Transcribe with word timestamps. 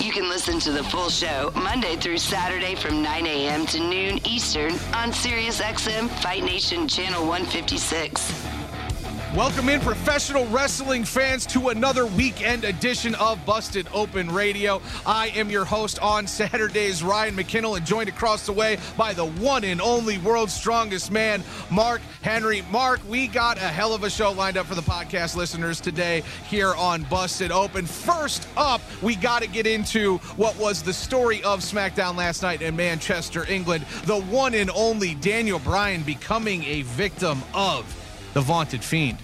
You 0.00 0.12
can 0.12 0.28
listen 0.28 0.60
to 0.60 0.70
the 0.70 0.84
full 0.84 1.10
show 1.10 1.50
Monday 1.56 1.96
through 1.96 2.18
Saturday 2.18 2.76
from 2.76 3.02
9 3.02 3.26
a.m. 3.26 3.66
to 3.66 3.80
noon 3.80 4.20
Eastern 4.24 4.72
on 4.94 5.10
SiriusXM 5.10 6.08
Fight 6.22 6.44
Nation 6.44 6.86
Channel 6.86 7.26
156. 7.26 8.57
Welcome 9.36 9.68
in, 9.68 9.80
professional 9.80 10.46
wrestling 10.46 11.04
fans, 11.04 11.44
to 11.48 11.68
another 11.68 12.06
weekend 12.06 12.64
edition 12.64 13.14
of 13.16 13.44
Busted 13.44 13.86
Open 13.92 14.30
Radio. 14.30 14.80
I 15.04 15.28
am 15.28 15.50
your 15.50 15.66
host 15.66 15.98
on 16.00 16.26
Saturdays, 16.26 17.02
Ryan 17.02 17.36
McKinnell, 17.36 17.76
and 17.76 17.84
joined 17.84 18.08
across 18.08 18.46
the 18.46 18.52
way 18.52 18.78
by 18.96 19.12
the 19.12 19.26
one 19.26 19.64
and 19.64 19.82
only 19.82 20.16
world's 20.16 20.54
strongest 20.54 21.12
man, 21.12 21.44
Mark 21.70 22.00
Henry. 22.22 22.62
Mark, 22.70 23.00
we 23.06 23.28
got 23.28 23.58
a 23.58 23.68
hell 23.68 23.92
of 23.92 24.02
a 24.02 24.08
show 24.08 24.32
lined 24.32 24.56
up 24.56 24.64
for 24.64 24.74
the 24.74 24.80
podcast 24.80 25.36
listeners 25.36 25.78
today 25.78 26.22
here 26.48 26.74
on 26.74 27.02
Busted 27.02 27.52
Open. 27.52 27.84
First 27.84 28.48
up, 28.56 28.80
we 29.02 29.14
got 29.14 29.42
to 29.42 29.48
get 29.48 29.66
into 29.66 30.16
what 30.36 30.56
was 30.56 30.82
the 30.82 30.94
story 30.94 31.44
of 31.44 31.60
SmackDown 31.60 32.16
last 32.16 32.42
night 32.42 32.62
in 32.62 32.74
Manchester, 32.74 33.44
England. 33.46 33.84
The 34.04 34.22
one 34.22 34.54
and 34.54 34.70
only 34.70 35.14
Daniel 35.16 35.58
Bryan 35.58 36.02
becoming 36.02 36.64
a 36.64 36.80
victim 36.82 37.42
of 37.52 37.84
the 38.34 38.40
vaunted 38.40 38.84
fiend. 38.84 39.18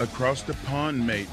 Across 0.00 0.42
the 0.42 0.54
pond, 0.66 1.06
mate. 1.06 1.28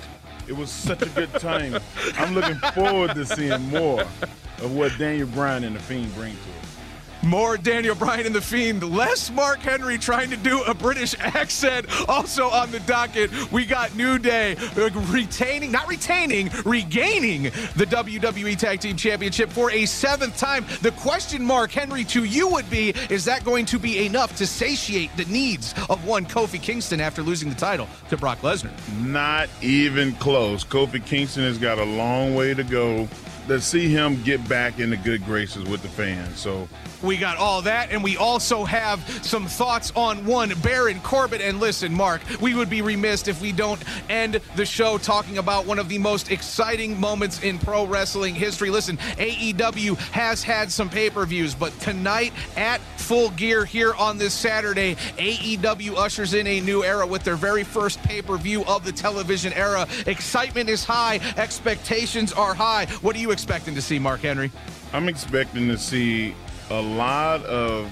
It 0.47 0.55
was 0.55 0.71
such 0.71 1.01
a 1.01 1.09
good 1.09 1.31
time. 1.33 1.77
I'm 2.17 2.33
looking 2.33 2.55
forward 2.73 3.15
to 3.15 3.25
seeing 3.25 3.61
more 3.69 4.01
of 4.01 4.75
what 4.75 4.97
Daniel 4.97 5.27
Bryan 5.27 5.65
and 5.65 5.75
the 5.75 5.79
Fiend 5.79 6.13
bring 6.15 6.33
to 6.33 6.39
us. 6.39 6.76
More 7.23 7.57
Daniel 7.57 7.95
Bryan 7.95 8.27
and 8.27 8.35
the 8.35 8.41
Fiend, 8.41 8.83
less 8.83 9.31
Mark 9.31 9.59
Henry 9.59 9.97
trying 9.97 10.29
to 10.29 10.37
do 10.37 10.61
a 10.63 10.73
British 10.73 11.15
accent. 11.19 11.87
Also 12.07 12.49
on 12.49 12.71
the 12.71 12.79
docket, 12.81 13.51
we 13.51 13.65
got 13.65 13.95
New 13.95 14.19
Day 14.19 14.55
uh, 14.77 14.89
retaining, 15.11 15.71
not 15.71 15.87
retaining, 15.87 16.49
regaining 16.65 17.43
the 17.75 17.85
WWE 17.85 18.57
Tag 18.57 18.79
Team 18.79 18.95
Championship 18.95 19.49
for 19.49 19.71
a 19.71 19.85
seventh 19.85 20.37
time. 20.37 20.65
The 20.81 20.91
question, 20.91 21.43
Mark 21.43 21.71
Henry, 21.71 22.03
to 22.05 22.23
you 22.23 22.47
would 22.49 22.69
be 22.69 22.89
is 23.09 23.25
that 23.25 23.43
going 23.43 23.65
to 23.67 23.79
be 23.79 24.05
enough 24.05 24.35
to 24.37 24.47
satiate 24.47 25.15
the 25.17 25.25
needs 25.25 25.73
of 25.89 26.05
one 26.05 26.25
Kofi 26.25 26.61
Kingston 26.61 27.01
after 27.01 27.21
losing 27.21 27.49
the 27.49 27.55
title 27.55 27.87
to 28.09 28.17
Brock 28.17 28.39
Lesnar? 28.41 28.71
Not 28.99 29.49
even 29.61 30.13
close. 30.15 30.63
Kofi 30.63 31.03
Kingston 31.05 31.43
has 31.43 31.57
got 31.57 31.77
a 31.77 31.83
long 31.83 32.35
way 32.35 32.53
to 32.53 32.63
go 32.63 33.07
to 33.47 33.61
see 33.61 33.89
him 33.89 34.21
get 34.23 34.47
back 34.47 34.79
in 34.79 34.89
the 34.89 34.97
good 34.97 35.25
graces 35.25 35.63
with 35.65 35.81
the 35.81 35.87
fans. 35.87 36.39
So 36.39 36.67
we 37.03 37.17
got 37.17 37.37
all 37.37 37.61
that, 37.63 37.91
and 37.91 38.03
we 38.03 38.17
also 38.17 38.63
have 38.63 38.99
some 39.23 39.45
thoughts 39.45 39.91
on 39.95 40.25
one 40.25 40.53
Baron 40.61 40.99
Corbin. 41.01 41.41
And 41.41 41.59
listen, 41.59 41.93
Mark, 41.93 42.21
we 42.41 42.55
would 42.55 42.69
be 42.69 42.81
remiss 42.81 43.27
if 43.27 43.41
we 43.41 43.51
don't 43.51 43.81
end 44.09 44.39
the 44.55 44.65
show 44.65 44.97
talking 44.97 45.37
about 45.37 45.65
one 45.65 45.79
of 45.79 45.89
the 45.89 45.97
most 45.97 46.31
exciting 46.31 46.99
moments 46.99 47.43
in 47.43 47.59
pro 47.59 47.85
wrestling 47.85 48.35
history. 48.35 48.69
Listen, 48.69 48.97
AEW 49.17 49.97
has 50.11 50.43
had 50.43 50.71
some 50.71 50.89
pay 50.89 51.09
per 51.09 51.25
views, 51.25 51.53
but 51.53 51.77
tonight 51.79 52.33
at 52.55 52.81
Full 52.97 53.29
Gear 53.31 53.63
here 53.63 53.93
on 53.93 54.17
this 54.17 54.33
Saturday, 54.33 54.95
AEW 55.17 55.95
ushers 55.95 56.33
in 56.33 56.47
a 56.47 56.59
new 56.61 56.83
era 56.83 57.05
with 57.05 57.23
their 57.23 57.35
very 57.35 57.63
first 57.63 58.01
pay 58.03 58.21
per 58.21 58.37
view 58.37 58.65
of 58.65 58.83
the 58.83 58.91
television 58.91 59.53
era. 59.53 59.87
Excitement 60.07 60.69
is 60.69 60.83
high, 60.83 61.19
expectations 61.37 62.33
are 62.33 62.53
high. 62.53 62.85
What 63.01 63.15
are 63.15 63.19
you 63.19 63.31
expecting 63.37 63.75
to 63.75 63.83
see, 63.83 63.99
Mark 63.99 64.21
Henry? 64.21 64.51
I'm 64.93 65.07
expecting 65.07 65.67
to 65.67 65.77
see 65.77 66.33
a 66.71 66.81
lot 66.81 67.43
of 67.45 67.87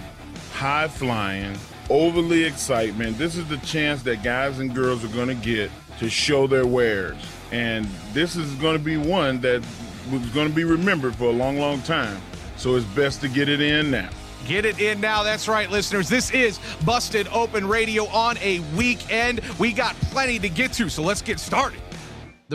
high 0.54 0.88
flying, 0.88 1.56
overly 1.88 2.44
excitement. 2.44 3.20
This 3.20 3.36
is 3.36 3.48
the 3.48 3.58
chance 3.58 4.02
that 4.04 4.24
guys 4.24 4.58
and 4.58 4.74
girls 4.74 5.06
are 5.06 5.10
going 5.10 5.28
to 5.28 5.36
get 5.36 5.70
to 6.00 6.10
show 6.10 6.48
their 6.48 6.66
wares. 6.66 7.16
And 7.52 7.86
this 8.12 8.36
is 8.36 8.56
going 8.56 8.76
to 8.76 8.84
be 8.84 8.98
one 8.98 9.40
that 9.42 9.64
was 10.12 10.26
going 10.30 10.50
to 10.50 10.56
be 10.56 10.64
remembered 10.64 11.16
for 11.16 11.26
a 11.26 11.34
long, 11.34 11.60
long 11.60 11.80
time. 11.84 12.20
So 12.58 12.76
it's 12.76 12.86
best 12.88 13.22
to 13.22 13.28
get 13.28 13.48
it 13.48 13.62
in 13.62 13.92
now. 13.92 14.10
Get 14.48 14.66
it 14.66 14.80
in 14.80 15.00
now. 15.00 15.22
That's 15.22 15.48
right, 15.48 15.70
listeners. 15.70 16.10
This 16.10 16.32
is 16.32 16.60
Busted 16.84 17.28
Open 17.28 17.68
Radio 17.68 18.08
on 18.08 18.40
a 18.40 18.62
weekend. 18.76 19.42
We 19.60 19.74
got 19.74 19.96
plenty 20.10 20.40
to 20.40 20.50
get 20.50 20.74
to, 20.74 20.90
so 20.90 21.04
let's 21.04 21.22
get 21.22 21.40
started 21.40 21.82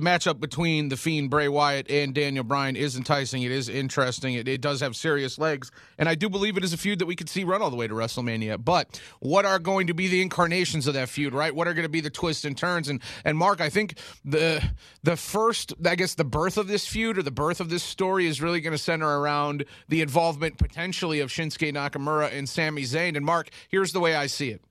the 0.01 0.09
matchup 0.09 0.41
between 0.41 0.89
the 0.89 0.97
Fiend 0.97 1.29
Bray 1.29 1.49
Wyatt 1.49 1.91
and 1.91 2.15
Daniel 2.15 2.43
Bryan 2.43 2.75
is 2.75 2.97
enticing. 2.97 3.43
It 3.43 3.51
is 3.51 3.69
interesting. 3.69 4.35
It, 4.35 4.49
it, 4.49 4.61
does 4.61 4.81
have 4.81 4.97
serious 4.97 5.39
legs, 5.39 5.71
and 5.99 6.09
I 6.09 6.15
do 6.15 6.29
believe 6.31 6.57
it 6.57 6.65
is 6.65 6.73
a 6.73 6.79
feud 6.79 6.99
that 7.01 7.07
we 7.07 7.17
could 7.17 7.29
see 7.29 7.45
run 7.45 7.61
all 7.61 7.71
the 7.71 7.77
way 7.77 7.87
to 7.87 7.95
WrestleMania. 7.95 8.65
But 8.65 9.01
what 9.21 9.45
are 9.45 9.59
going 9.59 9.89
to 9.89 9.95
be 9.95 10.09
the 10.09 10.23
incarnations 10.23 10.87
of 10.87 10.95
that 10.95 11.09
feud? 11.09 11.35
Right? 11.35 11.55
What 11.55 11.69
are 11.69 11.75
going 11.75 11.85
to 11.85 11.91
be 11.91 12.01
the 12.01 12.11
twists 12.11 12.45
and 12.45 12.57
turns? 12.57 12.89
And 12.89 13.03
and 13.25 13.37
Mark, 13.37 13.61
I 13.61 13.69
think 13.69 13.99
the 14.25 14.63
the 15.03 15.17
first, 15.17 15.75
I 15.85 15.97
guess, 15.97 16.15
the 16.15 16.25
birth 16.25 16.57
of 16.57 16.67
this 16.67 16.87
feud 16.87 17.19
or 17.19 17.23
the 17.23 17.31
birth 17.31 17.61
of 17.61 17.69
this 17.69 17.83
story 17.83 18.27
is 18.27 18.41
really 18.41 18.61
going 18.61 18.73
to 18.73 18.79
center 18.79 19.21
around 19.21 19.65
the 19.89 20.01
involvement 20.01 20.57
potentially 20.57 21.21
of 21.21 21.31
Shinsuke 21.31 21.73
Nakamura 21.73 22.33
and 22.33 22.49
Sami 22.49 22.83
Zayn. 22.83 23.17
And 23.17 23.27
Mark, 23.27 23.51
here's 23.69 23.93
the 23.93 24.01
way 24.01 24.15
I 24.15 24.27
see 24.27 24.51
it. 24.51 24.63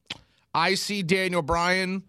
I 0.53 0.73
see 0.73 1.03
Daniel 1.03 1.43
Bryan 1.43 2.03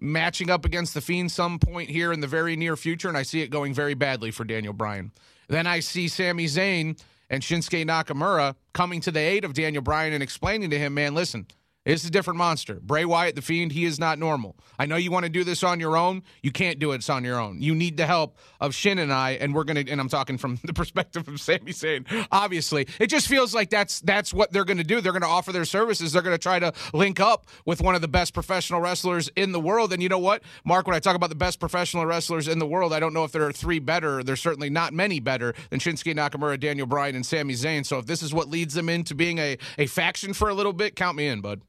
matching 0.00 0.50
up 0.50 0.64
against 0.64 0.94
the 0.94 1.00
Fiend 1.00 1.30
some 1.30 1.58
point 1.58 1.90
here 1.90 2.12
in 2.12 2.20
the 2.20 2.26
very 2.26 2.56
near 2.56 2.76
future, 2.76 3.08
and 3.08 3.16
I 3.16 3.22
see 3.22 3.42
it 3.42 3.48
going 3.48 3.74
very 3.74 3.94
badly 3.94 4.30
for 4.30 4.44
Daniel 4.44 4.72
Bryan. 4.72 5.12
Then 5.48 5.66
I 5.66 5.80
see 5.80 6.08
Sami 6.08 6.46
Zayn 6.46 7.00
and 7.28 7.42
Shinsuke 7.42 7.84
Nakamura 7.84 8.54
coming 8.72 9.00
to 9.02 9.10
the 9.10 9.20
aid 9.20 9.44
of 9.44 9.54
Daniel 9.54 9.82
Bryan 9.82 10.12
and 10.12 10.22
explaining 10.22 10.70
to 10.70 10.78
him, 10.78 10.94
man, 10.94 11.14
listen, 11.14 11.46
it's 11.86 12.04
a 12.04 12.10
different 12.10 12.36
monster. 12.36 12.78
Bray 12.78 13.06
Wyatt, 13.06 13.36
the 13.36 13.42
Fiend, 13.42 13.72
he 13.72 13.86
is 13.86 13.98
not 13.98 14.18
normal. 14.18 14.54
I 14.78 14.84
know 14.84 14.96
you 14.96 15.10
want 15.10 15.24
to 15.24 15.30
do 15.30 15.44
this 15.44 15.64
on 15.64 15.80
your 15.80 15.96
own. 15.96 16.22
You 16.42 16.52
can't 16.52 16.78
do 16.78 16.92
it 16.92 17.08
on 17.08 17.24
your 17.24 17.40
own. 17.40 17.62
You 17.62 17.74
need 17.74 17.96
the 17.96 18.04
help 18.04 18.36
of 18.60 18.74
Shin 18.74 18.98
and 18.98 19.10
I, 19.10 19.32
and 19.32 19.54
we're 19.54 19.64
gonna. 19.64 19.84
And 19.88 19.98
I'm 19.98 20.08
talking 20.08 20.36
from 20.36 20.58
the 20.64 20.74
perspective 20.74 21.26
of 21.26 21.40
Sami 21.40 21.72
Zayn. 21.72 22.06
Obviously, 22.30 22.86
it 22.98 23.06
just 23.06 23.28
feels 23.28 23.54
like 23.54 23.70
that's 23.70 24.00
that's 24.00 24.34
what 24.34 24.52
they're 24.52 24.66
gonna 24.66 24.84
do. 24.84 25.00
They're 25.00 25.14
gonna 25.14 25.26
offer 25.26 25.52
their 25.52 25.64
services. 25.64 26.12
They're 26.12 26.22
gonna 26.22 26.36
try 26.36 26.58
to 26.58 26.72
link 26.92 27.18
up 27.18 27.46
with 27.64 27.80
one 27.80 27.94
of 27.94 28.02
the 28.02 28.08
best 28.08 28.34
professional 28.34 28.80
wrestlers 28.80 29.28
in 29.34 29.52
the 29.52 29.60
world. 29.60 29.94
And 29.94 30.02
you 30.02 30.10
know 30.10 30.18
what, 30.18 30.42
Mark? 30.66 30.86
When 30.86 30.94
I 30.94 31.00
talk 31.00 31.16
about 31.16 31.30
the 31.30 31.34
best 31.34 31.60
professional 31.60 32.04
wrestlers 32.04 32.46
in 32.46 32.58
the 32.58 32.66
world, 32.66 32.92
I 32.92 33.00
don't 33.00 33.14
know 33.14 33.24
if 33.24 33.32
there 33.32 33.46
are 33.46 33.52
three 33.52 33.78
better. 33.78 34.22
There's 34.22 34.40
certainly 34.42 34.68
not 34.68 34.92
many 34.92 35.18
better 35.18 35.54
than 35.70 35.80
Shinsuke 35.80 36.14
Nakamura, 36.14 36.60
Daniel 36.60 36.86
Bryan, 36.86 37.16
and 37.16 37.24
Sami 37.24 37.54
Zayn. 37.54 37.86
So 37.86 37.98
if 37.98 38.04
this 38.04 38.22
is 38.22 38.34
what 38.34 38.48
leads 38.48 38.74
them 38.74 38.90
into 38.90 39.14
being 39.14 39.38
a 39.38 39.56
a 39.78 39.86
faction 39.86 40.34
for 40.34 40.50
a 40.50 40.54
little 40.54 40.74
bit, 40.74 40.94
count 40.94 41.16
me 41.16 41.26
in, 41.26 41.40
bud. 41.40 41.62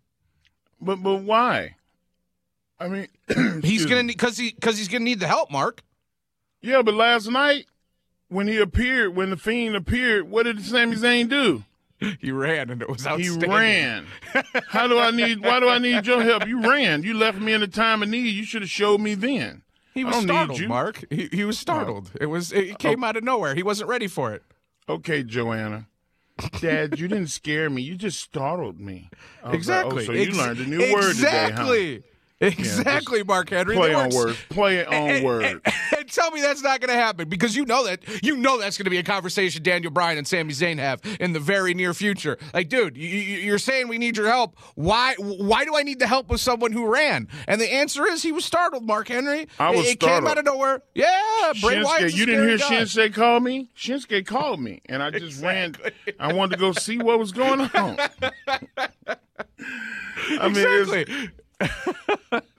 But 0.81 0.97
but 0.97 1.17
why? 1.17 1.75
I 2.79 2.87
mean, 2.87 3.07
he's 3.63 3.85
gonna 3.85 4.03
because 4.03 4.37
he 4.37 4.51
because 4.51 4.77
he's 4.77 4.87
gonna 4.87 5.05
need 5.05 5.19
the 5.19 5.27
help, 5.27 5.51
Mark. 5.51 5.83
Yeah, 6.61 6.81
but 6.81 6.93
last 6.93 7.29
night 7.29 7.65
when 8.31 8.47
he 8.47 8.57
appeared, 8.57 9.15
when 9.15 9.29
the 9.29 9.37
fiend 9.37 9.75
appeared, 9.75 10.29
what 10.29 10.43
did 10.43 10.63
Sami 10.63 10.95
Zayn 10.95 11.29
do? 11.29 11.63
He 12.19 12.31
ran 12.31 12.71
and 12.71 12.81
it 12.81 12.89
was 12.89 13.05
outstanding. 13.05 13.47
He 13.47 13.55
ran. 13.55 14.07
How 14.69 14.87
do 14.87 14.97
I 14.97 15.11
need? 15.11 15.43
Why 15.43 15.59
do 15.59 15.69
I 15.69 15.77
need 15.77 16.07
your 16.07 16.23
help? 16.23 16.47
You 16.47 16.59
ran. 16.59 17.03
You 17.03 17.13
left 17.13 17.37
me 17.37 17.53
in 17.53 17.61
a 17.61 17.67
time 17.67 18.01
of 18.01 18.09
need. 18.09 18.33
You 18.33 18.43
should 18.43 18.63
have 18.63 18.71
showed 18.71 18.99
me 19.01 19.13
then. 19.13 19.61
He 19.93 20.03
was 20.03 20.15
startled, 20.15 20.67
Mark. 20.67 21.05
He, 21.11 21.29
he 21.31 21.45
was 21.45 21.59
startled. 21.59 22.09
Oh. 22.15 22.17
It 22.19 22.25
was. 22.25 22.51
It 22.51 22.79
came 22.79 23.03
oh. 23.03 23.07
out 23.07 23.17
of 23.17 23.23
nowhere. 23.23 23.53
He 23.53 23.61
wasn't 23.61 23.87
ready 23.87 24.07
for 24.07 24.33
it. 24.33 24.41
Okay, 24.89 25.21
Joanna. 25.21 25.85
Dad, 26.59 26.99
you 26.99 27.07
didn't 27.07 27.27
scare 27.27 27.69
me. 27.69 27.81
You 27.81 27.95
just 27.95 28.19
startled 28.19 28.79
me. 28.79 29.09
Exactly. 29.45 30.01
Like, 30.01 30.03
oh, 30.03 30.05
so 30.05 30.11
you 30.13 30.27
Ex- 30.29 30.37
learned 30.37 30.59
a 30.59 30.65
new 30.65 30.93
word 30.93 31.09
exactly. 31.11 31.95
today, 31.95 31.95
huh? 31.95 32.07
Exactly, 32.41 33.19
yeah, 33.19 33.23
Mark 33.27 33.49
Henry. 33.51 33.75
Play 33.75 33.93
on 33.93 34.09
words. 34.09 34.37
Play 34.49 34.77
it 34.77 34.87
on 34.87 35.23
words. 35.23 35.61
Tell 36.11 36.31
me 36.31 36.41
that's 36.41 36.61
not 36.61 36.79
going 36.81 36.89
to 36.89 37.01
happen 37.01 37.29
because 37.29 37.55
you 37.55 37.65
know 37.65 37.85
that 37.85 38.01
you 38.23 38.35
know 38.35 38.59
that's 38.59 38.77
going 38.77 38.85
to 38.85 38.89
be 38.89 38.97
a 38.97 39.03
conversation 39.03 39.63
Daniel 39.63 39.91
Bryan 39.91 40.17
and 40.17 40.27
Sami 40.27 40.53
Zayn 40.53 40.77
have 40.77 41.01
in 41.19 41.33
the 41.33 41.39
very 41.39 41.73
near 41.73 41.93
future. 41.93 42.37
Like, 42.53 42.69
dude, 42.69 42.97
you, 42.97 43.53
are 43.53 43.57
saying 43.59 43.87
we 43.87 43.97
need 43.97 44.17
your 44.17 44.27
help. 44.27 44.57
Why? 44.75 45.15
Why 45.17 45.65
do 45.65 45.75
I 45.75 45.83
need 45.83 45.99
the 45.99 46.07
help 46.07 46.29
of 46.29 46.39
someone 46.39 46.71
who 46.71 46.85
ran? 46.85 47.27
And 47.47 47.61
the 47.61 47.71
answer 47.71 48.05
is 48.05 48.23
he 48.23 48.31
was 48.31 48.45
startled. 48.45 48.85
Mark 48.85 49.07
Henry. 49.07 49.47
I 49.59 49.71
was 49.71 49.87
it, 49.87 50.01
startled. 50.01 50.23
came 50.23 50.31
out 50.31 50.37
of 50.37 50.45
nowhere. 50.45 50.81
Yeah, 50.93 51.07
Bray 51.61 51.75
Shinsuke, 51.75 51.83
Wyatt's 51.83 52.17
you 52.17 52.25
didn't 52.25 52.47
hear 52.47 52.57
guy. 52.57 52.65
Shinsuke 52.81 53.13
call 53.13 53.39
me. 53.39 53.69
Shinsuke 53.75 54.25
called 54.25 54.59
me, 54.59 54.81
and 54.87 55.01
I 55.01 55.11
just 55.11 55.23
Exactly. 55.23 55.91
ran. 56.07 56.15
I 56.19 56.33
wanted 56.33 56.55
to 56.55 56.59
go 56.59 56.73
see 56.73 56.97
what 56.97 57.17
was 57.19 57.31
going 57.31 57.61
on. 57.61 57.69
I 60.39 60.47
mean, 60.49 60.57
exactly. 60.57 61.29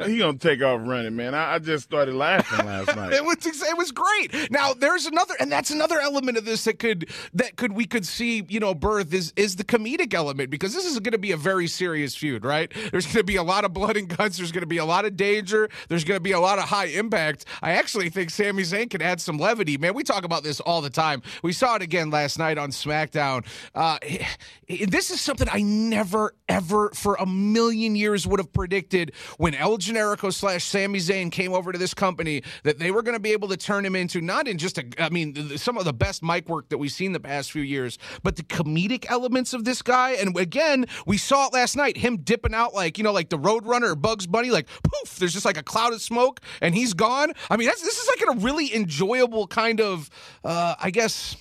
He 0.06 0.18
gonna 0.18 0.38
take 0.38 0.62
off 0.62 0.80
running, 0.84 1.16
man. 1.16 1.34
I, 1.34 1.54
I 1.54 1.58
just 1.58 1.84
started 1.84 2.14
laughing 2.14 2.66
last 2.66 2.94
night. 2.96 3.12
It 3.12 3.24
was 3.24 3.36
it 3.46 3.76
was 3.76 3.92
great. 3.92 4.50
Now 4.50 4.74
there's 4.74 5.06
another, 5.06 5.34
and 5.40 5.50
that's 5.50 5.70
another 5.70 6.00
element 6.00 6.38
of 6.38 6.44
this 6.44 6.64
that 6.64 6.78
could 6.78 7.08
that 7.34 7.56
could 7.56 7.72
we 7.72 7.86
could 7.86 8.06
see 8.06 8.44
you 8.48 8.60
know 8.60 8.74
birth 8.74 9.12
is 9.12 9.32
is 9.36 9.56
the 9.56 9.64
comedic 9.64 10.14
element 10.14 10.50
because 10.50 10.74
this 10.74 10.84
is 10.84 10.98
going 11.00 11.12
to 11.12 11.18
be 11.18 11.32
a 11.32 11.36
very 11.36 11.66
serious 11.66 12.14
feud, 12.14 12.44
right? 12.44 12.72
There's 12.90 13.06
going 13.06 13.16
to 13.18 13.24
be 13.24 13.36
a 13.36 13.42
lot 13.42 13.64
of 13.64 13.72
blood 13.72 13.96
and 13.96 14.08
guts. 14.08 14.36
There's 14.36 14.52
going 14.52 14.62
to 14.62 14.66
be 14.66 14.78
a 14.78 14.84
lot 14.84 15.04
of 15.04 15.16
danger. 15.16 15.68
There's 15.88 16.04
going 16.04 16.16
to 16.16 16.22
be 16.22 16.32
a 16.32 16.40
lot 16.40 16.58
of 16.58 16.64
high 16.64 16.86
impact. 16.86 17.46
I 17.62 17.72
actually 17.72 18.10
think 18.10 18.30
Sami 18.30 18.62
Zayn 18.62 18.90
can 18.90 19.02
add 19.02 19.20
some 19.20 19.38
levity. 19.38 19.78
Man, 19.78 19.94
we 19.94 20.02
talk 20.04 20.24
about 20.24 20.42
this 20.42 20.60
all 20.60 20.80
the 20.80 20.90
time. 20.90 21.22
We 21.42 21.52
saw 21.52 21.76
it 21.76 21.82
again 21.82 22.10
last 22.10 22.38
night 22.38 22.58
on 22.58 22.70
SmackDown. 22.70 23.46
Uh, 23.74 23.98
this 24.86 25.10
is 25.10 25.20
something 25.20 25.48
I 25.50 25.62
never 25.62 26.34
ever 26.48 26.90
for 26.90 27.14
a 27.14 27.26
million 27.26 27.96
years 27.96 28.26
would 28.26 28.38
have 28.38 28.52
predicted 28.52 28.91
when 29.38 29.54
El 29.54 29.78
Generico 29.78 30.32
slash 30.32 30.64
Sami 30.64 30.98
Zayn 30.98 31.30
came 31.30 31.52
over 31.52 31.72
to 31.72 31.78
this 31.78 31.94
company 31.94 32.42
that 32.64 32.78
they 32.78 32.90
were 32.90 33.02
going 33.02 33.16
to 33.16 33.20
be 33.20 33.32
able 33.32 33.48
to 33.48 33.56
turn 33.56 33.84
him 33.84 33.96
into 33.96 34.20
not 34.20 34.46
in 34.46 34.58
just 34.58 34.78
a, 34.78 34.84
I 34.98 35.08
mean, 35.08 35.56
some 35.58 35.78
of 35.78 35.84
the 35.84 35.92
best 35.92 36.22
mic 36.22 36.48
work 36.48 36.68
that 36.68 36.78
we've 36.78 36.92
seen 36.92 37.12
the 37.12 37.20
past 37.20 37.52
few 37.52 37.62
years, 37.62 37.98
but 38.22 38.36
the 38.36 38.42
comedic 38.42 39.06
elements 39.08 39.52
of 39.54 39.64
this 39.64 39.82
guy. 39.82 40.12
And 40.12 40.36
again, 40.36 40.86
we 41.06 41.18
saw 41.18 41.46
it 41.46 41.52
last 41.52 41.76
night, 41.76 41.96
him 41.96 42.18
dipping 42.18 42.54
out 42.54 42.74
like, 42.74 42.98
you 42.98 43.04
know, 43.04 43.12
like 43.12 43.30
the 43.30 43.38
Roadrunner 43.38 44.00
Bugs 44.00 44.26
Bunny, 44.26 44.50
like 44.50 44.68
poof, 44.82 45.16
there's 45.16 45.32
just 45.32 45.44
like 45.44 45.56
a 45.56 45.62
cloud 45.62 45.92
of 45.92 46.02
smoke 46.02 46.40
and 46.60 46.74
he's 46.74 46.94
gone. 46.94 47.32
I 47.50 47.56
mean, 47.56 47.66
that's, 47.66 47.82
this 47.82 47.98
is 47.98 48.08
like 48.08 48.36
a 48.36 48.40
really 48.40 48.74
enjoyable 48.74 49.46
kind 49.46 49.80
of, 49.80 50.10
uh, 50.44 50.74
I 50.80 50.90
guess, 50.90 51.36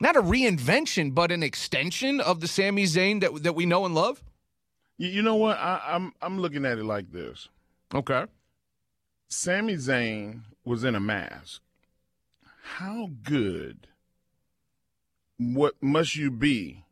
not 0.00 0.16
a 0.16 0.22
reinvention, 0.22 1.14
but 1.14 1.30
an 1.30 1.42
extension 1.42 2.20
of 2.20 2.40
the 2.40 2.48
Sami 2.48 2.84
Zayn 2.84 3.20
that, 3.20 3.44
that 3.44 3.54
we 3.54 3.66
know 3.66 3.86
and 3.86 3.94
love. 3.94 4.22
You, 5.02 5.08
you 5.08 5.22
know 5.22 5.34
what? 5.34 5.58
I, 5.58 5.80
I'm 5.84 6.12
I'm 6.22 6.38
looking 6.38 6.64
at 6.64 6.78
it 6.78 6.84
like 6.84 7.10
this. 7.10 7.48
Okay. 7.92 8.26
Sami 9.26 9.74
Zayn 9.74 10.42
was 10.64 10.84
in 10.84 10.94
a 10.94 11.00
mask. 11.00 11.60
How 12.76 13.10
good 13.24 13.88
what 15.38 15.74
must 15.82 16.14
you 16.14 16.30
be 16.30 16.84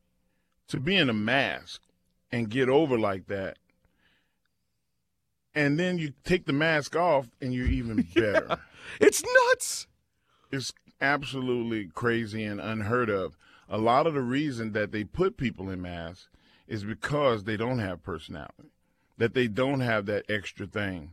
to 0.66 0.80
be 0.80 0.96
in 0.96 1.08
a 1.08 1.12
mask 1.14 1.82
and 2.32 2.50
get 2.50 2.68
over 2.68 2.98
like 2.98 3.28
that? 3.28 3.58
And 5.54 5.78
then 5.78 5.98
you 5.98 6.12
take 6.24 6.46
the 6.46 6.52
mask 6.52 6.96
off 6.96 7.28
and 7.40 7.54
you're 7.54 7.68
even 7.68 8.02
better. 8.16 8.58
It's 9.00 9.22
nuts. 9.22 9.86
it's 10.50 10.72
absolutely 11.00 11.86
crazy 11.94 12.42
and 12.42 12.60
unheard 12.60 13.08
of. 13.08 13.36
A 13.68 13.78
lot 13.78 14.08
of 14.08 14.14
the 14.14 14.20
reason 14.20 14.72
that 14.72 14.90
they 14.90 15.04
put 15.04 15.36
people 15.36 15.70
in 15.70 15.80
masks 15.80 16.26
is 16.70 16.84
because 16.84 17.44
they 17.44 17.56
don't 17.58 17.80
have 17.80 18.02
personality, 18.02 18.70
that 19.18 19.34
they 19.34 19.48
don't 19.48 19.80
have 19.80 20.06
that 20.06 20.24
extra 20.30 20.66
thing. 20.66 21.12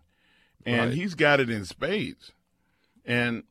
And 0.65 0.89
Right. 0.89 0.93
he's 0.93 1.15
got 1.15 1.39
it 1.39 1.49
in 1.49 1.65
spades. 1.65 2.31
And 3.03 3.43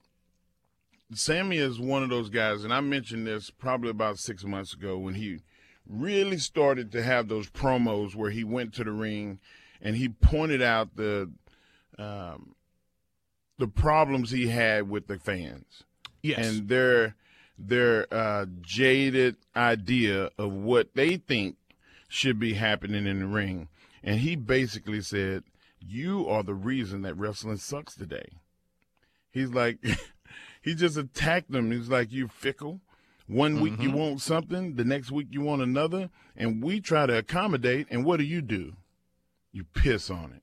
Sami 1.13 1.59
is 1.59 1.79
one 1.79 2.03
of 2.03 2.09
those 2.11 2.31
guys, 2.31 2.65
and 2.65 2.73
I 2.73 2.81
mentioned 2.81 3.27
this 3.27 3.51
probably 3.51 3.91
about 3.91 4.19
six 4.19 4.45
months 4.45 4.73
ago 4.73 4.99
when 4.99 5.15
he 5.15 5.41
really 5.87 6.39
started 6.39 6.91
to 6.93 7.03
have 7.03 7.29
those 7.29 7.49
promos 7.51 8.15
where 8.15 8.31
he 8.31 8.43
went 8.45 8.75
to 8.75 8.85
the 8.85 8.91
ring 8.91 9.39
and 9.81 9.97
he 9.97 10.09
pointed 10.09 10.61
out 10.63 10.97
the 10.97 11.31
um, 11.99 12.55
the 13.59 13.69
problems 13.69 14.31
he 14.31 14.49
had 14.49 14.89
with 14.91 15.07
the 15.07 15.19
fans 15.19 15.85
Yes. 16.23 16.39
and 16.45 16.69
their 16.69 17.15
their 17.59 18.07
uh, 18.13 18.47
jaded 18.61 19.37
idea 19.55 20.31
of 20.37 20.53
what 20.53 20.95
they 20.95 21.17
think 21.17 21.57
should 22.09 22.39
be 22.39 22.55
happening 22.55 23.07
in 23.07 23.21
the 23.21 23.27
ring. 23.27 23.69
And 24.03 24.21
he 24.21 24.37
basically 24.37 25.01
said, 25.01 25.45
"You 25.81 26.29
are 26.29 26.43
the 26.43 26.55
reason 26.55 27.03
that 27.03 27.17
wrestling 27.17 27.57
sucks 27.57 27.95
today." 27.95 28.29
He's 29.31 29.51
like, 29.51 29.79
he 30.63 30.75
just 30.75 30.97
attacked 30.97 31.51
them. 31.51 31.71
He's 31.71 31.89
like, 31.89 32.13
"You 32.13 32.29
fickle." 32.29 32.81
One 33.29 33.61
week 33.61 33.81
you 33.81 33.89
mm-hmm. 33.89 33.99
want 33.99 34.21
something, 34.21 34.77
the 34.77 34.85
next 34.85 35.11
week 35.11 35.29
you 35.33 35.41
want 35.41 35.61
another, 35.61 36.11
and 36.37 36.63
we 36.63 36.81
try 36.81 37.07
to 37.07 37.19
accommodate. 37.19 37.89
And 37.91 38.05
what 38.05 38.19
do 38.19 38.25
you 38.25 38.41
do? 38.41 38.75
You 39.51 39.65
piss 39.65 40.11
on 40.11 40.33
it. 40.33 40.43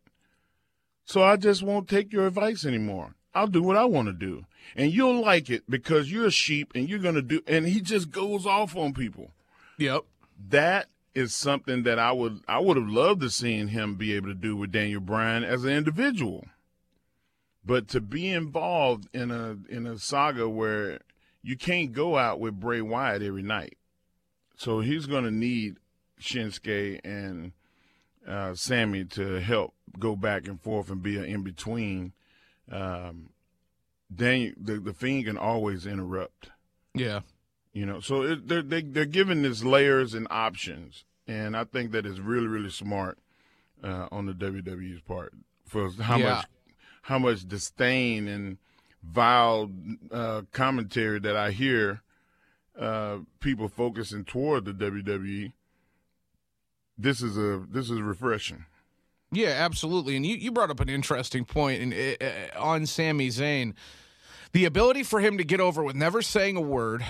So 1.06 1.24
I 1.24 1.38
just 1.38 1.64
won't 1.64 1.88
take 1.88 2.12
your 2.12 2.28
advice 2.28 2.66
anymore. 2.66 3.16
I'll 3.34 3.48
do 3.48 3.64
what 3.64 3.78
I 3.78 3.86
want 3.86 4.08
to 4.08 4.14
do. 4.14 4.46
And 4.76 4.92
you'll 4.92 5.22
like 5.22 5.50
it 5.50 5.64
because 5.70 6.12
you're 6.12 6.28
a 6.28 6.32
sheep 6.32 6.72
and 6.76 6.90
you're 6.90 7.00
going 7.00 7.16
to 7.16 7.22
do. 7.22 7.42
And 7.48 7.66
he 7.66 7.82
just 7.82 8.12
goes 8.12 8.46
off 8.46 8.76
on 8.76 8.94
people. 8.94 9.32
yep. 9.78 10.04
That 10.50 10.88
is 11.16 11.36
something 11.36 11.84
that 11.84 12.00
I 12.00 12.12
would 12.12 12.42
I 12.48 12.60
would 12.60 12.78
have 12.78 12.88
loved 12.88 13.22
to 13.22 13.30
seen 13.30 13.68
him 13.68 13.96
be 13.96 14.14
able 14.14 14.28
to 14.28 14.34
do 14.34 14.56
with 14.56 14.72
Daniel 14.72 15.02
Bryan 15.02 15.44
as 15.44 15.64
an 15.64 15.72
individual. 15.72 16.46
But 17.66 17.88
to 17.90 18.02
be 18.02 18.30
involved 18.30 19.08
in 19.14 19.32
a 19.32 19.58
in 19.70 19.86
a 19.86 19.98
saga 19.98 20.50
where 20.50 21.00
you 21.42 21.58
can't 21.58 21.94
go 21.94 22.18
out 22.18 22.40
with 22.40 22.60
Bray 22.60 22.82
Wyatt 22.82 23.22
every 23.22 23.44
night. 23.44 23.78
So 24.56 24.80
he's 24.80 25.06
going 25.06 25.26
to 25.26 25.32
need 25.32 25.78
Shinsuke 26.20 27.02
and 27.04 27.52
uh, 28.28 28.54
Sami 28.56 29.06
to 29.06 29.40
help 29.42 29.74
go 30.00 30.16
back 30.16 30.48
and 30.48 30.62
forth 30.62 30.90
and 30.90 31.04
be 31.04 31.18
an 31.18 31.26
in 31.26 31.44
between. 31.44 32.14
Um, 32.72 33.30
Daniel, 34.14 34.54
the, 34.60 34.80
the 34.80 34.94
Fiend 34.94 35.26
can 35.26 35.38
always 35.38 35.86
interrupt. 35.86 36.50
Yeah. 36.94 37.22
You 37.74 37.86
know, 37.88 38.00
so 38.00 38.22
it, 38.22 38.48
they're 38.48 38.62
they, 38.62 38.82
they're 38.82 39.06
giving 39.06 39.42
this 39.42 39.64
layers 39.64 40.14
and 40.14 40.28
options, 40.30 41.06
and 41.28 41.58
I 41.58 41.64
think 41.64 41.92
that 41.92 42.06
is 42.06 42.20
really 42.22 42.48
really 42.48 42.70
smart 42.70 43.18
uh, 43.84 44.08
on 44.12 44.26
the 44.28 44.34
WWE's 44.34 45.02
part 45.02 45.34
for 45.66 45.90
how 45.92 46.18
Yeah. 46.18 46.36
much 46.36 46.46
how 47.04 47.20
much 47.20 47.48
disdain 47.48 48.28
and 48.28 48.58
vile 49.04 49.70
uh, 50.12 50.44
commentary 50.52 51.20
that 51.20 51.36
I 51.36 51.52
hear 51.52 52.02
uh, 52.80 53.18
people 53.40 53.68
focusing 53.68 54.24
toward 54.24 54.66
the 54.66 54.72
WWE. 54.74 55.52
This 56.98 57.22
is 57.22 57.38
a 57.38 57.66
this 57.70 57.90
is 57.90 58.00
refreshing. 58.02 58.66
Yeah, 59.32 59.48
absolutely. 59.50 60.16
And 60.16 60.24
you, 60.26 60.36
you 60.36 60.52
brought 60.52 60.70
up 60.70 60.80
an 60.80 60.90
interesting 60.90 61.44
point 61.44 61.82
in, 61.82 62.16
uh, 62.22 62.60
on 62.60 62.86
Sami 62.86 63.30
Zayn. 63.30 63.74
The 64.52 64.66
ability 64.66 65.02
for 65.02 65.20
him 65.20 65.40
to 65.40 65.44
get 65.44 65.60
over 65.60 65.84
with 65.84 65.96
never 65.96 66.22
saying 66.22 66.56
a 66.56 66.62
word, 66.62 67.04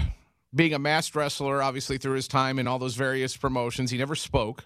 being 0.54 0.74
a 0.74 0.80
masked 0.80 1.16
wrestler, 1.16 1.62
obviously 1.62 1.98
through 1.98 2.16
his 2.16 2.28
time 2.28 2.60
in 2.60 2.68
all 2.68 2.80
those 2.80 2.96
various 2.96 3.36
promotions, 3.36 3.92
he 3.92 3.98
never 3.98 4.16
spoke. 4.16 4.66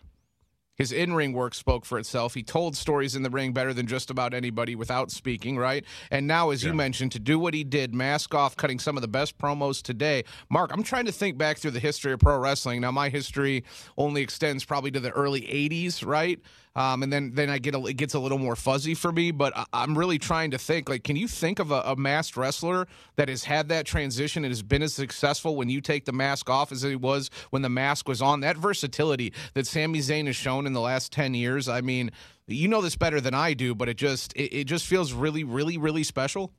His 0.78 0.92
in 0.92 1.14
ring 1.14 1.34
work 1.34 1.56
spoke 1.56 1.86
for 1.86 1.98
itself. 1.98 2.36
He 2.36 2.44
told 2.44 2.78
stories 2.78 3.16
in 3.16 3.24
the 3.24 3.32
ring 3.32 3.52
better 3.52 3.74
than 3.74 3.88
just 3.88 4.12
about 4.12 4.36
anybody 4.36 4.76
without 4.76 5.10
speaking, 5.10 5.58
right? 5.58 5.84
And 6.12 6.28
now, 6.28 6.52
as 6.52 6.64
you 6.64 6.72
mentioned, 6.72 7.14
to 7.14 7.20
do 7.20 7.40
what 7.40 7.56
he 7.56 7.64
did, 7.64 7.96
mask 7.96 8.36
off, 8.36 8.56
cutting 8.56 8.78
some 8.78 8.96
of 8.96 9.02
the 9.02 9.08
best 9.08 9.40
promos 9.40 9.82
today. 9.82 10.24
Mark, 10.52 10.72
I'm 10.72 10.84
trying 10.84 11.06
to 11.06 11.12
think 11.12 11.36
back 11.36 11.58
through 11.58 11.72
the 11.72 11.80
history 11.80 12.14
of 12.14 12.20
pro 12.20 12.38
wrestling. 12.38 12.82
Now, 12.82 12.92
my 12.92 13.10
history 13.10 13.64
only 13.98 14.22
extends 14.22 14.64
probably 14.66 14.92
to 14.92 15.00
the 15.00 15.10
early 15.12 15.42
80s, 15.42 16.06
right? 16.06 16.40
Um, 16.78 17.04
and 17.04 17.12
then, 17.12 17.32
then 17.34 17.50
I 17.50 17.58
get 17.58 17.76
a, 17.76 17.84
it 17.86 17.98
gets 17.98 18.14
a 18.14 18.20
little 18.20 18.38
more 18.38 18.56
fuzzy 18.56 18.94
for 18.94 19.12
me. 19.12 19.32
But 19.32 19.52
I, 19.58 19.66
I'm 19.74 19.98
really 19.98 20.20
trying 20.20 20.52
to 20.52 20.58
think. 20.58 20.88
Like, 20.88 21.04
can 21.04 21.16
you 21.16 21.28
think 21.28 21.60
of 21.60 21.72
a, 21.72 21.82
a 21.82 21.96
masked 21.96 22.38
wrestler 22.38 22.88
that 23.18 23.28
has 23.28 23.44
had 23.44 23.68
that 23.70 23.86
transition 23.86 24.46
and 24.46 24.52
has 24.52 24.62
been 24.62 24.84
as 24.84 24.94
successful 24.94 25.56
when 25.56 25.70
you 25.70 25.82
take 25.82 26.06
the 26.06 26.14
mask 26.14 26.50
off 26.50 26.72
as 26.72 26.84
he 26.84 26.96
was 26.96 27.30
when 27.50 27.64
the 27.64 27.70
mask 27.70 28.08
was 28.08 28.22
on? 28.22 28.42
That 28.42 28.56
versatility 28.58 29.34
that 29.56 29.68
Sami 29.68 30.00
Zayn 30.00 30.28
has 30.28 30.36
shown 30.36 30.66
in 30.68 30.74
the 30.74 30.82
last 30.82 31.12
ten 31.12 31.34
years. 31.34 31.68
I 31.68 31.82
mean, 31.82 32.12
you 32.46 32.68
know 32.68 32.82
this 32.82 32.96
better 32.96 33.20
than 33.20 33.34
I 33.34 33.54
do, 33.54 33.76
but 33.76 33.90
it 33.90 33.98
just 33.98 34.34
it, 34.34 34.56
it 34.56 34.64
just 34.66 34.86
feels 34.86 35.14
really, 35.14 35.44
really, 35.44 35.78
really 35.78 36.04
special. 36.04 36.54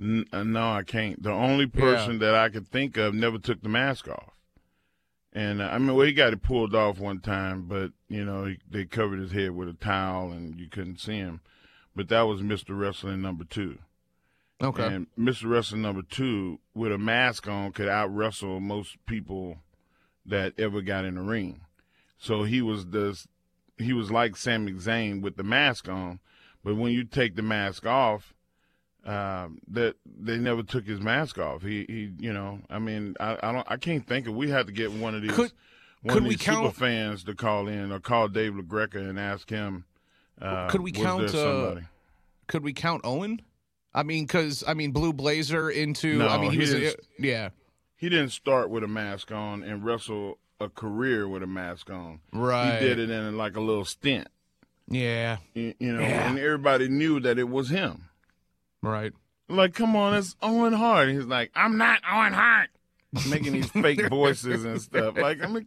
N- 0.00 0.26
uh, 0.32 0.44
no, 0.44 0.72
I 0.72 0.82
can't. 0.82 1.22
The 1.22 1.32
only 1.32 1.66
person 1.66 2.18
that 2.20 2.34
I 2.34 2.48
could 2.48 2.68
think 2.68 2.96
of 2.96 3.14
never 3.14 3.38
took 3.38 3.62
the 3.62 3.68
mask 3.68 4.08
off. 4.08 4.35
And 5.36 5.60
uh, 5.60 5.66
I 5.66 5.76
mean, 5.76 5.94
well, 5.94 6.06
he 6.06 6.14
got 6.14 6.32
it 6.32 6.42
pulled 6.42 6.74
off 6.74 6.98
one 6.98 7.20
time, 7.20 7.66
but 7.68 7.92
you 8.08 8.24
know, 8.24 8.46
he, 8.46 8.58
they 8.70 8.86
covered 8.86 9.20
his 9.20 9.32
head 9.32 9.50
with 9.50 9.68
a 9.68 9.74
towel 9.74 10.32
and 10.32 10.58
you 10.58 10.66
couldn't 10.66 10.98
see 10.98 11.18
him. 11.18 11.42
But 11.94 12.08
that 12.08 12.22
was 12.22 12.40
Mr. 12.40 12.76
Wrestling 12.76 13.20
number 13.20 13.44
two. 13.44 13.78
Okay. 14.62 14.86
And 14.86 15.08
Mr. 15.18 15.50
Wrestling 15.50 15.82
number 15.82 16.00
two, 16.00 16.60
with 16.74 16.90
a 16.90 16.96
mask 16.96 17.46
on, 17.46 17.72
could 17.72 17.86
out 17.86 18.14
wrestle 18.14 18.60
most 18.60 18.96
people 19.04 19.58
that 20.24 20.54
ever 20.58 20.80
got 20.80 21.04
in 21.04 21.16
the 21.16 21.20
ring. 21.20 21.60
So 22.16 22.44
he 22.44 22.62
was 22.62 22.86
the 22.86 23.22
he 23.76 23.92
was 23.92 24.10
like 24.10 24.36
Sami 24.36 24.72
Zayn 24.72 25.20
with 25.20 25.36
the 25.36 25.44
mask 25.44 25.86
on, 25.86 26.18
but 26.64 26.76
when 26.76 26.92
you 26.92 27.04
take 27.04 27.36
the 27.36 27.42
mask 27.42 27.84
off, 27.84 28.32
um, 29.06 29.58
that 29.68 29.94
they 30.04 30.36
never 30.36 30.62
took 30.62 30.84
his 30.86 31.00
mask 31.00 31.38
off. 31.38 31.62
He, 31.62 31.84
he, 31.88 32.12
you 32.18 32.32
know, 32.32 32.60
I 32.68 32.78
mean, 32.78 33.14
I, 33.20 33.38
I 33.42 33.52
don't, 33.52 33.66
I 33.70 33.76
can't 33.76 34.06
think 34.06 34.26
of. 34.26 34.34
We 34.34 34.50
had 34.50 34.66
to 34.66 34.72
get 34.72 34.92
one 34.92 35.14
of 35.14 35.22
these, 35.22 35.30
Could- 35.32 35.52
one 36.02 36.12
could 36.14 36.22
of 36.22 36.24
we 36.24 36.30
these 36.36 36.42
count- 36.42 36.66
super 36.74 36.86
fans 36.86 37.24
to 37.24 37.34
call 37.34 37.68
in 37.68 37.90
or 37.92 38.00
call 38.00 38.28
Dave 38.28 38.52
LaGreca 38.52 38.96
and 38.96 39.18
ask 39.18 39.48
him. 39.48 39.84
Uh, 40.40 40.68
Could 40.68 40.82
we 40.82 40.92
count, 40.92 41.34
uh. 41.34 41.76
Could 42.46 42.62
we 42.62 42.72
count 42.74 43.00
Owen? 43.04 43.40
I 43.94 44.02
mean, 44.02 44.24
because 44.26 44.62
I 44.68 44.74
mean, 44.74 44.90
Blue 44.92 45.12
Blazer 45.14 45.70
into. 45.70 46.22
I 46.22 46.36
No, 46.36 46.42
mean, 46.42 46.50
he, 46.50 46.56
he 46.56 46.60
was. 46.60 46.70
didn't- 46.72 47.00
yeah. 47.18 47.48
he 47.96 48.08
didn't 48.10 48.30
start 48.30 48.68
with 48.70 48.84
a 48.84 48.88
mask 48.88 49.32
on 49.32 49.62
and 49.62 49.82
wrestle 49.84 50.38
a 50.60 50.68
career 50.68 51.26
with 51.28 51.42
a 51.42 51.46
mask 51.46 51.90
on. 51.90 52.20
Right. 52.32 52.78
He 52.80 52.86
did 52.86 52.98
it 52.98 53.10
in 53.10 53.36
like 53.38 53.56
a 53.56 53.60
little 53.60 53.84
stint, 53.86 54.28
Yeah. 54.88 55.38
you, 55.54 55.74
you 55.78 55.92
know, 55.92 56.00
Yeah. 56.00 56.28
and 56.28 56.38
everybody 56.38 56.88
knew 56.88 57.20
that 57.20 57.38
it 57.38 57.48
was 57.48 57.68
him. 57.70 58.05
Right. 58.82 59.12
Like, 59.48 59.74
come 59.74 59.94
on, 59.96 60.14
it's 60.14 60.34
Owen 60.42 60.72
Hart. 60.72 61.08
He's 61.08 61.24
like, 61.26 61.50
I'm 61.54 61.78
not 61.78 62.00
Owen 62.10 62.32
Hart. 62.32 62.68
Making 63.30 63.52
these 63.52 63.70
fake 63.70 64.06
voices 64.10 64.64
and 64.64 64.80
stuff. 64.80 65.16
Like, 65.16 65.42
I 65.42 65.46
mean, 65.46 65.64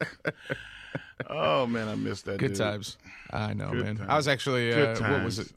oh 1.29 1.65
man, 1.65 1.87
I 1.87 1.95
missed 1.95 2.25
that. 2.25 2.37
Good 2.37 2.49
dude. 2.49 2.57
times. 2.57 2.97
I 3.31 3.53
know, 3.53 3.71
Good 3.71 3.85
man. 3.85 3.97
times. 3.97 4.09
I 4.09 4.15
was 4.17 4.27
actually. 4.27 4.73
Uh, 4.73 4.99
what 5.11 5.23
was 5.23 5.39
it? 5.39 5.47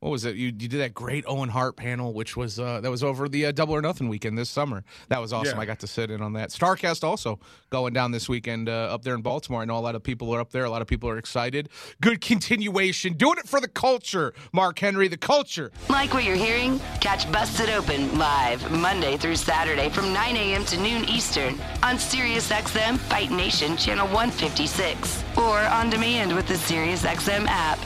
What 0.00 0.08
was 0.08 0.24
it? 0.24 0.34
You 0.34 0.46
you 0.46 0.52
did 0.52 0.80
that 0.80 0.94
great 0.94 1.24
Owen 1.28 1.50
Hart 1.50 1.76
panel, 1.76 2.14
which 2.14 2.34
was 2.34 2.58
uh, 2.58 2.80
that 2.80 2.90
was 2.90 3.04
over 3.04 3.28
the 3.28 3.46
uh, 3.46 3.52
Double 3.52 3.74
or 3.74 3.82
Nothing 3.82 4.08
weekend 4.08 4.38
this 4.38 4.48
summer. 4.48 4.82
That 5.08 5.20
was 5.20 5.30
awesome. 5.30 5.58
Yeah. 5.58 5.62
I 5.62 5.66
got 5.66 5.78
to 5.80 5.86
sit 5.86 6.10
in 6.10 6.22
on 6.22 6.32
that. 6.32 6.48
Starcast 6.48 7.04
also 7.04 7.38
going 7.68 7.92
down 7.92 8.10
this 8.10 8.26
weekend 8.26 8.70
uh, 8.70 8.94
up 8.94 9.02
there 9.02 9.14
in 9.14 9.20
Baltimore. 9.20 9.60
I 9.60 9.66
know 9.66 9.76
a 9.76 9.78
lot 9.78 9.94
of 9.94 10.02
people 10.02 10.34
are 10.34 10.40
up 10.40 10.52
there. 10.52 10.64
A 10.64 10.70
lot 10.70 10.80
of 10.80 10.88
people 10.88 11.10
are 11.10 11.18
excited. 11.18 11.68
Good 12.00 12.22
continuation, 12.22 13.12
doing 13.12 13.36
it 13.36 13.46
for 13.46 13.60
the 13.60 13.68
culture. 13.68 14.32
Mark 14.54 14.78
Henry, 14.78 15.06
the 15.06 15.18
culture. 15.18 15.70
Like 15.90 16.14
what 16.14 16.24
you're 16.24 16.34
hearing? 16.34 16.80
Catch 17.02 17.30
Busted 17.30 17.68
Open 17.68 18.18
live 18.18 18.70
Monday 18.72 19.18
through 19.18 19.36
Saturday 19.36 19.90
from 19.90 20.14
9 20.14 20.34
a.m. 20.34 20.64
to 20.64 20.80
noon 20.80 21.04
Eastern 21.10 21.60
on 21.82 21.96
SiriusXM 21.96 22.96
Fight 22.96 23.30
Nation 23.30 23.76
Channel 23.76 24.06
156 24.06 25.24
or 25.36 25.58
on 25.58 25.90
demand 25.90 26.34
with 26.34 26.48
the 26.48 26.54
SiriusXM 26.54 27.44
app. 27.48 27.78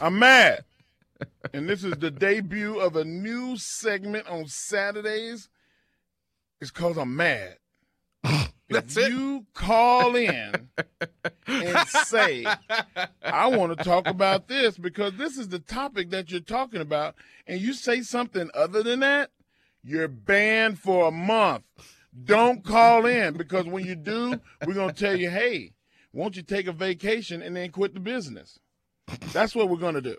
I'm 0.00 0.18
mad. 0.18 0.64
And 1.52 1.68
this 1.68 1.84
is 1.84 1.94
the 1.94 2.10
debut 2.10 2.78
of 2.78 2.96
a 2.96 3.04
new 3.04 3.56
segment 3.56 4.26
on 4.26 4.46
Saturdays. 4.46 5.48
It's 6.60 6.70
called 6.70 6.98
I'm 6.98 7.16
Mad. 7.16 7.56
That's 8.70 8.96
if 8.96 9.06
it? 9.06 9.12
you 9.12 9.46
call 9.52 10.16
in 10.16 10.68
and 11.46 11.88
say, 11.88 12.46
I 13.22 13.46
want 13.48 13.76
to 13.76 13.84
talk 13.84 14.06
about 14.06 14.48
this 14.48 14.78
because 14.78 15.14
this 15.14 15.36
is 15.36 15.48
the 15.48 15.58
topic 15.58 16.10
that 16.10 16.30
you're 16.30 16.40
talking 16.40 16.80
about, 16.80 17.14
and 17.46 17.60
you 17.60 17.74
say 17.74 18.00
something 18.00 18.50
other 18.54 18.82
than 18.82 19.00
that, 19.00 19.30
you're 19.82 20.08
banned 20.08 20.78
for 20.78 21.08
a 21.08 21.12
month. 21.12 21.64
Don't 22.24 22.64
call 22.64 23.06
in 23.06 23.34
because 23.34 23.66
when 23.66 23.84
you 23.84 23.96
do, 23.96 24.40
we're 24.66 24.74
going 24.74 24.94
to 24.94 24.94
tell 24.94 25.16
you, 25.16 25.30
hey, 25.30 25.72
won't 26.12 26.36
you 26.36 26.42
take 26.42 26.66
a 26.66 26.72
vacation 26.72 27.42
and 27.42 27.56
then 27.56 27.70
quit 27.70 27.92
the 27.92 28.00
business? 28.00 28.58
That's 29.32 29.54
what 29.54 29.68
we're 29.68 29.76
going 29.76 29.96
to 29.96 30.00
do. 30.00 30.16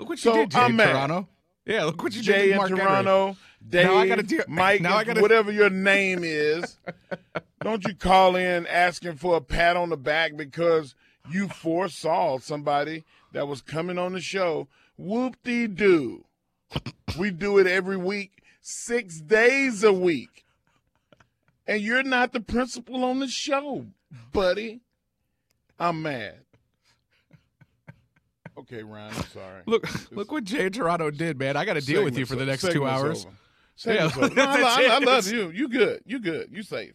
Look 0.00 0.08
what 0.08 0.18
So, 0.18 0.34
you 0.34 0.40
did, 0.40 0.50
Jay 0.52 0.58
I'm 0.60 0.76
mad. 0.76 0.92
Toronto. 0.92 1.28
Yeah, 1.66 1.84
look 1.84 2.02
what 2.02 2.14
you 2.14 2.22
Jay 2.22 2.46
did, 2.46 2.50
in 2.52 2.56
Mark. 2.56 2.70
Toronto, 2.70 3.36
Dave, 3.68 3.84
Now 3.86 3.96
I 3.96 4.08
gotta 4.08 4.22
deal- 4.22 4.44
Mike, 4.48 4.80
now 4.80 4.96
I 4.96 5.04
gotta- 5.04 5.20
whatever 5.20 5.52
your 5.52 5.68
name 5.70 6.20
is. 6.24 6.78
don't 7.62 7.84
you 7.86 7.94
call 7.94 8.34
in 8.34 8.66
asking 8.66 9.16
for 9.16 9.36
a 9.36 9.40
pat 9.42 9.76
on 9.76 9.90
the 9.90 9.96
back 9.98 10.36
because 10.36 10.94
you 11.30 11.48
foresaw 11.48 12.38
somebody 12.38 13.04
that 13.32 13.46
was 13.46 13.60
coming 13.60 13.98
on 13.98 14.14
the 14.14 14.20
show. 14.22 14.68
Whoop 14.96 15.36
de 15.44 15.66
doo. 15.66 16.24
We 17.18 17.30
do 17.30 17.58
it 17.58 17.66
every 17.66 17.98
week, 17.98 18.42
six 18.62 19.20
days 19.20 19.84
a 19.84 19.92
week. 19.92 20.44
And 21.66 21.82
you're 21.82 22.02
not 22.02 22.32
the 22.32 22.40
principal 22.40 23.04
on 23.04 23.18
the 23.20 23.28
show, 23.28 23.86
buddy. 24.32 24.80
I'm 25.78 26.00
mad. 26.02 26.40
Okay, 28.58 28.82
Ryan, 28.82 29.12
I'm 29.16 29.22
sorry. 29.26 29.62
Look, 29.66 30.10
look 30.12 30.30
what 30.32 30.44
Jay 30.44 30.68
Toronto 30.70 31.10
did, 31.10 31.38
man. 31.38 31.56
I 31.56 31.64
got 31.64 31.74
to 31.74 31.80
deal 31.80 32.04
with 32.04 32.18
you 32.18 32.26
for 32.26 32.36
the 32.36 32.44
next 32.46 32.70
two 32.70 32.86
hours. 32.86 33.26
Yeah. 33.86 34.10
No, 34.34 34.44
I- 34.44 34.88
I 34.92 34.98
love 34.98 35.26
you. 35.30 35.50
You 35.50 35.68
good. 35.68 36.02
You 36.04 36.18
good. 36.18 36.48
You 36.52 36.62
safe. 36.62 36.92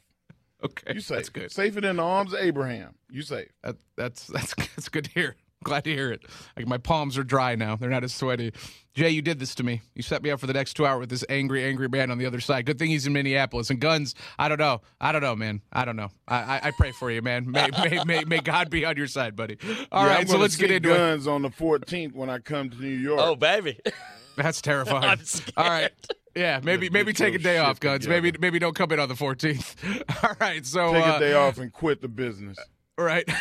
Okay, 0.64 0.94
You 0.94 1.00
safe. 1.00 1.18
that's 1.18 1.30
good. 1.30 1.52
Safer 1.52 1.82
than 1.82 1.96
the 1.98 2.04
arms 2.04 2.34
of 2.34 2.40
Abraham. 2.40 2.96
You 3.10 3.24
safe. 3.24 3.50
That, 3.64 3.76
that's 3.98 4.28
that's 4.28 4.54
that's 4.76 4.90
good 4.90 5.06
to 5.06 5.12
hear. 5.12 5.36
Glad 5.66 5.84
to 5.86 5.92
hear 5.94 6.12
it. 6.12 6.22
Like 6.56 6.68
my 6.68 6.78
palms 6.78 7.18
are 7.18 7.24
dry 7.24 7.56
now; 7.56 7.76
they're 7.76 7.90
not 7.90 8.04
as 8.04 8.14
sweaty. 8.14 8.54
Jay, 8.94 9.10
you 9.10 9.22
did 9.22 9.40
this 9.40 9.56
to 9.56 9.64
me. 9.64 9.82
You 9.96 10.04
set 10.04 10.24
me 10.24 10.30
up 10.32 10.40
for 10.40 10.48
the 10.48 10.54
next 10.54 10.76
two 10.76 10.86
hours 10.86 11.02
with 11.02 11.10
this 11.10 11.26
angry, 11.28 11.66
angry 11.66 11.90
man 11.90 12.12
on 12.12 12.18
the 12.18 12.26
other 12.26 12.40
side. 12.40 12.66
Good 12.66 12.80
thing 12.80 12.90
he's 12.92 13.06
in 13.06 13.12
Minneapolis. 13.12 13.70
And 13.70 13.82
guns, 13.82 14.16
I 14.40 14.48
don't 14.48 14.60
know. 14.60 14.82
I 15.02 15.12
don't 15.12 15.22
know, 15.22 15.36
man. 15.36 15.62
I 15.74 15.84
don't 15.84 15.96
know. 15.98 16.12
I 16.28 16.36
I, 16.38 16.60
I 16.68 16.72
pray 16.78 16.92
for 16.92 17.12
you, 17.12 17.22
man. 17.22 17.50
May, 17.52 17.68
may 17.84 18.04
may 18.06 18.24
may 18.24 18.40
God 18.44 18.70
be 18.70 18.86
on 18.86 18.96
your 18.96 19.08
side, 19.08 19.36
buddy. 19.36 19.58
All 19.92 20.06
Yeah, 20.06 20.14
right, 20.14 20.30
so 20.30 20.38
let's 20.38 20.56
get 20.56 20.70
see 20.70 20.76
into 20.76 20.94
it. 20.94 20.98
guns 20.98 21.28
on 21.28 21.42
the 21.42 21.50
14th 21.50 22.14
when 22.14 22.30
I 22.30 22.38
come 22.40 22.70
to 22.70 22.78
New 22.80 22.88
York. 22.88 23.20
Oh, 23.22 23.36
baby. 23.36 23.78
That's 24.38 24.62
terrifying. 24.62 25.04
I'm. 25.04 25.20
All 25.58 25.68
right. 25.70 25.92
Yeah, 26.36 26.60
maybe 26.64 26.90
maybe 26.90 27.12
take 27.14 27.34
a 27.34 27.40
day 27.40 27.58
off, 27.58 27.80
guns. 27.80 28.04
together. 28.04 28.22
Maybe 28.22 28.38
maybe 28.40 28.60
don't 28.60 28.76
come 28.76 28.92
in 28.92 29.00
on 29.00 29.08
the 29.10 29.16
14th. 29.16 30.04
All 30.24 30.36
right, 30.40 30.66
so 30.66 30.92
Take 30.94 31.08
uh, 31.08 31.14
a 31.16 31.20
day 31.20 31.34
off 31.34 31.58
and 31.58 31.72
quit 31.74 32.02
the 32.02 32.10
business. 32.10 32.58
Right. 32.98 33.28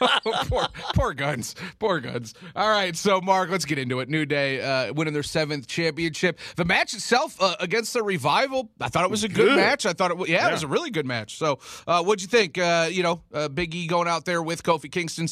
So, 0.00 0.06
poor, 0.46 0.66
poor 0.94 1.12
guns. 1.12 1.54
Poor 1.78 2.00
guns. 2.00 2.32
All 2.56 2.70
right. 2.70 2.96
So, 2.96 3.20
Mark, 3.20 3.50
let's 3.50 3.66
get 3.66 3.78
into 3.78 4.00
it. 4.00 4.08
New 4.08 4.24
Day 4.24 4.58
uh, 4.58 4.94
winning 4.94 5.12
their 5.12 5.22
seventh 5.22 5.66
championship. 5.66 6.38
The 6.56 6.64
match 6.64 6.94
itself 6.94 7.36
uh, 7.38 7.56
against 7.60 7.92
the 7.92 8.02
Revival, 8.02 8.70
I 8.80 8.88
thought 8.88 9.04
it 9.04 9.10
was 9.10 9.24
a 9.24 9.28
good, 9.28 9.48
Good. 9.48 9.56
match. 9.56 9.84
I 9.84 9.92
thought 9.92 10.10
it, 10.10 10.16
wa- 10.16 10.24
yeah, 10.26 10.48
it 10.48 10.52
was 10.52 10.62
a 10.62 10.68
really 10.68 10.88
good 10.88 11.04
match. 11.04 11.36
So, 11.36 11.58
uh, 11.86 12.02
what'd 12.02 12.22
you 12.22 12.28
think? 12.28 12.56
Uh, 12.56 12.88
you 12.90 13.02
know, 13.02 13.20
uh, 13.34 13.48
Big 13.48 13.74
E 13.74 13.86
going 13.86 14.08
out 14.08 14.24
there 14.24 14.42
with 14.42 14.62
Kofi 14.62 14.90
Kingston, 14.90 15.28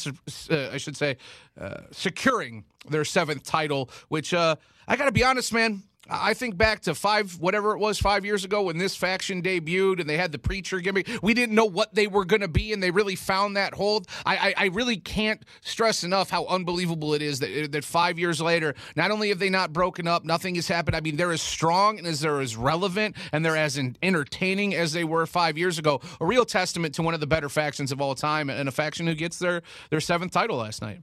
uh, 0.50 0.68
I 0.70 0.76
should 0.76 0.98
say, 0.98 1.16
uh, 1.58 1.84
securing 1.90 2.64
their 2.90 3.06
seventh 3.06 3.44
title. 3.44 3.88
Which 4.08 4.34
uh, 4.34 4.56
I 4.86 4.96
got 4.96 5.06
to 5.06 5.12
be 5.12 5.24
honest, 5.24 5.50
man. 5.54 5.82
I 6.08 6.34
think 6.34 6.56
back 6.56 6.80
to 6.80 6.94
five, 6.94 7.38
whatever 7.38 7.72
it 7.72 7.78
was, 7.78 7.98
five 7.98 8.24
years 8.24 8.44
ago 8.44 8.62
when 8.62 8.78
this 8.78 8.96
faction 8.96 9.42
debuted 9.42 10.00
and 10.00 10.08
they 10.08 10.16
had 10.16 10.32
the 10.32 10.38
preacher 10.38 10.80
gimmick. 10.80 11.08
We 11.22 11.34
didn't 11.34 11.54
know 11.54 11.64
what 11.64 11.94
they 11.94 12.06
were 12.06 12.24
going 12.24 12.40
to 12.40 12.48
be, 12.48 12.72
and 12.72 12.82
they 12.82 12.90
really 12.90 13.14
found 13.16 13.56
that 13.56 13.74
hold. 13.74 14.06
I, 14.24 14.36
I, 14.36 14.54
I 14.56 14.66
really 14.66 14.96
can't 14.96 15.44
stress 15.60 16.04
enough 16.04 16.30
how 16.30 16.46
unbelievable 16.46 17.14
it 17.14 17.22
is 17.22 17.40
that, 17.40 17.64
uh, 17.64 17.68
that 17.70 17.84
five 17.84 18.18
years 18.18 18.40
later, 18.40 18.74
not 18.96 19.10
only 19.10 19.28
have 19.28 19.38
they 19.38 19.50
not 19.50 19.72
broken 19.72 20.06
up, 20.06 20.24
nothing 20.24 20.54
has 20.54 20.68
happened. 20.68 20.96
I 20.96 21.00
mean, 21.00 21.16
they're 21.16 21.32
as 21.32 21.42
strong 21.42 21.98
and 21.98 22.06
as 22.06 22.20
they're 22.20 22.40
as 22.40 22.56
relevant 22.56 23.16
and 23.32 23.44
they're 23.44 23.56
as 23.56 23.78
entertaining 24.02 24.74
as 24.74 24.92
they 24.92 25.04
were 25.04 25.26
five 25.26 25.58
years 25.58 25.78
ago. 25.78 26.00
A 26.20 26.26
real 26.26 26.44
testament 26.44 26.94
to 26.94 27.02
one 27.02 27.14
of 27.14 27.20
the 27.20 27.26
better 27.26 27.48
factions 27.48 27.92
of 27.92 28.00
all 28.00 28.14
time 28.14 28.50
and 28.50 28.68
a 28.68 28.72
faction 28.72 29.06
who 29.06 29.14
gets 29.14 29.38
their, 29.38 29.62
their 29.90 30.00
seventh 30.00 30.32
title 30.32 30.56
last 30.56 30.80
night. 30.80 31.02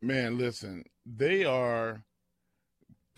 Man, 0.00 0.38
listen, 0.38 0.84
they 1.06 1.44
are 1.44 2.04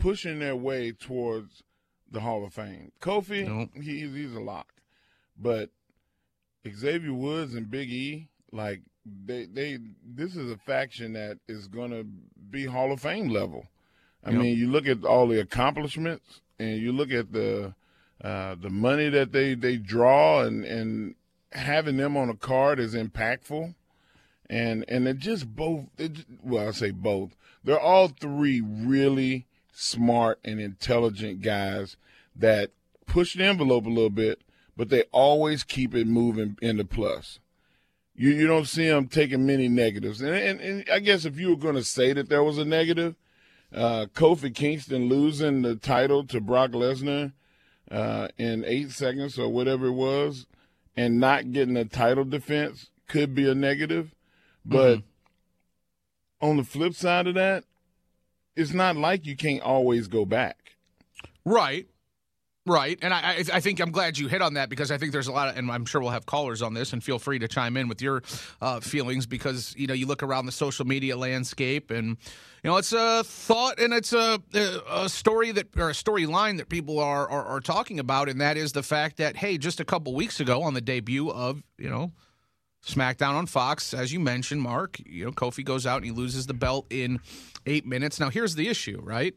pushing 0.01 0.39
their 0.39 0.55
way 0.55 0.91
towards 0.91 1.63
the 2.11 2.19
Hall 2.19 2.43
of 2.45 2.53
Fame. 2.53 2.91
Kofi, 3.01 3.47
Nope. 3.47 3.69
he, 3.75 4.07
he's 4.07 4.33
a 4.33 4.39
lock. 4.39 4.73
But 5.37 5.69
Xavier 6.69 7.13
Woods 7.13 7.53
and 7.55 7.69
Big 7.71 7.89
E, 7.89 8.27
like 8.51 8.81
they 9.05 9.45
they 9.45 9.77
this 10.05 10.35
is 10.35 10.51
a 10.51 10.57
faction 10.57 11.13
that 11.13 11.39
is 11.47 11.67
gonna 11.67 12.03
be 12.49 12.65
Hall 12.65 12.91
of 12.91 13.01
Fame 13.01 13.29
level. 13.29 13.65
I 14.23 14.29
Yep. 14.31 14.39
mean, 14.39 14.57
you 14.57 14.69
look 14.69 14.87
at 14.87 15.03
all 15.03 15.27
the 15.27 15.39
accomplishments 15.39 16.41
and 16.59 16.77
you 16.79 16.91
look 16.91 17.11
at 17.11 17.31
the 17.31 17.73
uh, 18.23 18.53
the 18.55 18.69
money 18.69 19.09
that 19.09 19.31
they, 19.31 19.55
they 19.55 19.77
draw 19.77 20.43
and, 20.43 20.63
and 20.63 21.15
having 21.53 21.97
them 21.97 22.15
on 22.15 22.29
a 22.29 22.35
card 22.35 22.79
is 22.79 22.93
impactful 22.93 23.73
and 24.47 24.85
and 24.87 25.07
it 25.07 25.17
just 25.17 25.47
both 25.55 25.85
well 26.43 26.67
I 26.67 26.71
say 26.71 26.91
both 26.91 27.35
they're 27.63 27.79
all 27.79 28.09
three 28.09 28.61
really 28.61 29.47
smart 29.71 30.39
and 30.43 30.59
intelligent 30.59 31.41
guys 31.41 31.97
that 32.35 32.71
push 33.05 33.35
the 33.35 33.43
envelope 33.43 33.85
a 33.85 33.89
little 33.89 34.09
bit 34.09 34.41
but 34.81 34.89
they 34.89 35.03
always 35.11 35.63
keep 35.63 35.93
it 35.93 36.07
moving 36.07 36.57
in 36.61 36.77
the 36.77 36.85
plus. 36.85 37.39
You 38.15 38.31
you 38.31 38.47
don't 38.47 38.67
see 38.67 38.87
them 38.87 39.07
taking 39.07 39.45
many 39.45 39.67
negatives. 39.67 40.21
And 40.21 40.33
and, 40.33 40.59
and 40.59 40.85
I 40.91 40.99
guess 40.99 41.25
if 41.25 41.39
you 41.39 41.49
were 41.49 41.55
going 41.55 41.75
to 41.75 41.83
say 41.83 42.13
that 42.13 42.29
there 42.29 42.43
was 42.43 42.57
a 42.57 42.65
negative 42.65 43.15
uh, 43.73 44.07
Kofi 44.13 44.53
Kingston 44.53 45.07
losing 45.07 45.61
the 45.61 45.75
title 45.75 46.25
to 46.25 46.41
Brock 46.41 46.71
Lesnar 46.71 47.33
uh, 47.89 48.29
in 48.37 48.65
eight 48.65 48.91
seconds 48.91 49.37
or 49.37 49.49
whatever 49.49 49.87
it 49.87 49.93
was 49.93 50.47
and 50.97 51.19
not 51.19 51.51
getting 51.51 51.77
a 51.77 51.85
title 51.85 52.25
defense 52.25 52.89
could 53.07 53.35
be 53.35 53.47
a 53.49 53.53
negative. 53.53 54.15
But 54.65 55.03
on 56.41 56.57
the 56.57 56.63
flip 56.63 56.95
side 56.95 57.27
of 57.27 57.35
that, 57.35 57.65
it's 58.55 58.73
not 58.73 58.95
like 58.95 59.25
you 59.25 59.35
can't 59.35 59.61
always 59.61 60.07
go 60.07 60.25
back. 60.25 60.75
Right. 61.45 61.87
Right, 62.67 62.99
and 63.01 63.11
I, 63.11 63.43
I 63.51 63.59
think 63.59 63.79
I'm 63.79 63.89
glad 63.89 64.19
you 64.19 64.27
hit 64.27 64.43
on 64.43 64.53
that 64.53 64.69
because 64.69 64.91
I 64.91 64.99
think 64.99 65.13
there's 65.13 65.25
a 65.25 65.31
lot 65.31 65.49
of, 65.49 65.57
and 65.57 65.71
I'm 65.71 65.83
sure 65.83 65.99
we'll 65.99 66.11
have 66.11 66.27
callers 66.27 66.61
on 66.61 66.75
this, 66.75 66.93
and 66.93 67.03
feel 67.03 67.17
free 67.17 67.39
to 67.39 67.47
chime 67.47 67.75
in 67.75 67.87
with 67.87 68.03
your 68.03 68.21
uh, 68.61 68.79
feelings 68.79 69.25
because 69.25 69.73
you 69.75 69.87
know 69.87 69.95
you 69.95 70.05
look 70.05 70.21
around 70.21 70.45
the 70.45 70.51
social 70.51 70.85
media 70.85 71.17
landscape, 71.17 71.89
and 71.89 72.09
you 72.63 72.69
know 72.69 72.77
it's 72.77 72.93
a 72.93 73.23
thought 73.23 73.79
and 73.79 73.95
it's 73.95 74.13
a 74.13 74.39
a 74.87 75.09
story 75.09 75.51
that 75.53 75.75
or 75.75 75.89
a 75.89 75.93
storyline 75.93 76.57
that 76.57 76.69
people 76.69 76.99
are, 76.99 77.27
are 77.27 77.45
are 77.45 77.61
talking 77.61 77.99
about, 77.99 78.29
and 78.29 78.39
that 78.41 78.57
is 78.57 78.73
the 78.73 78.83
fact 78.83 79.17
that 79.17 79.37
hey, 79.37 79.57
just 79.57 79.79
a 79.79 79.85
couple 79.85 80.13
weeks 80.13 80.39
ago 80.39 80.61
on 80.61 80.75
the 80.75 80.81
debut 80.81 81.31
of 81.31 81.63
you 81.79 81.89
know 81.89 82.11
SmackDown 82.85 83.33
on 83.33 83.45
Fox, 83.45 83.93
as 83.93 84.11
you 84.11 84.19
mentioned, 84.19 84.61
Mark, 84.61 84.99
you 85.05 85.25
know 85.25 85.31
Kofi 85.31 85.63
goes 85.63 85.85
out 85.85 85.97
and 85.97 86.05
he 86.05 86.11
loses 86.11 86.47
the 86.47 86.53
belt 86.53 86.87
in 86.89 87.19
eight 87.65 87.85
minutes. 87.85 88.19
Now 88.19 88.29
here's 88.29 88.55
the 88.55 88.67
issue, 88.67 88.99
right? 89.01 89.35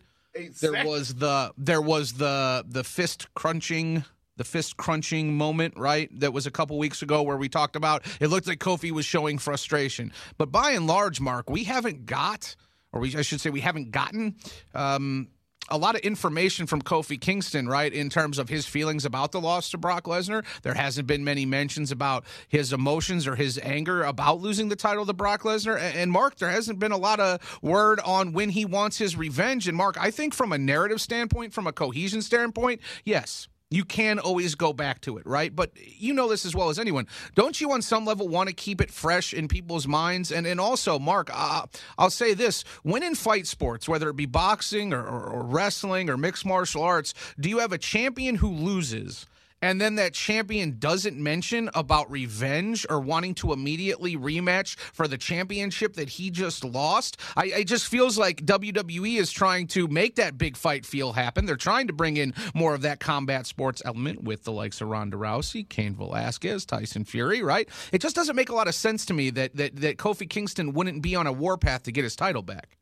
there 0.60 0.84
was 0.84 1.14
the 1.14 1.52
there 1.56 1.80
was 1.80 2.14
the 2.14 2.64
the 2.68 2.82
fist 2.82 3.32
crunching 3.34 4.04
the 4.36 4.44
fist 4.44 4.76
crunching 4.76 5.34
moment, 5.34 5.74
right? 5.76 6.08
That 6.18 6.32
was 6.32 6.46
a 6.46 6.50
couple 6.50 6.76
weeks 6.78 7.02
ago 7.02 7.22
where 7.22 7.36
we 7.36 7.48
talked 7.48 7.76
about 7.76 8.04
it 8.20 8.28
looked 8.28 8.48
like 8.48 8.58
Kofi 8.58 8.90
was 8.90 9.04
showing 9.04 9.38
frustration. 9.38 10.12
But 10.38 10.50
by 10.50 10.72
and 10.72 10.86
large, 10.86 11.20
Mark, 11.20 11.48
we 11.48 11.64
haven't 11.64 12.06
got, 12.06 12.56
or 12.92 13.00
we, 13.00 13.16
I 13.16 13.22
should 13.22 13.40
say, 13.40 13.50
we 13.50 13.60
haven't 13.60 13.92
gotten 13.92 14.36
um, 14.74 15.28
a 15.68 15.78
lot 15.78 15.94
of 15.94 16.02
information 16.02 16.66
from 16.66 16.82
Kofi 16.82 17.20
Kingston, 17.20 17.68
right, 17.68 17.92
in 17.92 18.10
terms 18.10 18.38
of 18.38 18.48
his 18.48 18.66
feelings 18.66 19.04
about 19.04 19.32
the 19.32 19.40
loss 19.40 19.70
to 19.70 19.78
Brock 19.78 20.04
Lesnar. 20.04 20.44
There 20.62 20.74
hasn't 20.74 21.06
been 21.06 21.24
many 21.24 21.46
mentions 21.46 21.90
about 21.90 22.24
his 22.48 22.72
emotions 22.72 23.26
or 23.26 23.36
his 23.36 23.58
anger 23.62 24.02
about 24.02 24.40
losing 24.40 24.68
the 24.68 24.76
title 24.76 25.06
to 25.06 25.12
Brock 25.12 25.42
Lesnar. 25.42 25.78
And 25.78 26.10
Mark, 26.10 26.36
there 26.36 26.50
hasn't 26.50 26.78
been 26.78 26.92
a 26.92 26.98
lot 26.98 27.20
of 27.20 27.58
word 27.62 28.00
on 28.00 28.32
when 28.32 28.50
he 28.50 28.64
wants 28.64 28.98
his 28.98 29.16
revenge. 29.16 29.68
And 29.68 29.76
Mark, 29.76 29.96
I 29.98 30.10
think 30.10 30.34
from 30.34 30.52
a 30.52 30.58
narrative 30.58 31.00
standpoint, 31.00 31.52
from 31.52 31.66
a 31.66 31.72
cohesion 31.72 32.22
standpoint, 32.22 32.80
yes, 33.04 33.48
you 33.74 33.84
can 33.84 34.20
always 34.20 34.54
go 34.54 34.72
back 34.72 35.00
to 35.00 35.18
it, 35.18 35.26
right? 35.26 35.54
But 35.54 35.72
you 35.98 36.14
know 36.14 36.28
this 36.28 36.46
as 36.46 36.54
well 36.54 36.68
as 36.68 36.78
anyone. 36.78 37.08
Don't 37.34 37.60
you, 37.60 37.72
on 37.72 37.82
some 37.82 38.04
level, 38.04 38.28
want 38.28 38.48
to 38.48 38.54
keep 38.54 38.80
it 38.80 38.90
fresh 38.90 39.34
in 39.34 39.48
people's 39.48 39.88
minds? 39.88 40.30
And 40.30 40.46
and 40.46 40.60
also, 40.60 40.98
Mark, 40.98 41.28
uh, 41.32 41.66
I'll 41.98 42.10
say 42.10 42.34
this: 42.34 42.64
when 42.84 43.02
in 43.02 43.16
fight 43.16 43.46
sports, 43.48 43.88
whether 43.88 44.08
it 44.08 44.16
be 44.16 44.26
boxing 44.26 44.92
or, 44.92 45.04
or, 45.04 45.24
or 45.24 45.42
wrestling 45.42 46.08
or 46.08 46.16
mixed 46.16 46.46
martial 46.46 46.82
arts, 46.82 47.14
do 47.38 47.48
you 47.48 47.58
have 47.58 47.72
a 47.72 47.78
champion 47.78 48.36
who 48.36 48.48
loses? 48.48 49.26
And 49.64 49.80
then 49.80 49.94
that 49.94 50.12
champion 50.12 50.76
doesn't 50.78 51.16
mention 51.16 51.70
about 51.72 52.10
revenge 52.10 52.84
or 52.90 53.00
wanting 53.00 53.34
to 53.36 53.54
immediately 53.54 54.14
rematch 54.14 54.76
for 54.76 55.08
the 55.08 55.16
championship 55.16 55.94
that 55.94 56.10
he 56.10 56.30
just 56.30 56.62
lost, 56.62 57.18
I, 57.34 57.46
it 57.46 57.64
just 57.64 57.88
feels 57.88 58.18
like 58.18 58.44
WWE 58.44 59.18
is 59.18 59.32
trying 59.32 59.66
to 59.68 59.88
make 59.88 60.16
that 60.16 60.36
big 60.36 60.58
fight 60.58 60.84
feel 60.84 61.14
happen. 61.14 61.46
They're 61.46 61.56
trying 61.56 61.86
to 61.86 61.94
bring 61.94 62.18
in 62.18 62.34
more 62.52 62.74
of 62.74 62.82
that 62.82 63.00
combat 63.00 63.46
sports 63.46 63.80
element 63.86 64.22
with 64.22 64.44
the 64.44 64.52
likes 64.52 64.82
of 64.82 64.88
Ronda 64.88 65.16
Rousey, 65.16 65.66
Cain 65.66 65.94
Velasquez, 65.94 66.66
Tyson 66.66 67.06
Fury, 67.06 67.42
right? 67.42 67.66
It 67.90 68.02
just 68.02 68.14
doesn't 68.14 68.36
make 68.36 68.50
a 68.50 68.54
lot 68.54 68.68
of 68.68 68.74
sense 68.74 69.06
to 69.06 69.14
me 69.14 69.30
that 69.30 69.56
that, 69.56 69.76
that 69.76 69.96
Kofi 69.96 70.28
Kingston 70.28 70.74
wouldn't 70.74 71.00
be 71.00 71.16
on 71.16 71.26
a 71.26 71.32
warpath 71.32 71.84
to 71.84 71.90
get 71.90 72.04
his 72.04 72.16
title 72.16 72.42
back. 72.42 72.76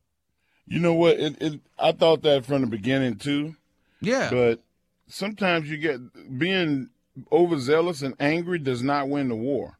You 0.66 0.80
know 0.80 0.94
what? 0.94 1.20
It, 1.20 1.40
it, 1.40 1.60
I 1.78 1.92
thought 1.92 2.22
that 2.22 2.44
from 2.44 2.62
the 2.62 2.66
beginning 2.66 3.18
too. 3.18 3.54
Yeah. 4.00 4.30
But 4.32 4.64
sometimes 5.06 5.70
you 5.70 5.76
get 5.76 6.38
being 6.38 6.90
overzealous 7.30 8.02
and 8.02 8.14
angry 8.18 8.58
does 8.58 8.82
not 8.82 9.08
win 9.08 9.28
the 9.28 9.36
war. 9.36 9.78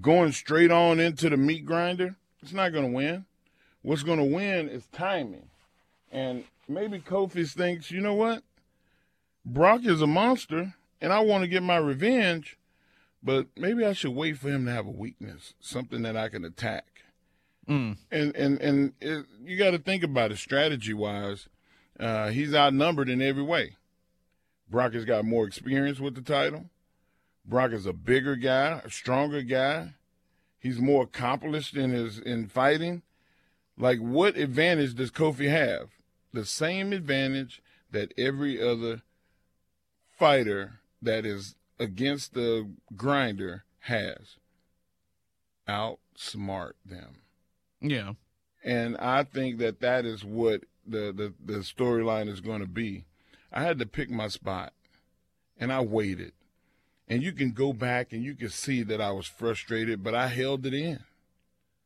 Going 0.00 0.32
straight 0.32 0.70
on 0.70 1.00
into 1.00 1.28
the 1.28 1.36
meat 1.36 1.64
grinder, 1.64 2.16
it's 2.42 2.52
not 2.52 2.72
going 2.72 2.84
to 2.84 2.92
win. 2.92 3.26
What's 3.82 4.02
going 4.02 4.18
to 4.18 4.24
win 4.24 4.68
is 4.68 4.86
timing. 4.92 5.48
And 6.12 6.44
maybe 6.68 6.98
Kofi 6.98 7.50
thinks, 7.50 7.90
you 7.90 8.00
know 8.00 8.14
what? 8.14 8.42
Brock 9.44 9.84
is 9.84 10.02
a 10.02 10.06
monster, 10.06 10.74
and 11.00 11.12
I 11.12 11.20
want 11.20 11.42
to 11.42 11.48
get 11.48 11.62
my 11.62 11.78
revenge, 11.78 12.58
but 13.22 13.46
maybe 13.56 13.84
I 13.84 13.92
should 13.92 14.14
wait 14.14 14.38
for 14.38 14.48
him 14.48 14.66
to 14.66 14.72
have 14.72 14.86
a 14.86 14.90
weakness, 14.90 15.54
something 15.60 16.02
that 16.02 16.16
I 16.16 16.28
can 16.28 16.44
attack. 16.44 16.84
Mm. 17.68 17.98
And 18.10 18.36
and 18.36 18.60
and 18.60 18.92
it, 19.00 19.26
you 19.44 19.56
got 19.56 19.70
to 19.70 19.78
think 19.78 20.02
about 20.02 20.32
it 20.32 20.38
strategy 20.38 20.92
wise. 20.92 21.48
Uh, 21.98 22.30
he's 22.30 22.54
outnumbered 22.54 23.08
in 23.08 23.22
every 23.22 23.42
way. 23.42 23.76
Brock 24.70 24.94
has 24.94 25.04
got 25.04 25.24
more 25.24 25.46
experience 25.46 25.98
with 25.98 26.14
the 26.14 26.22
title. 26.22 26.70
Brock 27.44 27.72
is 27.72 27.86
a 27.86 27.92
bigger 27.92 28.36
guy, 28.36 28.80
a 28.84 28.90
stronger 28.90 29.42
guy. 29.42 29.94
He's 30.58 30.78
more 30.78 31.04
accomplished 31.04 31.74
in 31.74 31.90
his 31.90 32.18
in 32.18 32.46
fighting. 32.46 33.02
Like 33.76 33.98
what 33.98 34.36
advantage 34.36 34.94
does 34.94 35.10
Kofi 35.10 35.50
have? 35.50 35.90
The 36.32 36.44
same 36.44 36.92
advantage 36.92 37.62
that 37.90 38.12
every 38.16 38.62
other 38.62 39.02
fighter 40.16 40.80
that 41.02 41.26
is 41.26 41.56
against 41.78 42.34
the 42.34 42.70
grinder 42.94 43.64
has. 43.80 44.36
Outsmart 45.66 46.74
them. 46.84 47.22
Yeah. 47.80 48.12
And 48.62 48.96
I 48.98 49.24
think 49.24 49.58
that 49.58 49.80
that 49.80 50.04
is 50.04 50.24
what 50.24 50.62
the 50.86 51.12
the, 51.12 51.34
the 51.44 51.60
storyline 51.60 52.28
is 52.28 52.40
going 52.40 52.60
to 52.60 52.68
be. 52.68 53.06
I 53.52 53.62
had 53.62 53.78
to 53.78 53.86
pick 53.86 54.10
my 54.10 54.28
spot, 54.28 54.72
and 55.58 55.72
I 55.72 55.80
waited. 55.80 56.32
And 57.08 57.22
you 57.22 57.32
can 57.32 57.50
go 57.50 57.72
back 57.72 58.12
and 58.12 58.22
you 58.22 58.34
can 58.34 58.50
see 58.50 58.84
that 58.84 59.00
I 59.00 59.10
was 59.10 59.26
frustrated, 59.26 60.04
but 60.04 60.14
I 60.14 60.28
held 60.28 60.64
it 60.64 60.74
in. 60.74 61.00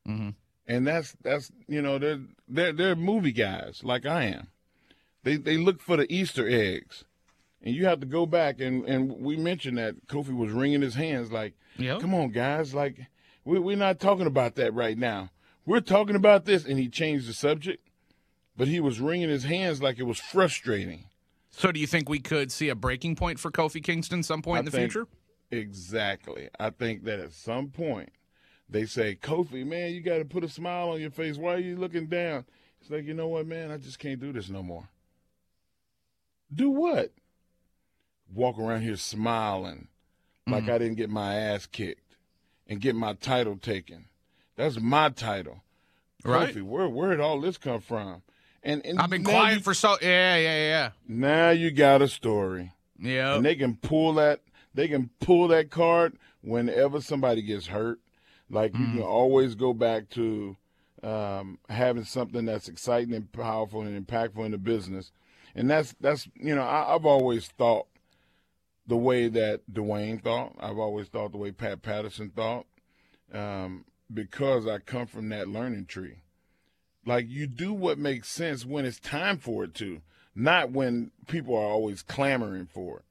Mm-hmm. 0.06 0.30
And 0.66 0.86
that's 0.86 1.16
that's 1.22 1.50
you 1.66 1.80
know 1.80 1.98
they're 1.98 2.20
they're 2.46 2.72
they're 2.72 2.96
movie 2.96 3.32
guys 3.32 3.80
like 3.82 4.04
I 4.04 4.24
am. 4.24 4.48
They 5.22 5.36
they 5.36 5.56
look 5.56 5.80
for 5.80 5.96
the 5.96 6.10
Easter 6.12 6.48
eggs, 6.48 7.04
and 7.62 7.74
you 7.74 7.86
have 7.86 8.00
to 8.00 8.06
go 8.06 8.26
back 8.26 8.60
and 8.60 8.84
and 8.84 9.20
we 9.20 9.36
mentioned 9.36 9.78
that 9.78 10.06
Kofi 10.08 10.36
was 10.36 10.52
wringing 10.52 10.82
his 10.82 10.94
hands 10.94 11.32
like, 11.32 11.54
yep. 11.78 12.00
come 12.00 12.14
on 12.14 12.30
guys, 12.30 12.74
like 12.74 13.06
we 13.44 13.58
we're 13.58 13.76
not 13.76 14.00
talking 14.00 14.26
about 14.26 14.56
that 14.56 14.74
right 14.74 14.96
now. 14.96 15.30
We're 15.66 15.80
talking 15.80 16.16
about 16.16 16.44
this, 16.44 16.66
and 16.66 16.78
he 16.78 16.88
changed 16.88 17.26
the 17.26 17.32
subject, 17.32 17.86
but 18.56 18.68
he 18.68 18.80
was 18.80 19.00
wringing 19.00 19.30
his 19.30 19.44
hands 19.44 19.82
like 19.82 19.98
it 19.98 20.04
was 20.04 20.18
frustrating. 20.18 21.06
So, 21.56 21.70
do 21.70 21.78
you 21.78 21.86
think 21.86 22.08
we 22.08 22.18
could 22.18 22.50
see 22.50 22.68
a 22.68 22.74
breaking 22.74 23.14
point 23.14 23.38
for 23.38 23.50
Kofi 23.50 23.82
Kingston 23.82 24.24
some 24.24 24.42
point 24.42 24.56
I 24.56 24.58
in 24.60 24.64
the 24.64 24.70
future? 24.72 25.06
Exactly. 25.52 26.48
I 26.58 26.70
think 26.70 27.04
that 27.04 27.20
at 27.20 27.32
some 27.32 27.68
point 27.68 28.10
they 28.68 28.86
say, 28.86 29.14
Kofi, 29.14 29.64
man, 29.64 29.92
you 29.92 30.00
got 30.00 30.18
to 30.18 30.24
put 30.24 30.42
a 30.42 30.48
smile 30.48 30.90
on 30.90 31.00
your 31.00 31.12
face. 31.12 31.36
Why 31.36 31.54
are 31.54 31.58
you 31.58 31.76
looking 31.76 32.06
down? 32.06 32.44
It's 32.80 32.90
like, 32.90 33.04
you 33.04 33.14
know 33.14 33.28
what, 33.28 33.46
man? 33.46 33.70
I 33.70 33.76
just 33.76 34.00
can't 34.00 34.18
do 34.18 34.32
this 34.32 34.50
no 34.50 34.62
more. 34.64 34.88
Do 36.52 36.70
what? 36.70 37.12
Walk 38.32 38.58
around 38.58 38.82
here 38.82 38.96
smiling 38.96 39.88
like 40.46 40.64
mm-hmm. 40.64 40.72
I 40.72 40.78
didn't 40.78 40.96
get 40.96 41.08
my 41.08 41.36
ass 41.36 41.66
kicked 41.66 42.16
and 42.66 42.80
get 42.80 42.96
my 42.96 43.14
title 43.14 43.56
taken. 43.56 44.06
That's 44.56 44.80
my 44.80 45.08
title. 45.08 45.62
Right. 46.24 46.54
Kofi, 46.54 46.62
where 46.62 46.88
where 46.88 47.10
did 47.10 47.20
all 47.20 47.40
this 47.40 47.58
come 47.58 47.80
from? 47.80 48.22
And, 48.64 48.84
and 48.86 48.98
I've 48.98 49.10
been 49.10 49.24
quiet 49.24 49.58
you- 49.58 49.60
for 49.60 49.74
so. 49.74 49.96
Yeah, 50.00 50.36
yeah, 50.36 50.56
yeah. 50.56 50.90
now 51.06 51.50
you 51.50 51.70
got 51.70 52.02
a 52.02 52.08
story 52.08 52.72
yeah. 52.98 53.36
And 53.36 53.44
they 53.44 53.54
can 53.54 53.76
pull 53.76 54.14
that 54.14 54.40
they 54.72 54.88
can 54.88 55.10
pull 55.20 55.48
that 55.48 55.70
card 55.70 56.16
whenever 56.40 57.00
somebody 57.00 57.42
gets 57.42 57.66
hurt 57.66 58.00
like 58.50 58.76
you 58.76 58.84
can 58.86 59.02
always 59.02 59.54
go 59.54 59.72
back 59.72 60.08
to 60.10 60.56
um, 61.02 61.58
having 61.68 62.04
something 62.04 62.44
that's 62.44 62.68
exciting 62.68 63.14
and 63.14 63.30
powerful 63.32 63.82
and 63.82 64.06
impactful 64.06 64.44
in 64.44 64.52
the 64.52 64.58
business 64.58 65.12
and 65.54 65.70
that's 65.70 65.94
that's 66.00 66.28
you 66.34 66.54
know 66.54 66.62
I, 66.62 66.94
i've 66.94 67.06
always 67.06 67.48
thought 67.48 67.86
the 68.86 68.96
way 68.96 69.28
that 69.28 69.62
dwayne 69.72 70.22
thought 70.22 70.54
i've 70.60 70.78
always 70.78 71.08
thought 71.08 71.32
the 71.32 71.38
way 71.38 71.52
pat 71.52 71.82
patterson 71.82 72.30
thought 72.30 72.66
um, 73.32 73.84
because 74.12 74.66
i 74.66 74.78
come 74.78 75.06
from 75.06 75.28
that 75.30 75.48
learning 75.48 75.86
tree 75.86 76.18
like 77.06 77.26
you 77.28 77.46
do 77.46 77.72
what 77.72 77.98
makes 77.98 78.28
sense 78.28 78.64
when 78.64 78.84
it's 78.84 78.98
time 79.00 79.38
for 79.38 79.64
it 79.64 79.74
to 79.74 80.00
not 80.34 80.70
when 80.70 81.10
people 81.26 81.54
are 81.54 81.64
always 81.66 82.02
clamoring 82.02 82.66
for 82.66 82.98
it 82.98 83.04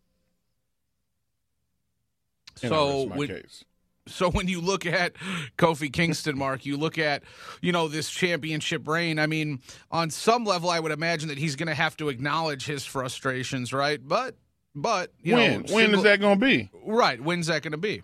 and 2.62 2.70
So, 2.70 3.06
my 3.08 3.16
when, 3.18 3.28
case. 3.30 3.64
so 4.08 4.30
when 4.30 4.48
you 4.48 4.62
look 4.62 4.86
at 4.86 5.14
Kofi 5.58 5.92
Kingston, 5.92 6.38
Mark, 6.38 6.66
you 6.66 6.78
look 6.78 6.98
at 6.98 7.24
you 7.62 7.72
know 7.72 7.88
this 7.88 8.10
championship 8.10 8.88
reign. 8.88 9.18
I 9.20 9.28
mean, 9.28 9.60
on 9.92 10.10
some 10.10 10.46
level, 10.46 10.70
I 10.70 10.80
would 10.80 10.92
imagine 10.92 11.30
that 11.30 11.38
he's 11.38 11.56
going 11.56 11.68
to 11.70 11.74
have 11.74 11.98
to 11.98 12.10
acknowledge 12.10 12.66
his 12.66 12.86
frustrations, 12.86 13.74
right? 13.74 14.00
But, 14.06 14.36
but 14.76 15.12
you 15.22 15.34
when 15.36 15.52
know, 15.52 15.58
when 15.60 15.68
single- 15.86 16.00
is 16.00 16.04
that 16.04 16.20
going 16.20 16.40
to 16.40 16.46
be? 16.46 16.70
right? 16.86 17.20
When's 17.20 17.48
that 17.48 17.64
going 17.64 17.72
to 17.72 17.78
be? 17.78 18.04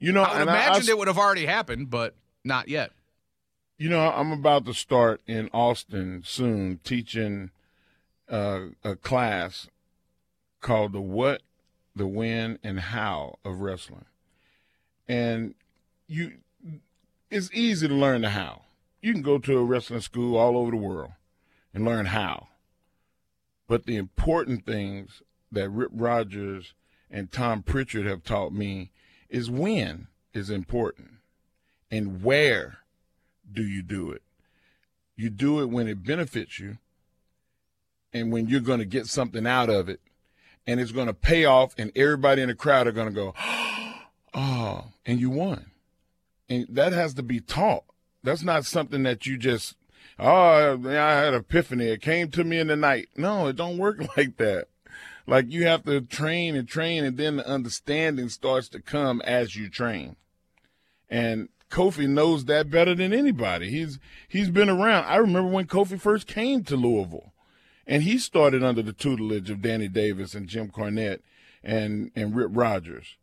You 0.00 0.12
know, 0.12 0.22
I 0.22 0.32
would 0.32 0.40
and 0.42 0.50
imagine 0.50 0.88
I, 0.88 0.92
it 0.92 0.98
would 0.98 1.08
have 1.08 1.18
already 1.18 1.46
happened, 1.46 1.88
but 1.88 2.14
not 2.44 2.68
yet. 2.68 2.90
You 3.76 3.88
know, 3.88 4.08
I'm 4.08 4.30
about 4.30 4.66
to 4.66 4.74
start 4.74 5.20
in 5.26 5.50
Austin 5.52 6.22
soon 6.24 6.78
teaching 6.84 7.50
uh, 8.28 8.66
a 8.84 8.94
class 8.94 9.66
called 10.60 10.92
the 10.92 11.00
What, 11.00 11.42
the 11.96 12.06
When, 12.06 12.60
and 12.62 12.78
How 12.78 13.38
of 13.44 13.60
Wrestling. 13.60 14.04
And 15.08 15.56
you, 16.06 16.34
it's 17.30 17.50
easy 17.52 17.88
to 17.88 17.94
learn 17.94 18.22
the 18.22 18.30
how. 18.30 18.62
You 19.02 19.12
can 19.12 19.22
go 19.22 19.38
to 19.38 19.58
a 19.58 19.64
wrestling 19.64 20.00
school 20.00 20.36
all 20.36 20.56
over 20.56 20.70
the 20.70 20.76
world 20.76 21.10
and 21.74 21.84
learn 21.84 22.06
how. 22.06 22.48
But 23.66 23.86
the 23.86 23.96
important 23.96 24.64
things 24.64 25.20
that 25.50 25.68
Rip 25.68 25.90
Rogers 25.92 26.74
and 27.10 27.32
Tom 27.32 27.62
Pritchard 27.62 28.06
have 28.06 28.22
taught 28.22 28.52
me 28.52 28.92
is 29.28 29.50
when 29.50 30.06
is 30.32 30.48
important 30.48 31.14
and 31.90 32.22
where 32.22 32.78
do 33.52 33.62
you 33.62 33.82
do 33.82 34.10
it. 34.10 34.22
You 35.16 35.30
do 35.30 35.60
it 35.60 35.66
when 35.66 35.86
it 35.86 36.04
benefits 36.04 36.58
you 36.58 36.78
and 38.12 38.32
when 38.32 38.48
you're 38.48 38.60
going 38.60 38.78
to 38.78 38.84
get 38.84 39.06
something 39.06 39.46
out 39.46 39.70
of 39.70 39.88
it 39.88 40.00
and 40.66 40.80
it's 40.80 40.92
going 40.92 41.06
to 41.06 41.14
pay 41.14 41.44
off 41.44 41.74
and 41.78 41.92
everybody 41.94 42.42
in 42.42 42.48
the 42.48 42.54
crowd 42.54 42.86
are 42.86 42.92
going 42.92 43.08
to 43.08 43.14
go, 43.14 43.34
oh, 44.34 44.86
and 45.06 45.20
you 45.20 45.30
won. 45.30 45.70
And 46.48 46.66
that 46.68 46.92
has 46.92 47.14
to 47.14 47.22
be 47.22 47.40
taught. 47.40 47.84
That's 48.22 48.42
not 48.42 48.64
something 48.64 49.02
that 49.04 49.26
you 49.26 49.36
just, 49.36 49.76
oh, 50.18 50.80
I 50.86 50.92
had 50.92 51.34
epiphany. 51.34 51.86
It 51.86 52.02
came 52.02 52.30
to 52.30 52.44
me 52.44 52.58
in 52.58 52.68
the 52.68 52.76
night. 52.76 53.08
No, 53.16 53.46
it 53.46 53.56
don't 53.56 53.78
work 53.78 53.98
like 54.16 54.36
that. 54.38 54.68
Like 55.26 55.50
you 55.50 55.66
have 55.66 55.84
to 55.84 56.00
train 56.02 56.54
and 56.54 56.68
train 56.68 57.04
and 57.04 57.16
then 57.16 57.36
the 57.36 57.48
understanding 57.48 58.28
starts 58.28 58.68
to 58.70 58.80
come 58.80 59.22
as 59.22 59.56
you 59.56 59.68
train. 59.68 60.16
And 61.08 61.48
Kofi 61.74 62.08
knows 62.08 62.44
that 62.44 62.70
better 62.70 62.94
than 62.94 63.12
anybody. 63.12 63.68
He's 63.68 63.98
he's 64.28 64.48
been 64.48 64.70
around. 64.70 65.06
I 65.06 65.16
remember 65.16 65.50
when 65.50 65.66
Kofi 65.66 66.00
first 66.00 66.28
came 66.28 66.62
to 66.64 66.76
Louisville, 66.76 67.32
and 67.84 68.04
he 68.04 68.16
started 68.16 68.62
under 68.62 68.80
the 68.80 68.92
tutelage 68.92 69.50
of 69.50 69.60
Danny 69.60 69.88
Davis 69.88 70.36
and 70.36 70.46
Jim 70.46 70.70
Cornette 70.70 71.18
and 71.64 72.12
and 72.14 72.36
Rip 72.36 72.50
Rogers. 72.52 73.16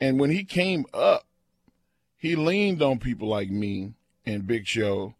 And 0.00 0.18
when 0.18 0.30
he 0.30 0.42
came 0.42 0.84
up, 0.92 1.26
he 2.16 2.34
leaned 2.34 2.82
on 2.82 2.98
people 2.98 3.28
like 3.28 3.50
me 3.50 3.92
and 4.26 4.48
Big 4.48 4.66
Show 4.66 5.14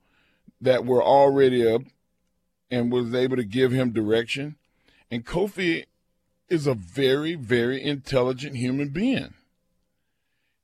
that 0.61 0.85
were 0.85 1.03
already 1.03 1.65
up 1.65 1.83
and 2.69 2.91
was 2.91 3.15
able 3.15 3.37
to 3.37 3.45
give 3.45 3.71
him 3.71 3.93
direction. 3.93 4.57
And 5.09 5.25
Kofi 5.25 5.85
is 6.49 6.67
a 6.67 6.75
very, 6.75 7.37
very 7.37 7.81
intelligent 7.81 8.57
human 8.57 8.89
being. 8.89 9.35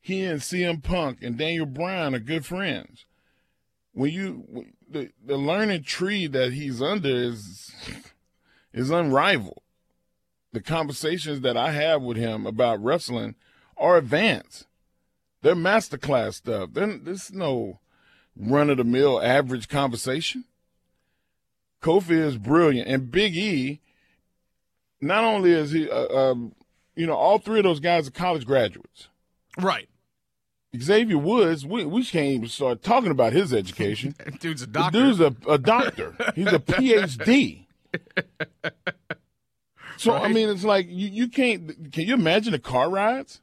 He 0.02 0.24
and 0.24 0.40
CM 0.40 0.82
Punk 0.82 1.22
and 1.22 1.38
Daniel 1.38 1.64
Bryan 1.64 2.14
are 2.14 2.18
good 2.18 2.44
friends. 2.44 3.06
When 3.92 4.10
you 4.10 4.66
the 4.90 5.10
the 5.24 5.36
learning 5.36 5.84
tree 5.84 6.26
that 6.26 6.52
he's 6.52 6.82
under 6.82 7.08
is 7.08 7.72
is 8.74 8.90
unrivaled. 8.90 9.62
The 10.52 10.60
conversations 10.60 11.40
that 11.42 11.56
I 11.56 11.70
have 11.70 12.02
with 12.02 12.16
him 12.16 12.46
about 12.46 12.82
wrestling 12.82 13.36
are 13.78 13.96
advanced. 13.96 14.66
They're 15.40 15.54
masterclass 15.54 16.34
stuff. 16.34 16.70
They're, 16.72 16.98
there's 16.98 17.32
no 17.32 17.78
run 18.36 18.70
of 18.70 18.76
the 18.78 18.84
mill 18.84 19.22
average 19.22 19.68
conversation. 19.68 20.44
Kofi 21.80 22.18
is 22.18 22.38
brilliant, 22.38 22.88
and 22.88 23.10
Big 23.10 23.36
E. 23.36 23.80
Not 25.00 25.24
only 25.24 25.52
is 25.52 25.72
he, 25.72 25.90
uh, 25.90 26.06
um, 26.16 26.54
you 26.94 27.06
know, 27.06 27.14
all 27.14 27.38
three 27.38 27.58
of 27.58 27.64
those 27.64 27.80
guys 27.80 28.06
are 28.06 28.12
college 28.12 28.46
graduates. 28.46 29.08
Right. 29.58 29.88
Xavier 30.80 31.18
Woods, 31.18 31.66
we, 31.66 31.84
we 31.84 32.04
can't 32.04 32.26
even 32.28 32.48
start 32.48 32.82
talking 32.82 33.10
about 33.10 33.32
his 33.32 33.52
education. 33.52 34.14
Dude's 34.40 34.62
a 34.62 34.66
doctor. 34.66 34.98
The 34.98 35.04
dude's 35.06 35.20
a, 35.46 35.50
a 35.50 35.58
doctor. 35.58 36.14
He's 36.34 36.46
a 36.46 36.58
PhD. 36.58 37.66
So 39.98 40.14
I 40.14 40.28
mean, 40.32 40.48
it's 40.48 40.64
like 40.64 40.86
you, 40.88 41.08
you 41.08 41.28
can't. 41.28 41.92
Can 41.92 42.06
you 42.08 42.14
imagine 42.14 42.52
the 42.52 42.58
car 42.58 42.88
rides? 42.90 43.40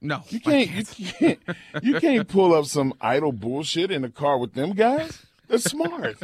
no, 0.00 0.22
You 0.28 0.38
I 0.46 0.66
can't, 0.66 0.98
you 0.98 1.12
can't. 1.12 1.38
You 1.82 2.00
can't 2.00 2.28
pull 2.28 2.54
up 2.54 2.64
some 2.66 2.94
idle 3.00 3.32
bullshit 3.32 3.90
in 3.90 4.02
the 4.02 4.08
car 4.08 4.38
with 4.38 4.54
them 4.54 4.72
guys. 4.72 5.26
They're 5.48 5.58
smart. 5.58 6.16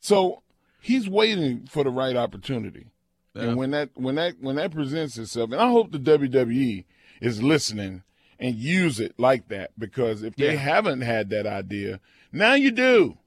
so 0.00 0.42
he's 0.80 1.08
waiting 1.08 1.66
for 1.66 1.84
the 1.84 1.90
right 1.90 2.16
opportunity, 2.16 2.86
Yeah. 3.34 3.42
and 3.42 3.56
when 3.56 3.72
that 3.72 3.90
when 3.94 4.14
that 4.14 4.36
when 4.40 4.56
that 4.56 4.70
presents 4.70 5.18
itself, 5.18 5.50
and 5.52 5.60
I 5.60 5.68
hope 5.68 5.90
the 5.92 5.98
WWE 5.98 6.84
is 7.20 7.42
listening 7.42 8.02
and 8.38 8.54
use 8.54 9.00
it 9.00 9.14
like 9.18 9.48
that 9.48 9.70
because 9.78 10.22
if 10.22 10.36
they 10.36 10.52
Yeah. 10.52 10.58
haven't 10.58 11.00
had 11.00 11.30
that 11.30 11.46
idea, 11.46 12.00
now 12.32 12.54
you 12.54 12.70
do. 12.70 13.18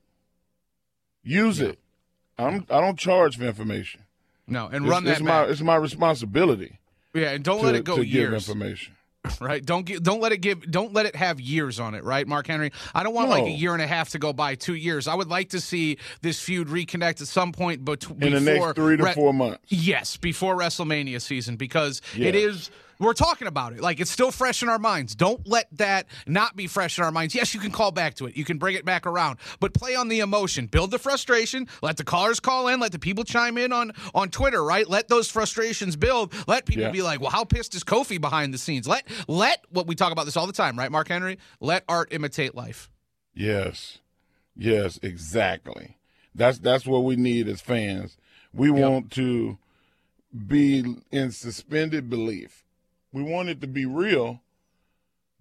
Use 1.24 1.60
it. 1.60 1.80
I'm, 2.38 2.66
I 2.70 2.82
don't 2.82 2.98
charge 2.98 3.38
for 3.38 3.44
information. 3.44 4.02
No, 4.48 4.66
and 4.68 4.86
It's, 4.86 4.92
run 4.92 5.04
that 5.06 5.12
it's 5.14 5.22
my 5.22 5.44
it's 5.46 5.62
my 5.62 5.76
responsibility 5.76 6.80
yeah, 7.14 7.32
and 7.32 7.44
don't 7.44 7.60
to, 7.60 7.66
let 7.66 7.76
it 7.76 7.84
go 7.84 7.98
to 7.98 8.06
give 8.06 8.34
information. 8.34 8.96
right? 9.40 9.64
Don't 9.64 9.86
get, 9.86 10.02
don't 10.02 10.20
let 10.20 10.32
it 10.32 10.38
give, 10.38 10.70
don't 10.72 10.94
let 10.94 11.06
it 11.06 11.16
have 11.16 11.40
years 11.40 11.80
on 11.80 11.94
it, 11.94 12.04
right, 12.04 12.28
Mark 12.28 12.48
Henry? 12.48 12.72
I 12.96 13.04
don't 13.04 13.14
want 13.14 13.30
like 13.30 13.44
a 13.44 13.50
year 13.52 13.74
and 13.74 13.82
a 13.82 13.88
half 13.88 14.10
to 14.10 14.20
go 14.20 14.34
by, 14.34 14.56
two 14.56 14.74
years. 14.74 15.08
I 15.08 15.14
would 15.14 15.28
like 15.28 15.50
to 15.50 15.62
see 15.62 15.98
this 16.22 16.42
feud 16.42 16.70
reconnect 16.70 17.22
at 17.22 17.28
some 17.28 17.52
point, 17.52 17.86
but 17.86 18.04
In 18.20 18.34
the 18.34 18.40
next 18.40 18.76
three 18.76 18.98
to 18.98 19.14
four 19.14 19.32
months. 19.34 19.60
Yes, 19.68 20.18
before 20.18 20.56
WrestleMania 20.58 21.22
season, 21.22 21.56
because 21.56 22.02
it 22.16 22.34
Yeah. 22.34 22.48
is. 22.50 22.72
We're 23.02 23.14
talking 23.14 23.48
about 23.48 23.74
it. 23.74 23.82
Like 23.82 24.00
it's 24.00 24.12
still 24.12 24.32
fresh 24.32 24.62
in 24.62 24.70
our 24.70 24.78
minds. 24.80 25.16
Don't 25.16 25.46
let 25.48 25.68
that 25.78 26.06
not 26.28 26.56
be 26.56 26.68
fresh 26.68 26.98
in 27.00 27.04
our 27.04 27.12
minds. 27.12 27.34
Yes, 27.34 27.54
you 27.54 27.60
can 27.60 27.72
call 27.72 27.92
back 27.92 28.14
to 28.16 28.28
it. 28.28 28.38
You 28.38 28.46
can 28.46 28.60
bring 28.60 28.76
it 28.76 28.86
back 28.86 29.08
around, 29.08 29.40
but 29.60 29.74
play 29.74 29.96
on 29.96 30.08
the 30.08 30.20
emotion. 30.20 30.68
Build 30.68 30.92
the 30.92 31.00
frustration. 31.00 31.68
Let 31.82 31.98
the 31.98 32.04
callers 32.04 32.40
call 32.40 32.68
in. 32.68 32.80
Let 32.80 32.92
the 32.92 33.00
people 33.00 33.24
chime 33.24 33.58
in 33.58 33.74
on 33.74 33.92
on 34.14 34.30
Twitter. 34.30 34.64
Right. 34.64 34.88
Let 34.88 35.08
those 35.08 35.30
frustrations 35.30 35.96
build. 35.96 36.34
Let 36.48 36.66
people 36.66 36.84
Yeah. 36.84 36.92
be 36.92 37.02
like, 37.02 37.20
well, 37.20 37.32
how 37.32 37.44
pissed 37.44 37.74
is 37.76 37.84
Kofi 37.84 38.22
behind 38.22 38.54
the 38.54 38.58
scenes? 38.60 38.88
Let 38.88 39.08
let 39.28 39.66
what 39.72 39.88
we 39.88 39.96
talk 39.96 40.12
about 40.12 40.26
this 40.26 40.38
all 40.38 40.48
the 40.48 40.54
time, 40.54 40.78
right, 40.78 40.92
Mark 40.92 41.08
Henry? 41.08 41.40
Let 41.60 41.84
art 41.90 42.10
imitate 42.14 42.54
life. 42.54 42.92
Yes, 43.34 43.98
yes, 44.56 45.00
exactly. 45.02 45.98
That's 46.36 46.60
that's 46.60 46.86
what 46.86 47.04
we 47.04 47.16
need 47.16 47.48
as 47.48 47.62
fans. 47.62 48.16
We 48.54 48.70
want 48.70 49.12
to 49.14 49.58
be 50.48 50.84
in 51.12 51.32
suspended 51.32 52.10
belief. 52.10 52.64
We 53.14 53.24
want 53.24 53.50
it 53.50 53.62
to 53.62 53.68
be 53.68 53.86
real, 53.86 54.42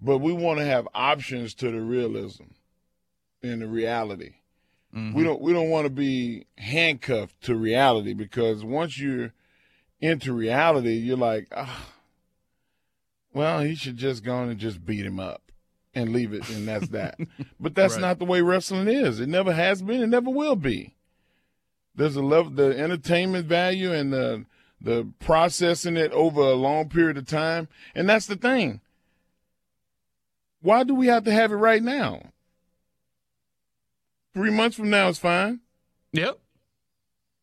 but 0.01 0.19
we 0.19 0.33
want 0.33 0.59
to 0.59 0.65
have 0.65 0.89
options 0.95 1.55
to 1.55 1.71
the 1.71 1.81
realism 1.81 2.45
and 3.43 3.63
the 3.63 3.67
reality. 3.69 4.35
We 4.93 5.23
don't 5.23 5.41
we 5.41 5.53
don't 5.53 5.71
want 5.71 5.85
to 5.87 5.91
be 5.91 6.47
handcuffed 6.59 7.41
to 7.43 7.55
reality 7.55 8.13
because 8.13 8.65
once 8.65 8.99
you're 8.99 9.33
into 10.01 10.33
reality, 10.33 10.95
you're 10.95 11.17
like, 11.17 11.47
ah, 11.55 11.87
well, 13.33 13.61
he 13.61 13.77
should 13.77 13.97
just 13.97 14.25
go 14.25 14.35
on 14.35 14.49
and 14.49 14.59
just 14.59 14.85
beat 14.85 15.07
him 15.07 15.21
up 15.21 15.53
and 15.95 16.13
leave 16.13 16.33
it, 16.33 16.49
and 16.51 16.67
that's 16.67 16.89
that. 16.89 17.19
but 17.61 17.75
that's 17.77 17.95
Right. 17.95 18.01
not 18.01 18.19
the 18.19 18.25
way 18.25 18.41
wrestling 18.43 18.89
is. 18.89 19.21
It 19.21 19.29
never 19.29 19.53
has 19.53 19.81
been. 19.83 20.01
It 20.03 20.09
never 20.09 20.31
will 20.31 20.57
be. 20.57 20.97
There's 21.95 22.17
a 22.17 22.23
level, 22.23 22.51
the 22.51 22.77
entertainment 22.77 23.47
value 23.47 23.93
and 23.93 24.13
the 24.13 24.45
the 24.81 25.07
processing 25.19 25.97
it 25.97 26.13
over 26.13 26.41
a 26.41 26.55
long 26.55 26.89
period 26.89 27.19
of 27.19 27.27
time, 27.27 27.69
and 27.95 28.09
that's 28.09 28.27
the 28.27 28.37
thing. 28.37 28.81
Why 30.63 30.85
do 30.85 30.95
we 30.95 31.07
have 31.07 31.25
to 31.25 31.33
have 31.33 31.53
it 31.53 31.57
right 31.57 31.83
now? 31.83 32.33
Three 34.35 34.51
months 34.51 34.77
from 34.77 34.91
now 34.91 35.09
is 35.09 35.19
fine. 35.19 35.61
Yep. 36.13 36.39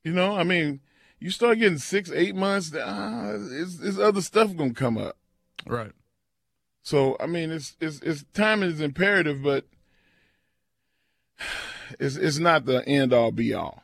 You 0.03 0.13
know, 0.13 0.37
I 0.37 0.43
mean, 0.43 0.79
you 1.19 1.31
start 1.31 1.59
getting 1.59 1.79
six, 1.79 2.11
eight 2.11 2.35
months, 2.35 2.73
ah, 2.75 3.31
it's, 3.33 3.79
it's 3.81 3.97
other 3.97 4.21
stuff 4.21 4.55
gonna 4.55 4.73
come 4.73 4.97
up. 4.97 5.17
Right. 5.65 5.91
So 6.81 7.17
I 7.19 7.25
mean, 7.25 7.51
it's 7.51 7.75
it's 7.81 7.99
it's 8.01 8.23
time 8.33 8.63
is 8.63 8.79
imperative, 8.79 9.43
but 9.43 9.65
it's 11.99 12.15
it's 12.15 12.39
not 12.39 12.65
the 12.65 12.87
end 12.87 13.13
all 13.13 13.31
be 13.31 13.53
all. 13.53 13.83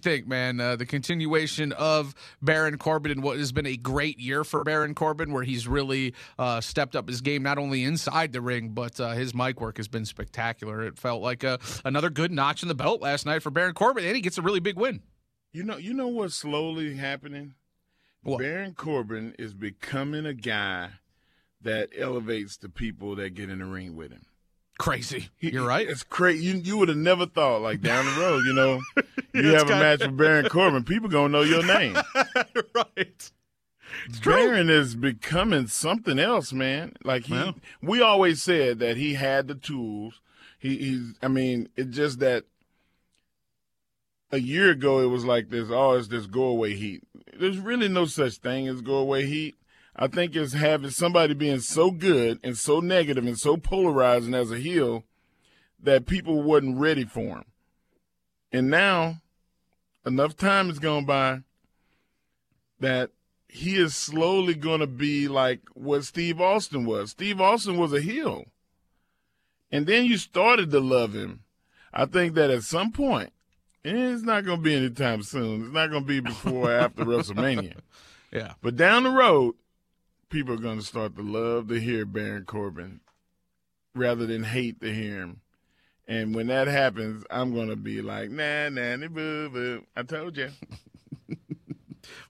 think, 0.01 0.27
man? 0.27 0.59
Uh, 0.59 0.75
the 0.75 0.85
continuation 0.85 1.71
of 1.73 2.13
Baron 2.41 2.77
Corbin 2.77 3.11
and 3.11 3.23
what 3.23 3.37
has 3.37 3.51
been 3.51 3.65
a 3.65 3.77
great 3.77 4.19
year 4.19 4.43
for 4.43 4.63
Baron 4.63 4.95
Corbin, 4.95 5.31
where 5.31 5.43
he's 5.43 5.67
really 5.67 6.13
uh, 6.37 6.61
stepped 6.61 6.95
up 6.95 7.07
his 7.07 7.21
game 7.21 7.43
not 7.43 7.57
only 7.57 7.83
inside 7.83 8.33
the 8.33 8.41
ring, 8.41 8.69
but 8.69 8.99
uh, 8.99 9.11
his 9.11 9.33
mic 9.33 9.61
work 9.61 9.77
has 9.77 9.87
been 9.87 10.05
spectacular. 10.05 10.83
It 10.83 10.97
felt 10.97 11.21
like 11.21 11.43
a, 11.43 11.59
another 11.85 12.09
good 12.09 12.31
notch 12.31 12.61
in 12.61 12.67
the 12.67 12.75
belt 12.75 13.01
last 13.01 13.25
night 13.25 13.43
for 13.43 13.51
Baron 13.51 13.73
Corbin, 13.73 14.05
and 14.05 14.15
he 14.15 14.21
gets 14.21 14.37
a 14.37 14.41
really 14.41 14.59
big 14.59 14.77
win. 14.77 15.01
You 15.53 15.63
know, 15.63 15.77
you 15.77 15.93
know 15.93 16.07
what's 16.07 16.35
slowly 16.35 16.95
happening. 16.95 17.55
What? 18.23 18.39
Baron 18.39 18.73
Corbin 18.73 19.35
is 19.39 19.53
becoming 19.53 20.25
a 20.25 20.33
guy 20.33 20.89
that 21.61 21.89
elevates 21.97 22.57
the 22.57 22.69
people 22.69 23.15
that 23.15 23.33
get 23.33 23.49
in 23.49 23.59
the 23.59 23.65
ring 23.65 23.95
with 23.95 24.11
him. 24.11 24.25
Crazy. 24.81 25.29
You're 25.39 25.67
right. 25.67 25.87
It's 25.87 26.01
crazy. 26.01 26.43
You 26.43 26.55
you 26.55 26.77
would 26.77 26.89
have 26.89 26.97
never 26.97 27.27
thought 27.27 27.61
like 27.61 27.81
down 27.81 28.03
the 28.03 28.19
road, 28.19 28.45
you 28.45 28.53
know, 28.53 28.81
you 29.31 29.53
It's 29.53 29.61
have 29.61 29.69
a 29.69 29.79
match 29.79 29.99
with 29.99 30.17
Baron 30.17 30.49
Corbin, 30.49 30.83
people 30.83 31.07
gonna 31.07 31.29
know 31.29 31.43
your 31.43 31.63
name. 31.63 31.95
right. 32.73 33.31
Baron 34.25 34.71
is 34.71 34.95
becoming 34.95 35.67
something 35.67 36.17
else, 36.17 36.51
man. 36.51 36.93
Like 37.03 37.25
he, 37.25 37.53
we 37.83 38.01
always 38.01 38.41
said 38.41 38.79
that 38.79 38.97
he 38.97 39.13
had 39.13 39.47
the 39.47 39.53
tools. 39.53 40.19
He, 40.57 40.77
he's, 40.77 41.13
I 41.21 41.27
mean, 41.27 41.69
it's 41.75 41.95
just 41.95 42.17
that 42.21 42.45
a 44.31 44.39
year 44.39 44.71
ago 44.71 44.99
it 45.01 45.07
was 45.07 45.25
like 45.25 45.49
this. 45.49 45.67
Oh, 45.69 45.91
it's 45.91 46.07
this 46.07 46.25
go 46.25 46.45
away 46.45 46.73
heat. 46.73 47.03
There's 47.39 47.59
really 47.59 47.87
no 47.87 48.05
such 48.05 48.37
thing 48.37 48.67
as 48.67 48.81
go 48.81 48.95
away 48.95 49.27
heat. 49.27 49.55
I 49.95 50.07
think 50.07 50.35
it's 50.35 50.53
having 50.53 50.89
somebody 50.89 51.33
being 51.33 51.59
so 51.59 51.91
good 51.91 52.39
and 52.43 52.57
so 52.57 52.79
negative 52.79 53.25
and 53.25 53.37
so 53.37 53.57
polarizing 53.57 54.33
as 54.33 54.51
a 54.51 54.57
heel 54.57 55.03
that 55.83 56.05
people 56.05 56.41
wasn't 56.41 56.77
ready 56.77 57.03
for 57.03 57.37
him. 57.37 57.45
And 58.51 58.69
now, 58.69 59.17
enough 60.05 60.37
time 60.37 60.67
has 60.67 60.79
gone 60.79 61.05
by 61.05 61.41
that 62.79 63.11
he 63.47 63.75
is 63.75 63.95
slowly 63.95 64.53
going 64.53 64.79
to 64.79 64.87
be 64.87 65.27
like 65.27 65.61
what 65.73 66.05
Steve 66.05 66.39
Austin 66.39 66.85
was. 66.85 67.11
Steve 67.11 67.41
Austin 67.41 67.77
was 67.77 67.93
a 67.93 68.01
heel. 68.01 68.45
And 69.71 69.85
then 69.87 70.05
you 70.05 70.17
started 70.17 70.71
to 70.71 70.79
love 70.79 71.13
him. 71.13 71.41
I 71.93 72.05
think 72.05 72.35
that 72.35 72.49
at 72.49 72.63
some 72.63 72.91
point, 72.91 73.31
it's 73.83 74.23
not 74.23 74.45
going 74.45 74.59
to 74.59 74.63
be 74.63 74.75
anytime 74.75 75.23
soon. 75.23 75.63
It's 75.63 75.73
not 75.73 75.89
going 75.89 76.03
to 76.03 76.07
be 76.07 76.19
before 76.19 76.71
or 76.71 76.73
after 76.73 77.03
WrestleMania. 77.05 77.75
Yeah. 78.31 78.53
But 78.61 78.75
down 78.77 79.03
the 79.03 79.09
road, 79.09 79.55
people 80.31 80.55
are 80.55 80.57
going 80.57 80.79
to 80.79 80.85
start 80.85 81.15
to 81.17 81.21
love 81.21 81.67
to 81.67 81.79
hear 81.79 82.05
Baron 82.05 82.45
Corbin 82.45 83.01
rather 83.93 84.25
than 84.25 84.43
hate 84.43 84.81
to 84.81 84.91
hear 84.93 85.19
him. 85.21 85.41
And 86.07 86.33
when 86.33 86.47
that 86.47 86.67
happens, 86.67 87.23
I'm 87.29 87.53
going 87.53 87.69
to 87.69 87.75
be 87.75 88.01
like, 88.01 88.31
nah, 88.31 88.69
nah, 88.69 88.95
nah, 88.95 89.07
boo, 89.07 89.49
boo. 89.49 89.85
I 89.95 90.03
told 90.03 90.37
you. 90.37 90.49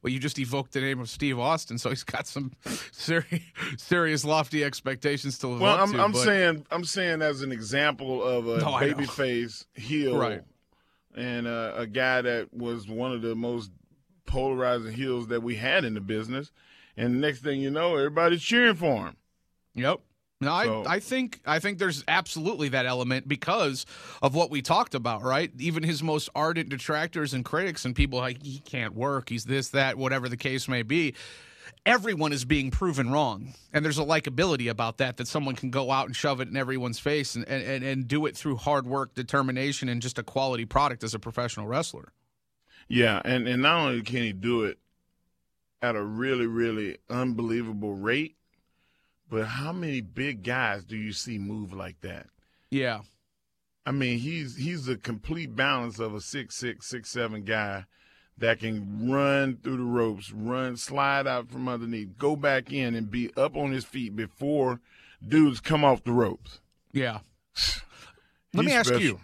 Well, 0.04 0.12
you 0.12 0.20
just 0.20 0.38
evoked 0.38 0.74
the 0.74 0.82
name 0.82 1.00
of 1.00 1.10
Steve 1.10 1.40
Austin, 1.40 1.78
so 1.78 1.90
he's 1.90 2.04
got 2.04 2.28
some 2.28 2.52
serious, 2.92 3.42
serious 3.78 4.26
lofty 4.26 4.64
expectations 4.64 5.38
to 5.40 5.48
live 5.48 5.62
Well, 5.62 5.76
up 5.76 5.80
I'm, 5.82 5.94
to. 5.94 6.04
I'm 6.04 6.12
but- 6.12 6.24
saying 6.24 6.66
I'm 6.72 6.84
saying 6.84 7.22
as 7.22 7.42
an 7.42 7.52
example 7.52 8.22
of 8.24 8.48
a 8.48 8.58
No, 8.58 8.66
babyface 8.74 9.66
heel, 9.74 10.18
Right. 10.18 10.42
and 11.16 11.48
uh, 11.48 11.74
a 11.78 11.88
guy 11.88 12.22
that 12.22 12.54
was 12.54 12.88
one 12.88 13.12
of 13.12 13.22
the 13.22 13.34
most 13.36 13.72
polarizing 14.26 14.92
heels 14.94 15.28
that 15.28 15.42
we 15.42 15.56
had 15.56 15.86
in 15.86 15.94
the 15.94 16.02
business. 16.02 16.52
And 16.98 17.16
the 17.16 17.20
next 17.20 17.40
thing 17.40 17.62
you 17.62 17.72
know, 17.72 17.96
everybody's 17.96 18.42
cheering 18.42 18.76
for 18.76 19.08
him. 19.08 19.18
Yep. 19.76 20.00
No, 20.42 20.52
I, 20.52 20.66
So- 20.66 20.84
I 20.88 21.00
think 21.00 21.40
I 21.46 21.60
think 21.60 21.78
there's 21.78 22.04
absolutely 22.08 22.70
that 22.70 22.86
element 22.86 23.28
because 23.28 23.86
of 24.24 24.34
what 24.34 24.50
we 24.50 24.62
talked 24.62 24.96
about, 24.96 25.22
right? 25.22 25.52
Even 25.60 25.84
his 25.84 26.02
most 26.02 26.30
ardent 26.36 26.70
detractors 26.70 27.34
and 27.34 27.46
critics 27.46 27.86
and 27.86 27.96
people 27.96 28.20
like 28.20 28.42
he 28.44 28.60
can't 28.60 28.96
work, 28.96 29.30
he's 29.30 29.46
this, 29.46 29.70
that, 29.70 29.98
whatever 29.98 30.28
the 30.28 30.38
case 30.38 30.68
may 30.68 30.82
be. 30.82 31.14
Everyone 31.86 32.32
is 32.34 32.44
being 32.46 32.70
proven 32.70 33.12
wrong, 33.12 33.54
and 33.74 33.84
there's 33.84 33.98
a 33.98 34.04
likability 34.04 34.70
about 34.70 34.98
that 34.98 35.18
that 35.18 35.28
someone 35.28 35.56
can 35.56 35.72
go 35.72 35.90
out 35.92 36.06
and 36.06 36.16
shove 36.16 36.40
it 36.42 36.48
in 36.48 36.56
everyone's 36.58 37.00
face 37.00 37.36
and, 37.36 37.48
and, 37.48 37.84
and 37.84 38.08
do 38.08 38.26
it 38.28 38.36
through 38.38 38.58
hard 38.58 38.86
work, 38.86 39.16
determination, 39.16 39.90
and 39.90 40.00
just 40.02 40.20
a 40.20 40.24
quality 40.24 40.66
product 40.66 41.04
as 41.04 41.14
a 41.16 41.20
professional 41.20 41.66
wrestler. 41.66 42.12
Yeah, 42.88 43.22
and 43.26 43.48
and 43.48 43.62
not 43.62 43.80
only 43.88 44.02
can 44.02 44.22
he 44.24 44.34
do 44.34 44.64
it 44.64 44.78
at 45.82 45.96
a 45.96 46.04
really 46.04 46.48
really 46.48 46.98
unbelievable 47.10 47.94
rate, 47.94 48.36
but 49.30 49.46
how 49.46 49.72
many 49.72 50.02
big 50.02 50.44
guys 50.44 50.84
do 50.84 50.96
you 50.98 51.14
see 51.14 51.38
move 51.38 51.74
like 51.74 52.02
that? 52.02 52.28
Yeah, 52.70 53.02
I 53.86 53.92
mean, 53.92 54.20
he's 54.20 54.58
he's 54.58 54.88
a 54.88 54.96
complete 54.96 55.56
balance 55.56 56.00
of 56.00 56.14
a 56.14 56.22
six 56.22 56.56
six 56.56 56.88
six 56.88 57.10
seven 57.10 57.44
guy 57.44 57.86
that 58.38 58.60
can 58.60 59.10
run 59.12 59.58
through 59.58 59.78
the 59.78 59.84
ropes, 59.84 60.32
run, 60.32 60.78
slide 60.78 61.28
out 61.28 61.50
from 61.50 61.68
underneath, 61.68 62.18
go 62.18 62.36
back 62.36 62.72
in, 62.72 62.96
and 62.96 63.10
be 63.10 63.32
up 63.36 63.56
on 63.56 63.72
his 63.72 63.86
feet 63.86 64.16
before 64.16 64.80
dudes 65.26 65.60
come 65.60 65.84
off 65.84 66.04
the 66.04 66.12
ropes. 66.12 66.60
yeah. 66.92 67.20
Let 68.54 68.66
me 68.66 68.74
ask 68.74 68.88
special. 68.88 69.02
you. 69.04 69.20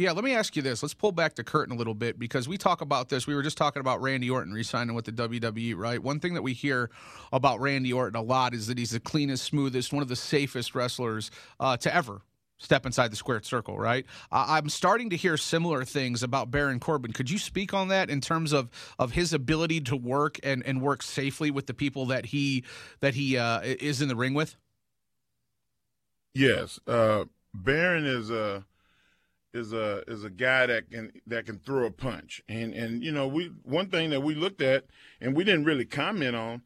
Yeah, 0.00 0.12
let 0.12 0.24
me 0.24 0.34
ask 0.34 0.56
you 0.56 0.62
this. 0.62 0.82
Let's 0.82 0.94
pull 0.94 1.12
back 1.12 1.34
the 1.34 1.44
curtain 1.44 1.74
a 1.74 1.76
little 1.76 1.92
bit 1.92 2.18
because 2.18 2.48
we 2.48 2.56
talk 2.56 2.80
about 2.80 3.10
this. 3.10 3.26
We 3.26 3.34
were 3.34 3.42
just 3.42 3.58
talking 3.58 3.80
about 3.80 4.00
Randy 4.00 4.30
Orton 4.30 4.50
re-signing 4.50 4.94
with 4.94 5.04
the 5.04 5.12
WWE, 5.12 5.76
right? 5.76 6.02
One 6.02 6.20
thing 6.20 6.32
that 6.32 6.40
we 6.40 6.54
hear 6.54 6.90
about 7.34 7.60
Randy 7.60 7.92
Orton 7.92 8.16
a 8.16 8.22
lot 8.22 8.54
is 8.54 8.66
that 8.68 8.78
he's 8.78 8.92
the 8.92 9.00
cleanest, 9.00 9.44
smoothest, 9.44 9.92
one 9.92 10.00
of 10.00 10.08
the 10.08 10.16
safest 10.16 10.74
wrestlers 10.74 11.30
uh, 11.60 11.76
to 11.76 11.94
ever 11.94 12.22
step 12.56 12.86
inside 12.86 13.12
the 13.12 13.16
squared 13.16 13.44
circle, 13.44 13.78
right? 13.78 14.06
Uh, 14.32 14.46
I'm 14.48 14.70
starting 14.70 15.10
to 15.10 15.16
hear 15.16 15.36
similar 15.36 15.84
things 15.84 16.22
about 16.22 16.50
Baron 16.50 16.80
Corbin. 16.80 17.12
Could 17.12 17.28
you 17.28 17.36
speak 17.36 17.74
on 17.74 17.88
that 17.88 18.08
in 18.08 18.22
terms 18.22 18.54
of 18.54 18.70
of 18.98 19.12
his 19.12 19.34
ability 19.34 19.82
to 19.82 19.96
work 19.96 20.40
and 20.42 20.64
and 20.64 20.80
work 20.80 21.02
safely 21.02 21.50
with 21.50 21.66
the 21.66 21.74
people 21.74 22.06
that 22.06 22.24
he 22.24 22.64
that 23.00 23.12
he 23.12 23.36
uh, 23.36 23.60
is 23.62 24.00
in 24.00 24.08
the 24.08 24.16
ring 24.16 24.32
with? 24.32 24.56
Yes, 26.32 26.80
uh, 26.86 27.26
Baron 27.52 28.06
is 28.06 28.30
a 28.30 28.64
is 29.52 29.72
a 29.72 30.02
is 30.06 30.22
a 30.24 30.30
guy 30.30 30.66
that 30.66 30.90
can 30.90 31.12
that 31.26 31.46
can 31.46 31.58
throw 31.58 31.86
a 31.86 31.90
punch, 31.90 32.42
and 32.48 32.72
and 32.72 33.02
you 33.02 33.10
know 33.12 33.26
we 33.26 33.50
one 33.64 33.88
thing 33.88 34.10
that 34.10 34.22
we 34.22 34.34
looked 34.34 34.62
at 34.62 34.84
and 35.20 35.34
we 35.36 35.44
didn't 35.44 35.64
really 35.64 35.84
comment 35.84 36.36
on 36.36 36.62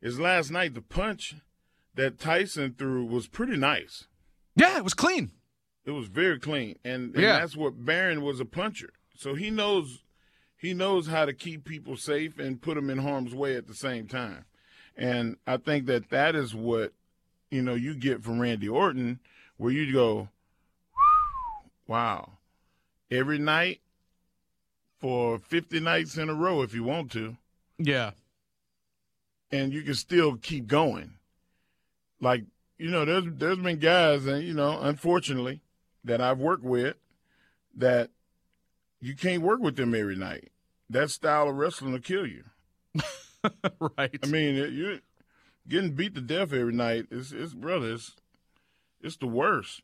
is 0.00 0.20
last 0.20 0.50
night 0.50 0.74
the 0.74 0.80
punch 0.82 1.34
that 1.94 2.18
Tyson 2.20 2.74
threw 2.78 3.04
was 3.04 3.26
pretty 3.26 3.56
nice. 3.56 4.06
Yeah, 4.54 4.76
it 4.76 4.84
was 4.84 4.94
clean. 4.94 5.32
It 5.84 5.90
was 5.92 6.06
very 6.08 6.38
clean, 6.38 6.78
and, 6.84 7.14
and 7.14 7.22
Yeah. 7.22 7.38
that's 7.40 7.56
what 7.56 7.84
Baron 7.84 8.22
was 8.22 8.40
a 8.40 8.44
puncher. 8.44 8.90
So 9.16 9.34
he 9.34 9.50
knows 9.50 10.04
he 10.56 10.74
knows 10.74 11.06
how 11.08 11.24
to 11.24 11.32
keep 11.32 11.64
people 11.64 11.96
safe 11.96 12.38
and 12.38 12.60
put 12.60 12.74
them 12.76 12.90
in 12.90 12.98
harm's 12.98 13.34
way 13.34 13.56
at 13.56 13.66
the 13.66 13.74
same 13.74 14.06
time. 14.06 14.44
And 14.96 15.36
I 15.46 15.56
think 15.56 15.86
that 15.86 16.10
that 16.10 16.34
is 16.36 16.54
what 16.54 16.92
you 17.50 17.62
know 17.62 17.74
you 17.74 17.94
get 17.96 18.22
from 18.22 18.38
Randy 18.40 18.68
Orton, 18.68 19.18
where 19.56 19.72
you 19.72 19.92
go, 19.92 20.28
wow, 21.88 22.34
every 23.10 23.38
night 23.38 23.80
for 25.00 25.38
fifty 25.38 25.80
nights 25.80 26.16
in 26.16 26.28
a 26.28 26.34
row 26.34 26.62
if 26.62 26.72
you 26.74 26.84
want 26.84 27.10
to, 27.12 27.36
Yeah. 27.78 28.12
and 29.50 29.72
you 29.72 29.82
can 29.82 29.94
still 29.94 30.36
keep 30.36 30.66
going. 30.68 31.14
Like 32.20 32.44
you 32.78 32.90
know, 32.90 33.04
there's 33.04 33.24
there's 33.26 33.58
been 33.58 33.78
guys, 33.80 34.26
and 34.26 34.44
you 34.44 34.54
know, 34.54 34.78
unfortunately, 34.80 35.60
that 36.04 36.20
I've 36.20 36.38
worked 36.38 36.62
with 36.64 36.96
that 37.76 38.10
you 39.00 39.14
can't 39.14 39.42
work 39.42 39.60
with 39.60 39.76
them 39.76 39.94
every 39.94 40.16
night. 40.16 40.50
That 40.90 41.10
style 41.10 41.48
of 41.48 41.56
wrestling 41.56 41.92
will 41.92 42.00
kill 42.00 42.26
you. 42.26 42.44
right. 43.80 44.18
I 44.22 44.26
mean, 44.26 44.56
you 44.56 45.00
getting 45.68 45.92
beat 45.92 46.14
to 46.14 46.20
death 46.20 46.52
every 46.52 46.72
night 46.72 47.06
is 47.10 47.32
it's 47.32 47.52
brother, 47.54 47.92
it's, 47.92 48.16
it's 49.00 49.16
the 49.16 49.26
worst 49.26 49.82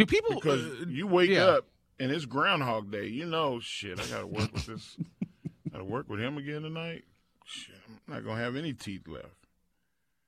Do 0.00 0.06
people 0.06 0.34
because 0.36 0.64
uh, 0.64 0.84
you 0.88 1.06
wake 1.06 1.30
yeah. 1.30 1.44
up 1.44 1.66
and 1.98 2.10
it's 2.10 2.24
Groundhog 2.24 2.90
Day. 2.90 3.06
You 3.06 3.26
know, 3.26 3.60
shit, 3.60 4.00
I 4.00 4.06
got 4.06 4.20
to 4.20 4.26
work 4.26 4.52
with 4.52 4.66
this. 4.66 4.96
got 5.72 5.78
to 5.78 5.84
work 5.84 6.08
with 6.08 6.20
him 6.20 6.38
again 6.38 6.62
tonight. 6.62 7.04
Shit, 7.44 7.76
I'm 7.86 8.14
not 8.14 8.24
gonna 8.24 8.40
have 8.40 8.56
any 8.56 8.72
teeth 8.72 9.06
left. 9.08 9.26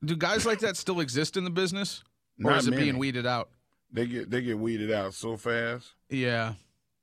Do 0.04 0.16
guys 0.16 0.44
like 0.44 0.58
that 0.60 0.76
still 0.76 1.00
exist 1.00 1.36
in 1.36 1.44
the 1.44 1.50
business, 1.50 2.02
or 2.44 2.50
Not 2.50 2.58
is 2.58 2.66
it 2.66 2.72
many. 2.72 2.82
being 2.84 2.98
weeded 2.98 3.26
out? 3.26 3.48
They 3.92 4.06
get 4.06 4.30
they 4.30 4.42
get 4.42 4.58
weeded 4.58 4.90
out 4.92 5.14
so 5.14 5.36
fast 5.36 5.94
Yeah, 6.10 6.54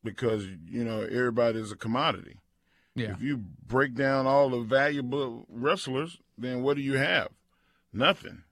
because 0.03 0.45
you 0.45 0.83
know 0.83 1.01
everybody's 1.01 1.71
a 1.71 1.75
commodity. 1.77 2.37
yeah, 2.95 3.11
If 3.13 3.21
you 3.21 3.37
break 3.65 3.95
down 3.95 4.27
all 4.27 4.49
the 4.49 4.59
valuable 4.59 5.45
wrestlers, 5.49 6.19
then 6.37 6.61
what 6.61 6.75
do 6.75 6.81
you 6.83 6.97
have? 6.97 7.29
Nothing. 7.93 8.43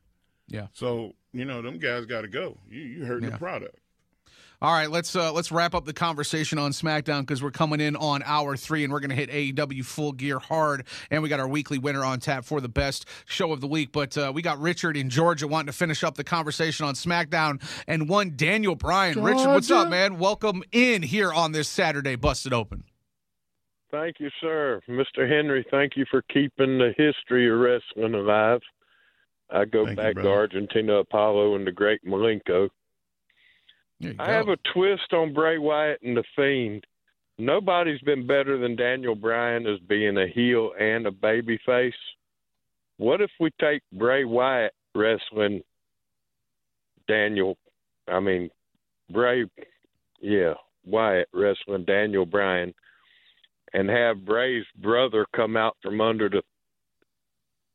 yeah. 0.47 0.67
So 0.73 1.13
you 1.33 1.43
know 1.45 1.61
them 1.61 1.77
guys 1.79 2.05
got 2.05 2.21
to 2.21 2.27
go. 2.29 2.57
You 2.69 2.81
you 2.81 3.05
hurt 3.05 3.23
Yeah. 3.23 3.31
the 3.31 3.37
product. 3.37 3.75
All 4.59 4.73
right, 4.73 4.89
let's 4.89 5.15
uh, 5.15 5.31
let's 5.33 5.51
wrap 5.51 5.75
up 5.75 5.85
the 5.85 5.93
conversation 5.93 6.57
on 6.57 6.71
SmackDown 6.71 7.21
because 7.21 7.43
we're 7.43 7.51
coming 7.51 7.79
in 7.79 7.95
on 7.95 8.23
hour 8.25 8.57
three 8.57 8.83
and 8.83 8.91
we're 8.91 8.99
going 8.99 9.11
to 9.11 9.15
hit 9.15 9.29
AEW 9.29 9.85
full 9.85 10.13
gear 10.13 10.39
hard, 10.39 10.87
and 11.11 11.21
we 11.21 11.29
got 11.29 11.39
our 11.39 11.47
weekly 11.47 11.77
winner 11.77 12.03
on 12.03 12.19
tap 12.19 12.43
for 12.43 12.59
the 12.59 12.67
best 12.67 13.07
show 13.25 13.51
of 13.51 13.61
the 13.61 13.67
week. 13.67 13.91
But 13.91 14.17
uh, 14.17 14.31
we 14.33 14.41
got 14.41 14.59
Richard 14.59 14.97
in 14.97 15.11
Georgia 15.11 15.47
wanting 15.47 15.67
to 15.67 15.73
finish 15.73 16.03
up 16.03 16.15
the 16.15 16.23
conversation 16.23 16.87
on 16.87 16.95
SmackDown, 16.95 17.61
and 17.85 18.09
one 18.09 18.33
Daniel 18.35 18.73
Bryan. 18.73 19.21
Richard, 19.21 19.47
what's 19.47 19.69
up, 19.69 19.89
man? 19.89 20.17
Welcome 20.17 20.63
in 20.71 21.03
here 21.03 21.31
on 21.31 21.51
this 21.51 21.69
Saturday, 21.69 22.15
busted 22.15 22.51
open. 22.51 22.83
Thank 23.91 24.15
you, 24.19 24.31
sir. 24.41 24.81
Mr. 24.89 25.29
Henry, 25.29 25.67
thank 25.69 25.95
you 25.95 26.05
for 26.09 26.23
keeping 26.33 26.79
the 26.79 26.93
history 26.97 27.47
of 27.47 27.59
wrestling 27.59 28.15
alive. 28.15 28.61
I 29.51 29.65
go 29.65 29.85
Thank 29.85 29.99
you, 29.99 30.03
back 30.03 30.15
to. 30.15 30.27
Argentina 30.27 30.93
Apollo 30.95 31.55
and 31.55 31.67
the 31.67 31.71
Great 31.71 32.03
Malenko. 32.03 32.69
I 34.19 34.31
have 34.31 34.49
a 34.49 34.57
twist 34.73 35.13
on 35.13 35.33
Bray 35.33 35.57
Wyatt 35.57 36.01
and 36.03 36.15
The 36.15 36.23
Fiend. 36.35 36.85
Nobody's 37.39 38.01
been 38.01 38.27
better 38.27 38.57
than 38.57 38.75
Daniel 38.75 39.15
Bryan 39.15 39.65
as 39.67 39.79
being 39.87 40.17
a 40.17 40.27
heel 40.27 40.71
and 40.79 41.05
a 41.05 41.11
baby 41.11 41.59
face. 41.65 41.93
What 42.97 43.21
if 43.21 43.31
we 43.39 43.51
take 43.59 43.81
Bray 43.93 44.23
Wyatt 44.23 44.73
wrestling 44.95 45.61
Daniel, 47.07 47.57
I 48.07 48.19
mean, 48.19 48.49
Bray, 49.11 49.45
yeah, 50.19 50.53
Wyatt 50.85 51.29
wrestling 51.33 51.85
Daniel 51.85 52.25
Bryan 52.25 52.73
and 53.73 53.89
have 53.89 54.25
Bray's 54.25 54.65
brother 54.81 55.25
come 55.35 55.57
out 55.57 55.77
from 55.81 56.01
under 56.01 56.29
the 56.29 56.41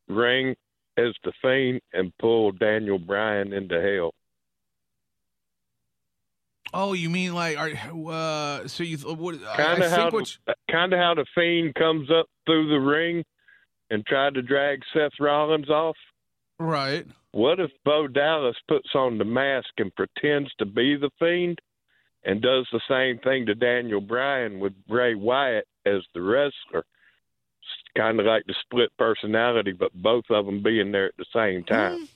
ring 0.08 0.54
as 0.96 1.14
the 1.24 1.32
Fiend 1.40 1.80
and 1.92 2.12
pull 2.18 2.52
Daniel 2.52 2.98
Bryan 2.98 3.52
into 3.52 3.80
hell. 3.80 4.12
Oh, 6.74 6.92
you 6.92 7.10
mean 7.10 7.34
like 7.34 7.58
are 7.58 7.70
uh 7.70 8.66
so 8.66 8.82
you 8.82 8.98
uh, 9.06 9.14
what 9.14 9.42
Kind 9.56 9.82
of 9.82 9.90
how 9.90 9.96
think 9.96 10.12
what 10.12 10.36
uh, 10.48 10.54
kind 10.70 10.92
of 10.92 10.98
how 10.98 11.14
the 11.14 11.26
Fiend 11.34 11.74
comes 11.74 12.10
up 12.10 12.26
through 12.46 12.68
the 12.68 12.80
ring 12.80 13.24
and 13.90 14.04
tried 14.06 14.34
to 14.34 14.42
drag 14.42 14.80
Seth 14.92 15.12
Rollins 15.20 15.68
off. 15.68 15.96
right. 16.58 17.06
What 17.32 17.60
if 17.60 17.70
Bo 17.84 18.08
Dallas 18.08 18.56
puts 18.68 18.88
on 18.94 19.16
the 19.16 19.24
mask 19.24 19.68
and 19.78 19.94
pretends 19.94 20.50
to 20.58 20.66
be 20.66 20.96
the 20.96 21.10
Fiend 21.18 21.60
and 22.24 22.42
does 22.42 22.66
the 22.72 22.80
same 22.88 23.18
thing 23.18 23.46
to 23.46 23.54
Daniel 23.54 24.00
Bryan 24.00 24.60
with 24.60 24.72
Bray 24.86 25.14
Wyatt 25.14 25.66
as 25.86 26.02
the 26.14 26.20
wrestler? 26.20 26.84
Kind 27.96 28.20
of 28.20 28.26
like 28.26 28.44
the 28.46 28.54
split 28.62 28.90
personality, 28.98 29.72
but 29.72 29.92
both 29.94 30.24
of 30.30 30.46
them 30.46 30.62
being 30.62 30.92
there 30.92 31.06
at 31.06 31.16
the 31.18 31.26
same 31.34 31.64
time. 31.64 32.04
Mm. 32.04 32.08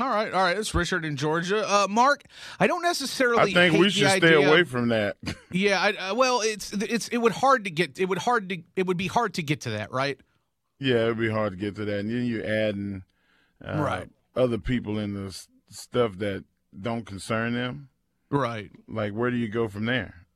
All 0.00 0.08
right, 0.08 0.32
all 0.32 0.42
right. 0.42 0.56
It's 0.58 0.74
Richard 0.74 1.04
in 1.04 1.16
Georgia. 1.16 1.64
Uh, 1.68 1.86
Mark, 1.88 2.24
I 2.58 2.66
don't 2.66 2.82
necessarily. 2.82 3.54
I 3.54 3.68
think 3.70 3.78
we 3.80 3.90
should 3.90 4.08
stay 4.08 4.16
idea- 4.16 4.48
away 4.48 4.64
from 4.64 4.88
that. 4.88 5.16
Yeah, 5.52 5.80
I, 5.80 5.92
uh, 6.10 6.14
well, 6.16 6.40
it's 6.40 6.72
it's 6.72 7.06
it 7.08 7.18
would 7.18 7.30
hard 7.30 7.62
to 7.64 7.70
get. 7.70 8.00
It 8.00 8.06
would 8.06 8.18
hard 8.18 8.48
to. 8.48 8.58
It 8.74 8.86
would 8.88 8.96
be 8.96 9.06
hard 9.06 9.34
to 9.34 9.42
get 9.42 9.60
to 9.62 9.70
that, 9.70 9.92
right? 9.92 10.18
yeah, 10.80 11.04
it'd 11.04 11.18
be 11.18 11.30
hard 11.30 11.52
to 11.52 11.56
get 11.56 11.76
to 11.76 11.84
that. 11.84 12.00
And 12.00 12.10
then 12.10 12.26
you're 12.26 12.44
adding 12.44 13.04
uh, 13.64 13.78
Right. 13.80 14.08
other 14.34 14.58
people 14.58 14.98
in 14.98 15.14
the 15.14 15.28
s- 15.28 15.46
stuff 15.70 16.18
that 16.18 16.44
don't 16.78 17.06
concern 17.06 17.54
them. 17.54 17.88
Right. 18.30 18.70
Like, 18.88 19.12
where 19.12 19.30
do 19.30 19.36
you 19.36 19.46
go 19.48 19.68
from 19.68 19.84
there? 19.86 20.26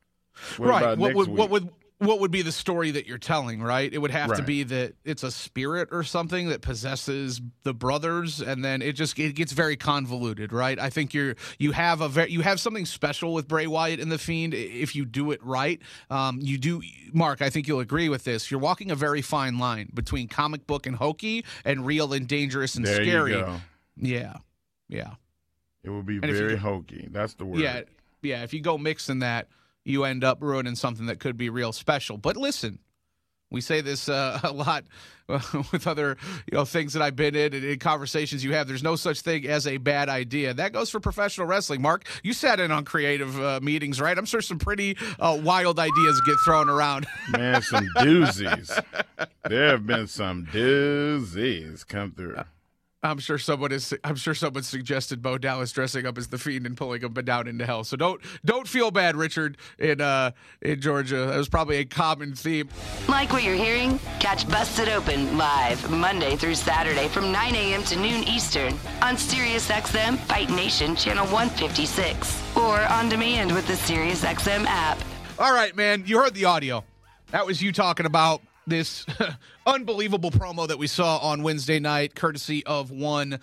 What 0.57 0.69
right. 0.69 0.97
What 0.97 1.15
would 1.15 1.29
what 1.29 1.51
would 1.51 1.69
what 1.99 2.21
would 2.21 2.31
be 2.31 2.43
the 2.43 2.53
story 2.53 2.93
that 2.93 3.07
you're 3.07 3.19
telling? 3.19 3.61
Right. 3.61 3.93
It 3.93 3.99
would 3.99 4.13
have 4.13 4.37
to 4.37 4.43
be 4.43 4.63
that 4.63 4.95
it's 5.05 5.23
a 5.23 5.31
spirit 5.31 5.89
or 5.91 6.05
something 6.05 6.49
that 6.49 6.63
possesses 6.63 7.41
the 7.65 7.75
brothers, 7.75 8.41
and 8.41 8.65
then 8.65 8.83
it 8.83 8.93
just 8.93 9.19
it 9.19 9.35
gets 9.35 9.53
very 9.53 9.77
convoluted. 9.77 10.53
Right. 10.53 10.79
I 10.79 10.91
think 10.91 11.13
you're 11.13 11.35
you 11.59 11.73
have 11.73 12.01
a 12.01 12.09
very 12.09 12.31
you 12.31 12.43
have 12.43 12.61
something 12.61 12.87
special 12.87 13.35
with 13.35 13.49
Bray 13.49 13.67
Wyatt 13.67 14.01
and 14.01 14.13
the 14.13 14.19
Fiend 14.19 14.55
if 14.55 14.95
you 14.95 15.05
do 15.05 15.33
it 15.33 15.43
right. 15.45 15.81
Um, 16.09 16.39
you 16.41 16.57
do, 16.57 16.83
Mark. 17.13 17.43
I 17.43 17.51
think 17.51 17.67
you'll 17.67 17.81
agree 17.81 18.09
with 18.09 18.25
this. 18.25 18.51
You're 18.51 18.61
walking 18.61 18.91
a 18.91 18.97
very 18.97 19.23
fine 19.23 19.59
line 19.59 19.91
between 19.93 20.29
comic 20.29 20.67
book 20.67 20.87
and 20.87 20.95
hokey, 20.95 21.45
and 21.65 21.85
real 21.85 22.13
and 22.13 22.29
dangerous 22.29 22.77
and 22.77 22.87
there 22.87 23.03
scary. 23.03 23.33
you 23.33 23.41
go. 23.41 23.61
Yeah. 23.97 24.37
Yeah. 24.89 25.15
It 25.83 25.91
will 25.91 26.03
be 26.03 26.15
you 26.15 26.21
very 26.21 26.57
hokey. 26.57 27.09
That's 27.11 27.35
the 27.35 27.45
word. 27.45 27.61
Yeah, 27.61 27.83
yeah. 28.23 28.43
If 28.43 28.53
you 28.53 28.61
go 28.61 28.79
mixing 28.79 29.21
that, 29.21 29.49
you 29.89 30.05
end 30.05 30.25
up 30.25 30.39
ruining 30.43 30.77
something 30.77 31.07
that 31.07 31.19
could 31.19 31.37
be 31.37 31.51
real 31.51 31.73
special. 31.73 32.19
But 32.19 32.37
listen, 32.37 32.79
we 33.51 33.61
say 33.61 33.81
this 33.81 34.09
uh, 34.09 34.39
a 34.45 34.53
lot 34.53 34.85
with 35.73 35.87
other 35.87 36.17
you 36.51 36.57
know 36.57 36.65
things 36.65 36.95
that 36.95 37.03
I've 37.03 37.17
been 37.17 37.35
in 37.35 37.53
and 37.53 37.65
in 37.65 37.79
conversations 37.79 38.45
you 38.45 38.53
have. 38.55 38.67
There's 38.67 38.83
no 38.83 38.97
such 38.97 39.21
thing 39.21 39.47
as 39.47 39.67
a 39.67 39.77
bad 39.77 40.09
idea. 40.09 40.55
That 40.55 40.73
goes 40.73 40.91
for 40.91 41.01
professional 41.01 41.47
wrestling. 41.47 41.83
Mark, 41.83 42.07
you 42.23 42.33
sat 42.33 42.61
in 42.61 42.71
on 42.71 42.85
creative 42.85 43.39
uh, 43.41 43.61
meetings, 43.63 44.01
right? 44.01 44.17
I'm 44.17 44.25
sure 44.25 44.41
some 44.41 44.59
pretty 44.59 44.97
uh, 45.19 45.39
wild 45.43 45.79
ideas 45.79 46.21
get 46.27 46.37
thrown 46.45 46.69
around. 46.69 47.07
Man, 47.31 47.63
some 47.63 47.89
doozies. 47.97 48.83
there 49.45 49.69
have 49.69 49.87
been 49.87 50.07
some 50.07 50.47
doozies 50.47 51.87
come 51.87 52.13
through. 52.13 52.39
I'm 53.03 53.19
sure 53.19 53.39
someone 53.39 53.71
is. 53.71 53.95
I'm 54.03 54.17
sure 54.17 54.35
someone 54.35 54.65
suggested 54.65 55.23
Bo 55.23 55.39
Dallas 55.39 55.71
dressing 55.71 56.05
up 56.05 56.19
as 56.19 56.27
the 56.29 56.39
fiend 56.39 56.67
and 56.67 56.77
pulling 56.77 57.01
him 57.01 57.13
down 57.13 57.47
into 57.47 57.65
hell. 57.65 57.85
So 57.85 57.97
don't 57.97 58.21
don't 58.45 58.67
feel 58.67 58.91
bad, 58.91 59.15
Richard, 59.15 59.57
in 59.79 60.01
uh, 60.01 60.33
in 60.63 60.81
Georgia. 60.81 61.27
That 61.27 61.37
was 61.37 61.49
probably 61.49 61.77
a 61.77 61.85
common 61.85 62.35
theme. 62.35 62.69
Like 63.09 63.33
what 63.33 63.45
you're 63.45 63.55
hearing? 63.55 64.01
Catch 64.19 64.49
Busted 64.49 64.89
Open 64.89 65.39
live 65.39 65.89
Monday 65.91 66.35
through 66.35 66.57
Saturday 66.57 67.07
from 67.07 67.31
9 67.31 67.55
a.m. 67.55 67.85
to 67.85 67.97
noon 67.97 68.25
Eastern 68.25 68.73
on 69.01 69.15
SiriusXM 69.15 70.19
Fight 70.19 70.51
Nation 70.51 70.97
Channel 70.97 71.27
156 71.27 72.57
or 72.57 72.81
on 72.81 73.09
demand 73.09 73.55
with 73.55 73.67
the 73.69 73.75
SiriusXM 73.75 74.65
app. 74.67 74.99
All 75.39 75.55
right, 75.55 75.75
man. 75.77 76.03
You 76.05 76.19
heard 76.19 76.35
the 76.35 76.47
audio. 76.47 76.83
That 77.31 77.47
was 77.47 77.63
you 77.63 77.73
talking 77.73 78.07
about 78.07 78.43
this 78.69 79.07
unbelievable 79.67 80.31
promo 80.31 80.69
that 80.69 80.79
we 80.79 80.87
saw 80.87 81.19
on 81.19 81.43
Wednesday 81.43 81.79
night, 81.79 82.15
courtesy 82.15 82.65
of 82.67 82.91
one 82.91 83.41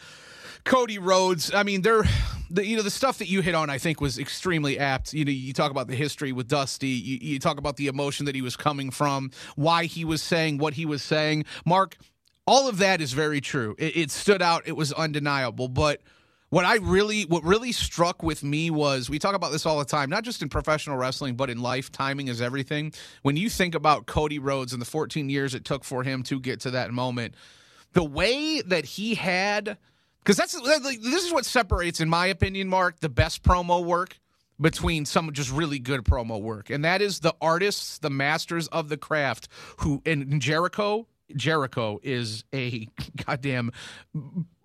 Cody 0.66 0.98
Rhodes. 0.98 1.54
I 1.54 1.64
mean, 1.64 1.82
they're 1.82 2.04
the 2.50 2.66
you 2.66 2.76
know 2.76 2.82
the 2.82 2.90
stuff 2.90 3.20
that 3.20 3.30
you 3.30 3.42
hit 3.42 3.56
on. 3.56 3.70
I 3.70 3.78
think 3.78 4.02
was 4.02 4.18
extremely 4.20 4.78
apt. 4.78 5.14
You 5.14 5.24
know, 5.24 5.32
you 5.32 5.54
talk 5.54 5.72
about 5.72 5.88
the 5.88 5.96
history 5.96 6.32
with 6.32 6.48
Dusty. 6.48 6.90
You, 6.90 7.20
you 7.22 7.40
talk 7.40 7.58
about 7.58 7.78
the 7.78 7.88
emotion 7.88 8.26
that 8.26 8.36
he 8.36 8.42
was 8.42 8.58
coming 8.58 8.92
from, 8.92 9.32
why 9.56 9.86
he 9.86 10.04
was 10.04 10.22
saying 10.22 10.58
what 10.58 10.74
he 10.74 10.86
was 10.86 11.04
saying. 11.04 11.46
Mark, 11.66 11.98
all 12.48 12.68
of 12.68 12.80
that 12.80 13.00
is 13.00 13.14
very 13.14 13.42
true. 13.42 13.76
It, 13.78 13.96
it 13.96 14.12
stood 14.12 14.42
out. 14.42 14.64
It 14.68 14.76
was 14.76 14.92
undeniable, 14.92 15.68
but 15.68 16.02
what 16.56 16.64
I 16.64 16.76
really 16.78 17.24
what 17.24 17.44
really 17.44 17.74
struck 17.74 18.24
with 18.24 18.42
me 18.42 18.70
was 18.70 19.10
we 19.10 19.20
talk 19.20 19.36
about 19.36 19.52
this 19.52 19.66
all 19.66 19.78
the 19.78 19.84
time, 19.84 20.10
not 20.10 20.24
just 20.24 20.42
in 20.42 20.48
professional 20.48 20.96
wrestling, 20.96 21.36
but 21.36 21.50
in 21.50 21.62
life. 21.62 21.92
Timing 21.92 22.30
is 22.30 22.40
everything. 22.40 22.94
When 23.24 23.36
you 23.36 23.50
think 23.50 23.76
about 23.76 24.06
Cody 24.06 24.40
Rhodes 24.40 24.72
and 24.72 24.82
the 24.82 24.86
14 24.86 25.28
years 25.30 25.54
it 25.54 25.66
took 25.66 25.84
for 25.84 26.02
him 26.02 26.24
to 26.24 26.40
get 26.40 26.62
to 26.62 26.72
that 26.72 26.92
moment, 26.92 27.36
the 27.92 28.06
way 28.06 28.62
that 28.62 28.86
he 28.86 29.16
had 29.16 29.78
because 30.20 30.38
that's 30.38 30.54
this 30.54 31.26
is 31.26 31.34
what 31.34 31.44
separates, 31.44 32.00
in 32.00 32.08
my 32.08 32.28
opinion, 32.28 32.70
Mark, 32.70 33.02
the 33.02 33.10
best 33.10 33.44
promo 33.44 33.84
work 33.84 34.18
between 34.58 35.04
some 35.04 35.34
just 35.34 35.52
really 35.52 35.78
good 35.78 36.06
promo 36.06 36.42
work, 36.42 36.70
and 36.70 36.86
that 36.86 37.02
is 37.02 37.20
the 37.20 37.36
artists, 37.42 37.98
the 37.98 38.10
masters 38.10 38.70
of 38.70 38.88
the 38.88 38.96
craft, 38.96 39.50
who 39.80 40.02
in 40.06 40.40
Jericho. 40.40 41.06
Jericho 41.36 42.00
is 42.04 42.44
a 42.54 42.88
goddamn. 43.26 43.72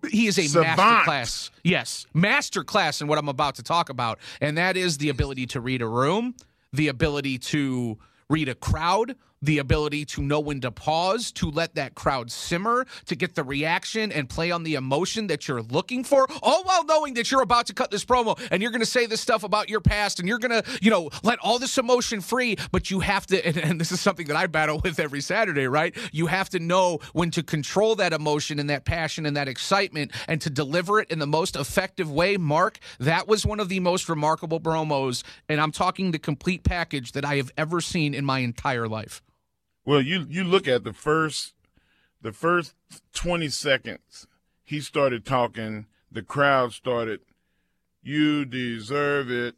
He 0.09 0.27
is 0.27 0.37
a 0.37 0.47
Savant. 0.47 0.77
master 0.77 1.03
class. 1.05 1.51
Yes, 1.63 2.05
master 2.13 2.63
class 2.63 3.01
in 3.01 3.07
what 3.07 3.17
I'm 3.17 3.29
about 3.29 3.55
to 3.55 3.63
talk 3.63 3.89
about, 3.89 4.19
and 4.39 4.57
that 4.57 4.77
is 4.77 4.97
the 4.97 5.09
ability 5.09 5.45
to 5.47 5.61
read 5.61 5.81
a 5.81 5.87
room, 5.87 6.35
the 6.73 6.87
ability 6.87 7.37
to 7.39 7.97
read 8.29 8.49
a 8.49 8.55
crowd, 8.55 9.15
the 9.41 9.57
ability 9.57 10.05
to 10.05 10.21
know 10.21 10.39
when 10.39 10.61
to 10.61 10.71
pause, 10.71 11.31
to 11.33 11.49
let 11.49 11.75
that 11.75 11.95
crowd 11.95 12.31
simmer, 12.31 12.85
to 13.05 13.15
get 13.15 13.35
the 13.35 13.43
reaction 13.43 14.11
and 14.11 14.29
play 14.29 14.51
on 14.51 14.63
the 14.63 14.75
emotion 14.75 15.27
that 15.27 15.47
you're 15.47 15.61
looking 15.61 16.03
for, 16.03 16.27
all 16.43 16.63
while 16.63 16.85
knowing 16.85 17.13
that 17.15 17.31
you're 17.31 17.41
about 17.41 17.67
to 17.67 17.73
cut 17.73 17.91
this 17.91 18.05
promo 18.05 18.39
and 18.51 18.61
you're 18.61 18.71
going 18.71 18.81
to 18.81 18.85
say 18.85 19.05
this 19.05 19.21
stuff 19.21 19.43
about 19.43 19.69
your 19.69 19.81
past 19.81 20.19
and 20.19 20.27
you're 20.27 20.39
going 20.39 20.51
to, 20.51 20.79
you 20.81 20.91
know, 20.91 21.09
let 21.23 21.39
all 21.39 21.59
this 21.59 21.77
emotion 21.77 22.21
free, 22.21 22.55
but 22.71 22.91
you 22.91 22.99
have 22.99 23.25
to, 23.27 23.45
and, 23.45 23.57
and 23.57 23.81
this 23.81 23.91
is 23.91 23.99
something 23.99 24.27
that 24.27 24.35
I 24.35 24.47
battle 24.47 24.79
with 24.83 24.99
every 24.99 25.21
Saturday, 25.21 25.67
right? 25.67 25.95
You 26.11 26.27
have 26.27 26.49
to 26.49 26.59
know 26.59 26.99
when 27.13 27.31
to 27.31 27.43
control 27.43 27.95
that 27.95 28.13
emotion 28.13 28.59
and 28.59 28.69
that 28.69 28.85
passion 28.85 29.25
and 29.25 29.35
that 29.37 29.47
excitement 29.47 30.11
and 30.27 30.39
to 30.41 30.49
deliver 30.49 30.99
it 30.99 31.09
in 31.09 31.19
the 31.19 31.27
most 31.27 31.55
effective 31.55 32.11
way. 32.11 32.37
Mark, 32.37 32.79
that 32.99 33.27
was 33.27 33.45
one 33.45 33.59
of 33.59 33.69
the 33.69 33.79
most 33.79 34.07
remarkable 34.09 34.59
promos, 34.59 35.23
and 35.49 35.59
I'm 35.59 35.71
talking 35.71 36.11
the 36.11 36.19
complete 36.19 36.63
package 36.63 37.13
that 37.13 37.25
I 37.25 37.37
have 37.37 37.51
ever 37.57 37.81
seen 37.81 38.13
in 38.13 38.25
my 38.25 38.39
entire 38.39 38.87
life. 38.87 39.21
Well, 39.85 40.01
you 40.01 40.25
you 40.29 40.43
look 40.43 40.67
at 40.67 40.83
the 40.83 40.93
first 40.93 41.53
the 42.21 42.31
first 42.31 42.75
20 43.13 43.49
seconds 43.49 44.27
he 44.63 44.79
started 44.79 45.25
talking, 45.25 45.87
the 46.11 46.21
crowd 46.21 46.73
started 46.73 47.21
you 48.03 48.45
deserve 48.45 49.29
it 49.29 49.55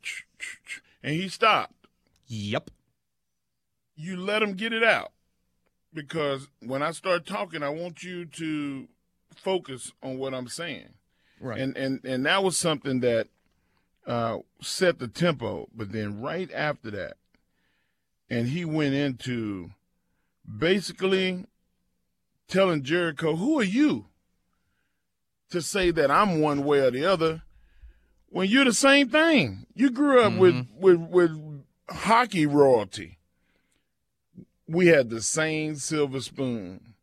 and 1.02 1.14
he 1.14 1.30
stopped. 1.30 1.88
Yep. 2.28 2.72
You 3.96 4.18
let 4.18 4.42
him 4.42 4.54
get 4.54 4.74
it 4.74 4.84
out 4.84 5.12
because 5.94 6.48
when 6.60 6.82
I 6.82 6.92
start 6.92 7.26
talking, 7.26 7.64
I 7.64 7.70
want 7.70 8.04
you 8.04 8.26
to 8.26 8.88
focus 9.36 9.92
on 10.02 10.18
what 10.18 10.34
I'm 10.34 10.48
saying. 10.48 10.94
Right. 11.40 11.60
And 11.60 11.78
and 11.78 12.04
and 12.04 12.26
that 12.26 12.44
was 12.44 12.58
something 12.58 13.02
that 13.02 13.28
uh, 14.08 14.40
set 14.62 15.00
the 15.00 15.08
tempo. 15.08 15.68
But 15.76 15.92
then 15.92 16.22
right 16.22 16.50
after 16.54 16.90
that, 16.92 17.18
and 18.30 18.48
he 18.48 18.66
went 18.66 18.94
into 18.94 19.72
basically 20.46 21.46
telling 22.48 22.84
Jericho, 22.84 23.36
"Who 23.36 23.60
are 23.60 23.64
you 23.64 24.08
to 25.50 25.62
say 25.62 25.92
that 25.92 26.12
I'm 26.12 26.40
one 26.40 26.64
way 26.64 26.80
or 26.80 26.92
the 26.92 27.06
other?" 27.06 27.44
When 28.28 28.50
you're 28.50 28.66
the 28.66 28.74
same 28.74 29.10
thing, 29.10 29.68
you 29.76 29.92
grew 29.92 30.22
up 30.22 30.34
with 30.34 30.56
mm-hmm. 30.56 30.82
with 30.82 31.00
with 31.00 31.64
hockey 31.90 32.46
royalty. 32.46 33.20
We 34.68 34.88
had 34.88 35.10
the 35.10 35.22
same 35.22 35.76
silver 35.76 36.20
spoon, 36.22 36.96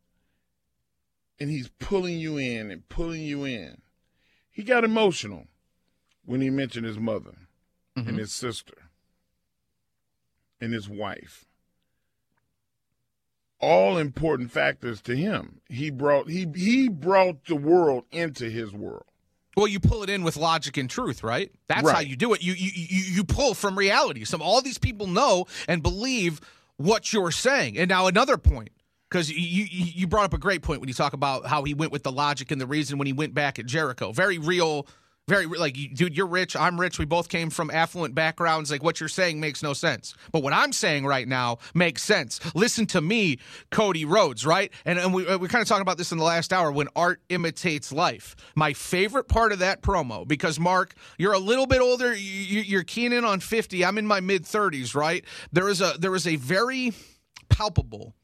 and 1.38 1.50
he's 1.50 1.68
pulling 1.78 2.18
you 2.18 2.36
in 2.36 2.70
and 2.70 2.88
pulling 2.88 3.22
you 3.22 3.44
in. 3.44 3.82
He 4.50 4.62
got 4.64 4.82
emotional 4.82 5.46
when 6.24 6.40
he 6.40 6.50
mentioned 6.50 6.86
his 6.86 6.98
mother 6.98 7.34
and 7.96 8.06
mm-hmm. 8.06 8.18
his 8.18 8.32
sister 8.32 8.90
and 10.60 10.72
his 10.72 10.88
wife. 10.88 11.46
All 13.60 13.98
important 13.98 14.50
factors 14.50 15.00
to 15.02 15.14
him. 15.14 15.60
He 15.68 15.90
brought 15.90 16.30
he 16.30 16.46
he 16.54 16.88
brought 16.88 17.44
the 17.44 17.56
world 17.56 18.04
into 18.10 18.48
his 18.48 18.72
world. 18.72 19.04
Well, 19.56 19.66
you 19.66 19.80
pull 19.80 20.02
it 20.02 20.08
in 20.08 20.22
with 20.22 20.36
logic 20.36 20.76
and 20.76 20.88
truth, 20.88 21.22
right? 21.22 21.52
That's 21.68 21.90
how 21.90 22.00
you 22.00 22.16
do 22.16 22.32
it. 22.32 22.42
You, 22.42 22.54
you 22.54 22.70
you 22.74 23.14
you 23.16 23.24
pull 23.24 23.52
from 23.54 23.76
reality. 23.76 24.24
Some 24.24 24.40
all 24.40 24.62
these 24.62 24.78
people 24.78 25.06
know 25.06 25.46
and 25.68 25.82
believe 25.82 26.40
what 26.76 27.12
you're 27.12 27.32
saying. 27.32 27.76
And 27.76 27.88
now 27.88 28.06
another 28.06 28.38
point. 28.38 28.70
because 29.10 29.30
you 29.30 29.66
you 29.70 30.06
brought 30.06 30.24
up 30.24 30.32
a 30.34 30.38
great 30.38 30.62
point 30.62 30.80
when 30.80 30.88
you 30.88 30.94
talk 30.94 31.12
about 31.12 31.46
how 31.46 31.64
he 31.64 31.74
went 31.74 31.92
with 31.92 32.04
the 32.04 32.12
logic 32.12 32.50
and 32.50 32.60
the 32.60 32.66
reason 32.66 32.96
when 32.96 33.06
he 33.06 33.12
went 33.12 33.34
back 33.34 33.58
at 33.58 33.66
Jericho. 33.66 34.12
Very 34.12 34.38
real 34.38 34.86
very 35.30 35.46
like 35.46 35.76
dude 35.94 36.16
you're 36.16 36.26
rich 36.26 36.56
i'm 36.56 36.78
rich 36.78 36.98
we 36.98 37.04
both 37.04 37.28
came 37.28 37.50
from 37.50 37.70
affluent 37.70 38.16
backgrounds 38.16 38.68
like 38.68 38.82
what 38.82 38.98
you're 38.98 39.08
saying 39.08 39.38
makes 39.38 39.62
no 39.62 39.72
sense. 39.72 40.14
But 40.32 40.42
what 40.42 40.52
i'm 40.52 40.72
saying 40.72 41.06
right 41.06 41.28
now 41.28 41.58
makes 41.72 42.02
sense. 42.02 42.40
Listen 42.54 42.84
to 42.86 43.00
me 43.00 43.38
cody 43.70 44.04
rhodes 44.04 44.44
right? 44.44 44.72
And, 44.84 44.98
and 44.98 45.14
we, 45.14 45.26
uh, 45.26 45.38
we're 45.38 45.46
kind 45.46 45.62
of 45.62 45.68
talking 45.68 45.82
about 45.82 45.98
this 45.98 46.10
in 46.10 46.18
the 46.18 46.24
last 46.24 46.52
hour 46.52 46.72
when 46.72 46.88
art 46.96 47.20
imitates 47.28 47.92
life. 47.92 48.34
My 48.56 48.72
favorite 48.72 49.28
part 49.28 49.52
of 49.52 49.60
that 49.60 49.82
promo 49.82 50.26
because 50.26 50.58
mark 50.58 50.94
you're 51.16 51.32
a 51.32 51.38
little 51.38 51.66
bit 51.66 51.80
older 51.80 52.12
you're 52.12 52.82
keen 52.82 53.12
in 53.12 53.24
on 53.24 53.38
50 53.38 53.84
i'm 53.84 53.98
in 53.98 54.06
my 54.06 54.18
mid 54.18 54.42
30s 54.42 54.96
right? 54.96 55.24
There 55.52 55.68
is 55.68 55.80
a 55.80 55.94
there 55.96 56.16
is 56.16 56.26
a 56.26 56.34
very 56.36 56.92
palpable 57.48 58.14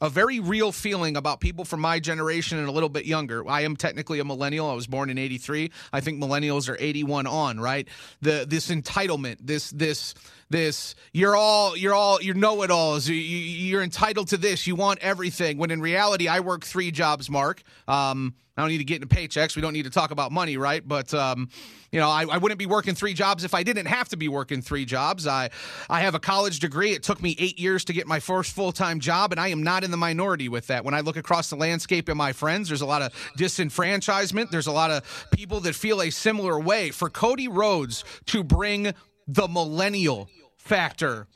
a 0.00 0.10
very 0.10 0.40
real 0.40 0.72
feeling 0.72 1.16
about 1.16 1.40
people 1.40 1.64
from 1.64 1.80
my 1.80 1.98
generation 2.00 2.58
and 2.58 2.68
a 2.68 2.72
little 2.72 2.88
bit 2.88 3.06
younger. 3.06 3.46
I 3.48 3.62
am 3.62 3.76
technically 3.76 4.18
a 4.18 4.24
millennial. 4.24 4.68
I 4.68 4.74
was 4.74 4.86
born 4.86 5.10
in 5.10 5.18
83. 5.18 5.70
I 5.92 6.00
think 6.00 6.22
millennials 6.22 6.68
are 6.68 6.76
81 6.78 7.26
on, 7.26 7.60
right? 7.60 7.88
The 8.20 8.46
this 8.48 8.68
entitlement, 8.70 9.38
this 9.40 9.70
this 9.70 10.14
this 10.48 10.94
you're 11.12 11.36
all 11.36 11.76
you're 11.76 11.94
all 11.94 12.22
you 12.22 12.34
know 12.34 12.62
it 12.62 12.70
alls 12.70 13.08
you, 13.08 13.78
are 13.78 13.82
entitled 13.82 14.28
to 14.28 14.36
this. 14.36 14.66
You 14.66 14.76
want 14.76 15.00
everything. 15.00 15.58
When 15.58 15.70
in 15.70 15.80
reality 15.80 16.28
i 16.28 16.40
work 16.40 16.64
three 16.64 16.90
jobs 16.90 17.28
mark. 17.28 17.62
Um, 17.88 18.34
i 18.56 18.62
don't 18.62 18.70
need 18.70 18.78
to 18.78 18.84
get 18.84 19.02
into 19.02 19.14
paychecks. 19.14 19.56
We 19.56 19.62
don't 19.62 19.72
need 19.72 19.84
to 19.84 19.90
talk 19.90 20.10
about 20.10 20.32
money 20.32 20.56
right? 20.56 20.86
But 20.86 21.12
um, 21.14 21.48
you 21.90 21.98
know 21.98 22.08
I, 22.08 22.26
I, 22.30 22.38
wouldn't 22.38 22.58
be 22.58 22.66
working 22.66 22.94
three 22.94 23.14
jobs 23.14 23.44
if 23.44 23.54
i 23.54 23.62
didn't 23.62 23.86
have 23.86 24.08
to 24.10 24.16
be 24.16 24.28
working 24.28 24.62
three 24.62 24.84
jobs. 24.84 25.26
I 25.26 25.50
i 25.90 26.00
have 26.00 26.14
a 26.14 26.20
college 26.20 26.60
degree. 26.60 26.92
It 26.92 27.02
took 27.02 27.20
me 27.20 27.34
eight 27.38 27.58
years 27.58 27.84
to 27.86 27.92
get 27.92 28.06
my 28.06 28.20
first 28.20 28.54
full-time 28.54 29.00
job 29.00 29.32
and 29.32 29.40
i 29.40 29.48
am 29.48 29.62
not 29.62 29.82
in 29.82 29.90
the 29.90 29.96
minority 29.96 30.48
with 30.48 30.68
that. 30.68 30.84
When 30.84 30.94
i 30.94 31.00
look 31.00 31.16
across 31.16 31.50
the 31.50 31.56
landscape 31.56 32.08
in 32.08 32.16
my 32.16 32.32
friends 32.32 32.68
there's 32.68 32.82
a 32.82 32.86
lot 32.86 33.02
of 33.02 33.12
disenfranchisement. 33.36 34.50
There's 34.50 34.68
a 34.68 34.72
lot 34.72 34.90
of 34.90 35.26
people 35.32 35.60
that 35.60 35.74
feel 35.74 36.02
a 36.02 36.10
similar 36.10 36.58
way. 36.60 36.90
For 36.90 37.10
cody 37.10 37.48
rhodes 37.48 38.04
to 38.26 38.44
bring 38.44 38.94
the 39.26 39.48
millennial 39.48 40.28
factor 40.66 41.28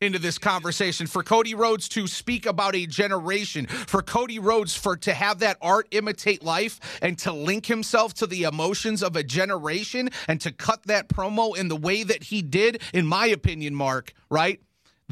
into 0.00 0.18
this 0.18 0.38
conversation. 0.38 1.06
For 1.06 1.22
Cody 1.22 1.54
Rhodes 1.54 1.88
to 1.90 2.06
speak 2.06 2.46
about 2.46 2.74
a 2.74 2.86
generation 2.86 3.66
for 3.66 4.02
Cody 4.02 4.38
Rhodes 4.38 4.74
for 4.74 4.96
to 4.96 5.14
have 5.14 5.40
that 5.40 5.58
art 5.60 5.86
imitate 5.92 6.42
life 6.42 6.80
and 7.00 7.18
to 7.18 7.32
link 7.32 7.66
himself 7.66 8.14
to 8.14 8.26
the 8.26 8.44
emotions 8.44 9.02
of 9.02 9.16
a 9.16 9.22
generation 9.22 10.10
and 10.26 10.40
to 10.40 10.50
cut 10.50 10.84
that 10.84 11.08
promo 11.08 11.56
in 11.56 11.68
the 11.68 11.76
way 11.76 12.02
that 12.02 12.24
he 12.24 12.42
did 12.42 12.82
in 12.92 13.06
my 13.06 13.26
opinion 13.26 13.74
Mark 13.74 14.12
right 14.28 14.60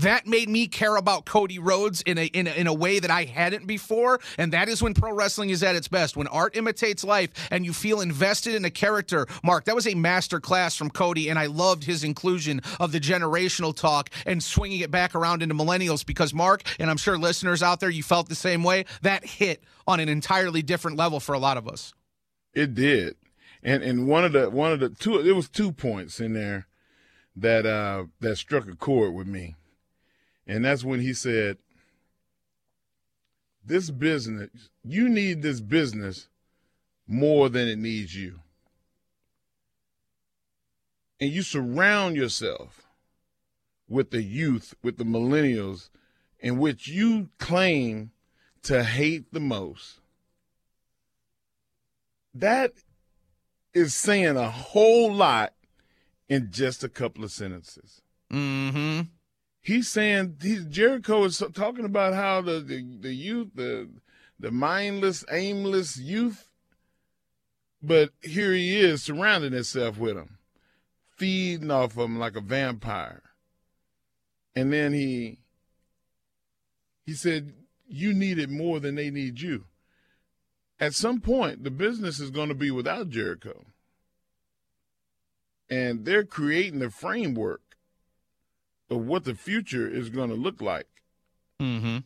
that 0.02 0.26
made 0.26 0.48
me 0.48 0.66
care 0.66 0.96
about 0.96 1.24
Cody 1.24 1.58
Rhodes 1.58 2.02
in 2.02 2.18
a, 2.18 2.26
in 2.26 2.46
a, 2.46 2.50
in 2.50 2.66
a 2.66 2.74
way 2.74 2.98
that 2.98 3.10
I 3.10 3.24
hadn't 3.24 3.66
before, 3.66 4.20
and 4.38 4.52
that 4.52 4.68
is 4.68 4.82
when 4.82 4.94
pro 4.94 5.12
wrestling 5.12 5.50
is 5.50 5.62
at 5.62 5.76
its 5.76 5.88
best. 5.88 6.16
When 6.16 6.26
art 6.28 6.56
imitates 6.56 7.04
life, 7.04 7.30
and 7.50 7.64
you 7.64 7.72
feel 7.72 8.00
invested 8.00 8.54
in 8.54 8.64
a 8.64 8.70
character. 8.70 9.26
Mark, 9.42 9.64
that 9.64 9.74
was 9.74 9.86
a 9.86 9.94
master 9.94 10.40
class 10.40 10.76
from 10.76 10.90
Cody, 10.90 11.28
and 11.28 11.38
I 11.38 11.46
loved 11.46 11.84
his 11.84 12.04
inclusion 12.04 12.60
of 12.78 12.92
the 12.92 13.00
generational 13.00 13.74
talk 13.74 14.10
and 14.26 14.42
swinging 14.42 14.80
it 14.80 14.90
back 14.90 15.14
around 15.14 15.42
into 15.42 15.54
millennials. 15.54 16.04
Because 16.04 16.32
Mark, 16.32 16.62
and 16.78 16.90
I'm 16.90 16.96
sure 16.96 17.18
listeners 17.18 17.62
out 17.62 17.80
there, 17.80 17.90
you 17.90 18.02
felt 18.02 18.28
the 18.28 18.34
same 18.34 18.62
way. 18.62 18.84
That 19.02 19.24
hit 19.24 19.62
on 19.86 20.00
an 20.00 20.08
entirely 20.08 20.62
different 20.62 20.96
level 20.96 21.20
for 21.20 21.34
a 21.34 21.38
lot 21.38 21.56
of 21.56 21.68
us. 21.68 21.92
It 22.54 22.74
did, 22.74 23.16
and 23.62 23.82
and 23.82 24.08
one 24.08 24.24
of 24.24 24.32
the 24.32 24.50
one 24.50 24.72
of 24.72 24.80
the 24.80 24.90
two, 24.90 25.22
there 25.22 25.34
was 25.34 25.48
two 25.48 25.72
points 25.72 26.20
in 26.20 26.32
there 26.32 26.66
that 27.36 27.64
uh 27.64 28.04
that 28.20 28.36
struck 28.36 28.68
a 28.68 28.74
chord 28.74 29.14
with 29.14 29.26
me 29.26 29.54
and 30.46 30.64
that's 30.64 30.84
when 30.84 31.00
he 31.00 31.14
said, 31.14 31.58
This 33.64 33.90
business, 33.90 34.50
you 34.84 35.08
need 35.08 35.42
this 35.42 35.60
business 35.60 36.28
more 37.06 37.48
than 37.48 37.68
it 37.68 37.78
needs 37.78 38.14
you. 38.14 38.40
And 41.20 41.30
you 41.30 41.42
surround 41.42 42.16
yourself 42.16 42.86
with 43.88 44.10
the 44.10 44.22
youth, 44.22 44.74
with 44.82 44.96
the 44.96 45.04
millennials, 45.04 45.90
in 46.38 46.58
which 46.58 46.88
you 46.88 47.28
claim 47.38 48.12
to 48.62 48.84
hate 48.84 49.32
the 49.32 49.40
most. 49.40 50.00
That 52.32 52.72
is 53.74 53.94
saying 53.94 54.36
a 54.36 54.50
whole 54.50 55.12
lot 55.12 55.52
in 56.28 56.50
just 56.50 56.82
a 56.82 56.88
couple 56.88 57.24
of 57.24 57.32
sentences. 57.32 58.00
Mm-hmm 58.32 59.02
he's 59.60 59.88
saying 59.88 60.36
he's 60.42 60.64
Jericho 60.66 61.24
is 61.24 61.42
talking 61.54 61.84
about 61.84 62.14
how 62.14 62.40
the, 62.40 62.60
the, 62.60 62.84
the 63.00 63.14
youth, 63.14 63.48
the 63.54 63.88
the 64.38 64.50
mindless, 64.50 65.24
aimless 65.30 65.98
youth, 65.98 66.48
but 67.82 68.10
here 68.22 68.52
he 68.52 68.80
is 68.80 69.02
surrounding 69.02 69.52
himself 69.52 69.98
with 69.98 70.16
them, 70.16 70.38
feeding 71.16 71.70
off 71.70 71.94
them 71.94 72.18
like 72.18 72.36
a 72.36 72.40
vampire. 72.40 73.22
And 74.56 74.72
then 74.72 74.92
he 74.92 75.38
he 77.04 77.14
said, 77.14 77.52
You 77.88 78.14
need 78.14 78.38
it 78.38 78.50
more 78.50 78.80
than 78.80 78.94
they 78.94 79.10
need 79.10 79.40
you. 79.40 79.64
At 80.78 80.94
some 80.94 81.20
point, 81.20 81.62
the 81.62 81.70
business 81.70 82.20
is 82.20 82.30
going 82.30 82.48
to 82.48 82.54
be 82.54 82.70
without 82.70 83.10
Jericho. 83.10 83.64
And 85.68 86.04
they're 86.04 86.24
creating 86.24 86.78
the 86.78 86.90
framework 86.90 87.69
of 88.90 89.06
what 89.06 89.24
the 89.24 89.34
future 89.34 89.88
is 89.88 90.10
going 90.10 90.30
to 90.30 90.36
look 90.36 90.60
like. 90.60 90.88
Mm-hmm. 91.60 91.98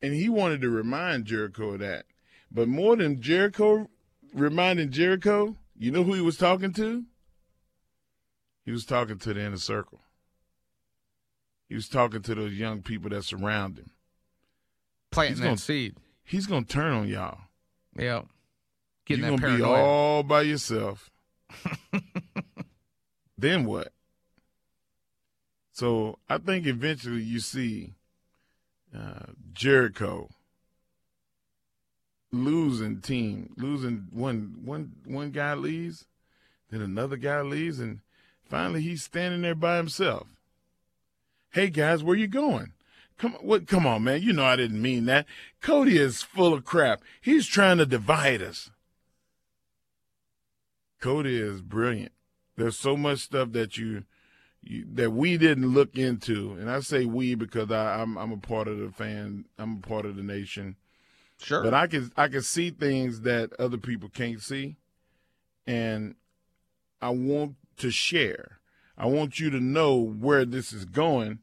And 0.00 0.14
he 0.14 0.28
wanted 0.28 0.60
to 0.62 0.70
remind 0.70 1.26
Jericho 1.26 1.72
of 1.72 1.80
that. 1.80 2.06
But 2.50 2.68
more 2.68 2.96
than 2.96 3.20
Jericho 3.20 3.88
reminding 4.34 4.90
Jericho, 4.90 5.56
you 5.78 5.90
know 5.90 6.04
who 6.04 6.14
he 6.14 6.20
was 6.20 6.36
talking 6.36 6.72
to? 6.74 7.04
He 8.64 8.70
was 8.70 8.84
talking 8.84 9.18
to 9.18 9.34
the 9.34 9.40
inner 9.40 9.56
circle. 9.56 10.00
He 11.68 11.74
was 11.74 11.88
talking 11.88 12.22
to 12.22 12.34
those 12.34 12.52
young 12.52 12.82
people 12.82 13.10
that 13.10 13.24
surround 13.24 13.78
him. 13.78 13.90
Planting 15.10 15.32
he's 15.32 15.40
that 15.40 15.46
gonna, 15.46 15.58
seed. 15.58 15.96
He's 16.24 16.46
going 16.46 16.64
to 16.64 16.72
turn 16.72 16.92
on 16.92 17.08
y'all. 17.08 17.38
Yeah. 17.96 18.22
Getting 19.06 19.24
You're 19.24 19.38
going 19.38 19.52
to 19.52 19.58
be 19.58 19.64
all 19.64 20.22
by 20.22 20.42
yourself. 20.42 21.10
then 23.38 23.64
what? 23.64 23.92
So 25.72 26.18
I 26.28 26.38
think 26.38 26.66
eventually 26.66 27.22
you 27.22 27.40
see 27.40 27.94
uh, 28.96 29.32
Jericho 29.52 30.28
losing 32.30 33.00
team, 33.00 33.54
losing 33.56 34.08
one 34.12 34.56
one 34.64 34.92
one 35.06 35.30
guy 35.30 35.54
leaves, 35.54 36.06
then 36.70 36.82
another 36.82 37.16
guy 37.16 37.40
leaves, 37.40 37.80
and 37.80 38.00
finally 38.44 38.82
he's 38.82 39.02
standing 39.02 39.42
there 39.42 39.54
by 39.54 39.78
himself. 39.78 40.26
Hey 41.50 41.68
guys, 41.68 42.02
where 42.02 42.16
you 42.16 42.28
going? 42.28 42.72
Come 43.16 43.32
what 43.40 43.66
come 43.66 43.86
on, 43.86 44.04
man. 44.04 44.22
You 44.22 44.34
know 44.34 44.44
I 44.44 44.56
didn't 44.56 44.82
mean 44.82 45.06
that. 45.06 45.26
Cody 45.62 45.96
is 45.96 46.22
full 46.22 46.52
of 46.52 46.64
crap. 46.66 47.02
He's 47.20 47.46
trying 47.46 47.78
to 47.78 47.86
divide 47.86 48.42
us. 48.42 48.70
Cody 51.00 51.38
is 51.38 51.62
brilliant. 51.62 52.12
There's 52.56 52.78
so 52.78 52.96
much 52.96 53.20
stuff 53.20 53.52
that 53.52 53.78
you 53.78 54.04
that 54.64 55.12
we 55.12 55.36
didn't 55.38 55.72
look 55.72 55.96
into, 55.96 56.52
and 56.52 56.70
I 56.70 56.80
say 56.80 57.04
we 57.04 57.34
because 57.34 57.70
I, 57.70 58.00
am 58.00 58.16
I'm, 58.16 58.24
I'm 58.24 58.32
a 58.32 58.36
part 58.36 58.68
of 58.68 58.78
the 58.78 58.90
fan, 58.90 59.46
I'm 59.58 59.78
a 59.78 59.86
part 59.86 60.06
of 60.06 60.16
the 60.16 60.22
nation. 60.22 60.76
Sure, 61.38 61.62
but 61.62 61.74
I 61.74 61.86
can 61.86 62.12
I 62.16 62.28
can 62.28 62.42
see 62.42 62.70
things 62.70 63.22
that 63.22 63.52
other 63.58 63.78
people 63.78 64.08
can't 64.08 64.40
see, 64.40 64.76
and 65.66 66.14
I 67.00 67.10
want 67.10 67.56
to 67.78 67.90
share. 67.90 68.60
I 68.96 69.06
want 69.06 69.40
you 69.40 69.50
to 69.50 69.60
know 69.60 69.96
where 69.96 70.44
this 70.44 70.72
is 70.72 70.84
going, 70.84 71.40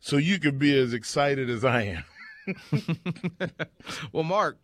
so 0.00 0.16
you 0.16 0.38
can 0.38 0.58
be 0.58 0.76
as 0.78 0.94
excited 0.94 1.50
as 1.50 1.64
I 1.64 1.82
am. 1.82 2.04
well, 4.12 4.24
Mark, 4.24 4.58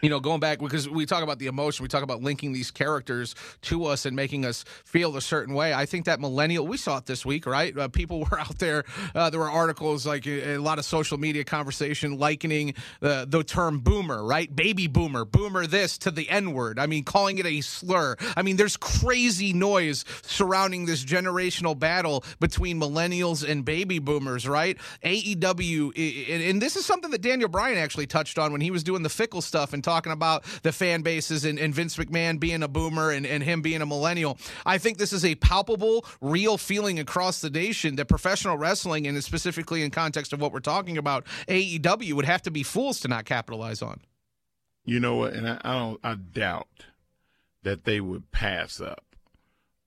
you 0.00 0.08
know, 0.10 0.20
going 0.20 0.40
back 0.40 0.58
because 0.58 0.88
we 0.88 1.06
talk 1.06 1.22
about 1.22 1.38
the 1.38 1.46
emotion, 1.46 1.82
we 1.82 1.88
talk 1.88 2.02
about 2.02 2.22
linking 2.22 2.52
these 2.52 2.70
characters 2.70 3.34
to 3.62 3.84
us 3.86 4.06
and 4.06 4.14
making 4.14 4.44
us 4.44 4.64
feel 4.84 5.16
a 5.16 5.20
certain 5.20 5.54
way. 5.54 5.74
I 5.74 5.86
think 5.86 6.06
that 6.06 6.20
millennial, 6.20 6.66
we 6.66 6.76
saw 6.76 6.98
it 6.98 7.06
this 7.06 7.26
week, 7.26 7.46
right? 7.46 7.76
Uh, 7.76 7.88
people 7.88 8.20
were 8.30 8.38
out 8.38 8.58
there. 8.58 8.84
Uh, 9.14 9.30
there 9.30 9.40
were 9.40 9.50
articles 9.50 10.06
like 10.06 10.26
a, 10.26 10.54
a, 10.54 10.58
lot 10.58 10.78
of 10.78 10.84
social 10.84 11.18
media 11.18 11.44
conversation 11.44 12.18
likening 12.18 12.74
the 13.00 13.26
the 13.28 13.42
term 13.42 13.80
boomer, 13.80 14.24
right? 14.24 14.54
Baby 14.54 14.86
boomer, 14.86 15.24
boomer 15.24 15.66
this 15.66 15.98
to 15.98 16.10
the 16.10 16.28
N 16.28 16.52
word. 16.52 16.78
I 16.78 16.86
mean, 16.86 17.04
calling 17.04 17.38
it 17.38 17.46
a 17.46 17.60
slur. 17.60 18.16
I 18.36 18.42
mean, 18.42 18.56
there's 18.56 18.76
crazy 18.76 19.52
noise 19.52 20.04
surrounding 20.22 20.86
this 20.86 21.04
generational 21.04 21.78
battle 21.78 22.24
between 22.40 22.80
millennials 22.80 23.48
and 23.48 23.64
baby 23.64 23.98
boomers, 23.98 24.46
right? 24.46 24.76
AEW, 25.04 26.50
and 26.50 26.60
this 26.60 26.76
is 26.76 26.84
something 26.84 27.10
that 27.10 27.22
Daniel 27.22 27.48
Bryan 27.48 27.78
actually 27.78 28.06
touched 28.06 28.38
on 28.38 28.52
when 28.52 28.60
he 28.60 28.70
was 28.70 28.84
doing 28.84 29.02
the 29.02 29.08
fickle 29.08 29.42
stuff 29.42 29.72
and 29.72 29.82
talking 29.88 30.12
about 30.12 30.44
the 30.62 30.72
fan 30.72 31.00
bases 31.00 31.46
and, 31.46 31.58
and 31.58 31.74
Vince 31.74 31.96
McMahon 31.96 32.38
being 32.38 32.62
a 32.62 32.68
boomer 32.68 33.10
and, 33.10 33.24
and 33.24 33.42
him 33.42 33.62
being 33.62 33.80
a 33.80 33.86
millennial. 33.86 34.38
I 34.66 34.76
think 34.76 34.98
this 34.98 35.14
is 35.14 35.24
a 35.24 35.34
palpable, 35.36 36.04
real 36.20 36.58
feeling 36.58 36.98
across 36.98 37.40
the 37.40 37.48
nation 37.48 37.96
that 37.96 38.06
professional 38.06 38.58
wrestling, 38.58 39.06
and 39.06 39.22
specifically 39.24 39.82
in 39.82 39.90
context 39.90 40.34
of 40.34 40.40
what 40.40 40.52
we're 40.52 40.60
talking 40.60 40.98
about, 40.98 41.24
AEW 41.48 42.12
would 42.12 42.26
have 42.26 42.42
to 42.42 42.50
be 42.50 42.62
fools 42.62 43.00
to 43.00 43.08
not 43.08 43.24
capitalize 43.24 43.80
on. 43.80 44.00
You 44.84 45.00
know 45.00 45.16
what? 45.16 45.32
And 45.32 45.48
I, 45.48 45.58
I 45.64 45.78
don't. 45.78 46.00
I 46.04 46.14
doubt 46.14 46.84
that 47.62 47.84
they 47.84 48.00
would 48.00 48.30
pass 48.30 48.80
up 48.80 49.04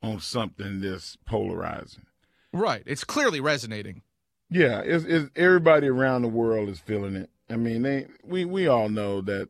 on 0.02 0.20
something 0.20 0.82
this 0.82 1.18
polarizing. 1.26 2.06
Right. 2.52 2.84
It's 2.86 3.04
clearly 3.04 3.40
resonating. 3.40 4.02
Yeah, 4.50 4.82
it's, 4.82 5.06
it's 5.06 5.30
everybody 5.36 5.88
around 5.88 6.24
the 6.24 6.28
world 6.28 6.68
is 6.70 6.80
feeling 6.80 7.16
it. 7.16 7.30
I 7.50 7.56
mean, 7.56 7.84
they 7.84 8.08
we 8.24 8.46
we 8.46 8.68
all 8.68 8.90
know 8.90 9.22
that 9.22 9.50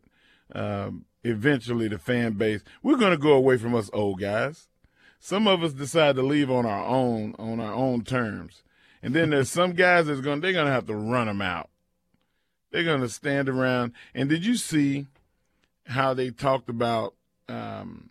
um, 0.53 1.05
eventually 1.23 1.87
the 1.87 1.99
fan 1.99 2.33
base 2.33 2.63
we're 2.81 2.97
going 2.97 3.11
to 3.11 3.17
go 3.17 3.33
away 3.33 3.57
from 3.57 3.75
us 3.75 3.89
old 3.93 4.19
guys. 4.19 4.67
Some 5.19 5.47
of 5.47 5.63
us 5.63 5.73
decide 5.73 6.15
to 6.15 6.23
leave 6.23 6.49
on 6.49 6.65
our 6.65 6.85
own 6.85 7.35
on 7.37 7.59
our 7.59 7.73
own 7.73 8.03
terms, 8.03 8.63
and 9.03 9.13
then 9.13 9.29
there's 9.29 9.51
some 9.51 9.73
guys 9.73 10.07
that's 10.07 10.21
going 10.21 10.41
they're 10.41 10.53
going 10.53 10.65
to 10.65 10.71
have 10.71 10.87
to 10.87 10.95
run 10.95 11.27
them 11.27 11.41
out. 11.41 11.69
They're 12.71 12.83
going 12.83 13.01
to 13.01 13.09
stand 13.09 13.49
around. 13.49 13.93
And 14.15 14.29
did 14.29 14.45
you 14.45 14.55
see 14.55 15.07
how 15.87 16.13
they 16.13 16.31
talked 16.31 16.69
about 16.69 17.15
um, 17.49 18.09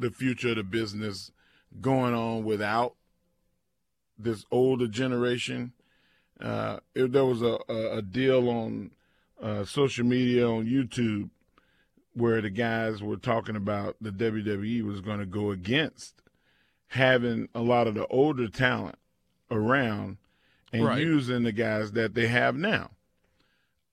the 0.00 0.10
future 0.10 0.50
of 0.50 0.56
the 0.56 0.64
business 0.64 1.30
going 1.80 2.14
on 2.14 2.44
without 2.44 2.94
this 4.18 4.44
older 4.50 4.88
generation? 4.88 5.72
Uh, 6.40 6.78
if 6.94 7.12
there 7.12 7.24
was 7.24 7.42
a, 7.42 7.58
a, 7.68 7.98
a 7.98 8.02
deal 8.02 8.48
on 8.48 8.90
uh, 9.42 9.64
social 9.64 10.04
media 10.04 10.46
on 10.48 10.64
YouTube 10.66 11.30
where 12.14 12.40
the 12.40 12.50
guys 12.50 13.02
were 13.02 13.16
talking 13.16 13.56
about 13.56 13.96
the 14.00 14.10
WWE 14.10 14.82
was 14.82 15.00
going 15.02 15.18
to 15.18 15.26
go 15.26 15.50
against 15.50 16.22
having 16.88 17.48
a 17.54 17.60
lot 17.60 17.86
of 17.86 17.94
the 17.94 18.06
older 18.06 18.48
talent 18.48 18.96
around 19.50 20.16
and 20.72 20.84
Right. 20.84 21.02
using 21.02 21.42
the 21.42 21.52
guys 21.52 21.92
that 21.92 22.14
they 22.14 22.28
have 22.28 22.56
now. 22.56 22.90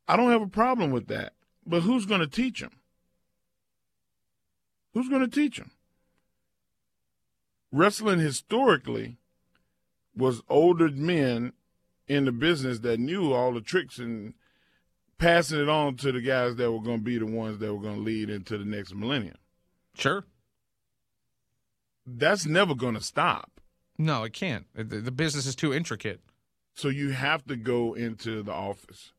I 0.07 0.15
don't 0.15 0.31
have 0.31 0.41
a 0.41 0.47
problem 0.47 0.91
with 0.91 1.07
that, 1.07 1.33
but 1.65 1.81
who's 1.81 2.05
going 2.05 2.21
to 2.21 2.27
teach 2.27 2.61
them? 2.61 2.71
Who's 4.93 5.09
going 5.09 5.21
to 5.21 5.27
teach 5.27 5.57
them? 5.57 5.71
Wrestling 7.71 8.19
historically 8.19 9.17
was 10.15 10.41
older 10.47 10.89
men 10.89 11.53
in 12.07 12.25
the 12.25 12.31
business 12.31 12.79
that 12.79 12.99
knew 12.99 13.33
all 13.33 13.51
the 13.53 13.61
tricks 13.61 13.97
and 13.97 14.33
passing 15.23 15.61
it 15.61 15.69
on 15.69 15.95
to 15.95 16.11
the 16.11 16.19
guys 16.19 16.57
that 16.57 16.69
were 16.69 16.81
going 16.81 16.97
to 16.97 17.03
be 17.03 17.17
the 17.17 17.25
ones 17.25 17.57
that 17.59 17.73
were 17.73 17.81
going 17.81 17.95
to 17.95 18.01
lead 18.01 18.29
into 18.29 18.57
the 18.57 18.65
next 18.65 18.93
millennium. 18.93 19.37
Sure. 19.95 20.25
That's 22.05 22.45
never 22.45 22.75
going 22.75 22.95
to 22.95 23.01
stop. 23.01 23.61
No, 23.97 24.23
it 24.23 24.33
can't. 24.33 24.65
The, 24.75 24.83
the 24.83 25.11
business 25.11 25.45
is 25.45 25.55
too 25.55 25.73
intricate. 25.73 26.19
So 26.75 26.89
you 26.89 27.11
have 27.11 27.45
to 27.45 27.55
go 27.55 27.93
into 27.93 28.43
the 28.43 28.51
office. 28.51 29.13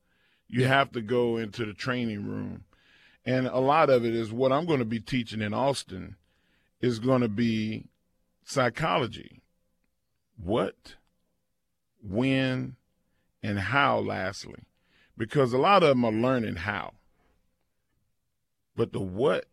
You 0.46 0.66
have 0.66 0.92
to 0.92 1.00
go 1.00 1.38
into 1.38 1.64
the 1.64 1.72
training 1.72 2.28
room. 2.28 2.64
And 3.24 3.46
a 3.46 3.60
lot 3.60 3.88
of 3.88 4.04
it 4.04 4.14
is 4.14 4.30
what 4.30 4.52
I'm 4.52 4.66
going 4.66 4.80
to 4.80 4.84
be 4.84 5.00
teaching 5.00 5.40
in 5.40 5.54
Austin 5.54 6.16
is 6.82 6.98
going 6.98 7.22
to 7.22 7.28
be 7.28 7.86
psychology. 8.44 9.40
What, 10.36 10.96
when, 12.06 12.76
and 13.42 13.58
how, 13.58 14.00
lastly. 14.00 14.64
Because 15.16 15.52
a 15.52 15.58
lot 15.58 15.82
of 15.82 15.90
them 15.90 16.04
are 16.04 16.12
learning 16.12 16.56
how. 16.56 16.92
But 18.76 18.92
the 18.92 19.00
what 19.00 19.46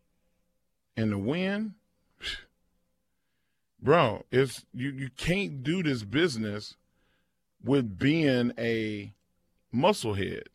and 0.96 1.12
the 1.12 1.18
when, 1.18 1.74
bro, 3.82 4.24
it's 4.30 4.64
you, 4.74 4.90
you 4.90 5.10
can't 5.16 5.62
do 5.62 5.82
this 5.82 6.02
business 6.02 6.76
with 7.64 7.98
being 7.98 8.52
a 8.58 9.12
musclehead. 9.74 10.46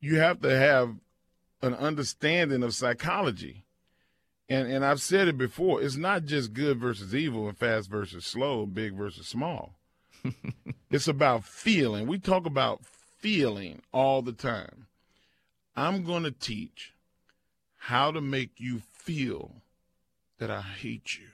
You 0.00 0.16
have 0.16 0.40
to 0.40 0.56
have 0.56 0.96
an 1.62 1.74
understanding 1.74 2.62
of 2.62 2.74
psychology. 2.74 3.64
And 4.48 4.66
and 4.66 4.84
I've 4.84 5.02
said 5.02 5.28
it 5.28 5.38
before, 5.38 5.82
it's 5.82 5.96
not 5.96 6.24
just 6.24 6.52
good 6.52 6.80
versus 6.80 7.14
evil 7.14 7.48
and 7.48 7.56
fast 7.56 7.88
versus 7.88 8.24
slow, 8.24 8.66
big 8.66 8.94
versus 8.94 9.28
small. 9.28 9.74
it's 10.90 11.06
about 11.06 11.44
feeling. 11.44 12.06
We 12.06 12.18
talk 12.18 12.46
about 12.46 12.80
feeling 13.20 13.82
all 13.92 14.22
the 14.22 14.32
time. 14.32 14.86
I'm 15.76 16.04
going 16.04 16.24
to 16.24 16.30
teach 16.30 16.92
how 17.76 18.10
to 18.10 18.20
make 18.20 18.52
you 18.58 18.82
feel 18.92 19.52
that 20.38 20.50
I 20.50 20.60
hate 20.60 21.18
you, 21.18 21.28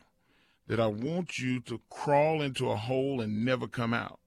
that 0.69 0.81
I 0.81 0.87
want 0.87 1.39
you 1.39 1.61
to 1.63 1.81
crawl 1.91 2.43
into 2.43 2.71
a 2.71 2.77
hole 2.77 3.21
and 3.21 3.45
never 3.45 3.67
come 3.67 3.95
out. 3.95 4.19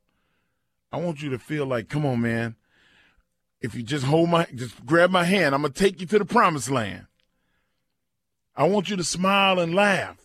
I 0.91 0.97
want 0.97 1.21
you 1.21 1.29
to 1.29 1.39
feel 1.39 1.65
like, 1.65 1.89
come 1.89 2.05
on, 2.05 2.21
man. 2.21 2.55
If 3.61 3.75
you 3.75 3.83
just 3.83 4.05
hold 4.05 4.29
my, 4.29 4.47
just 4.55 4.85
grab 4.85 5.11
my 5.11 5.25
hand, 5.25 5.53
I'm 5.53 5.61
going 5.61 5.73
to 5.73 5.79
take 5.79 5.99
you 6.01 6.07
to 6.07 6.19
the 6.19 6.25
promised 6.25 6.71
land. 6.71 7.05
I 8.55 8.67
want 8.67 8.89
you 8.89 8.95
to 8.95 9.03
smile 9.03 9.59
and 9.59 9.75
laugh. 9.75 10.17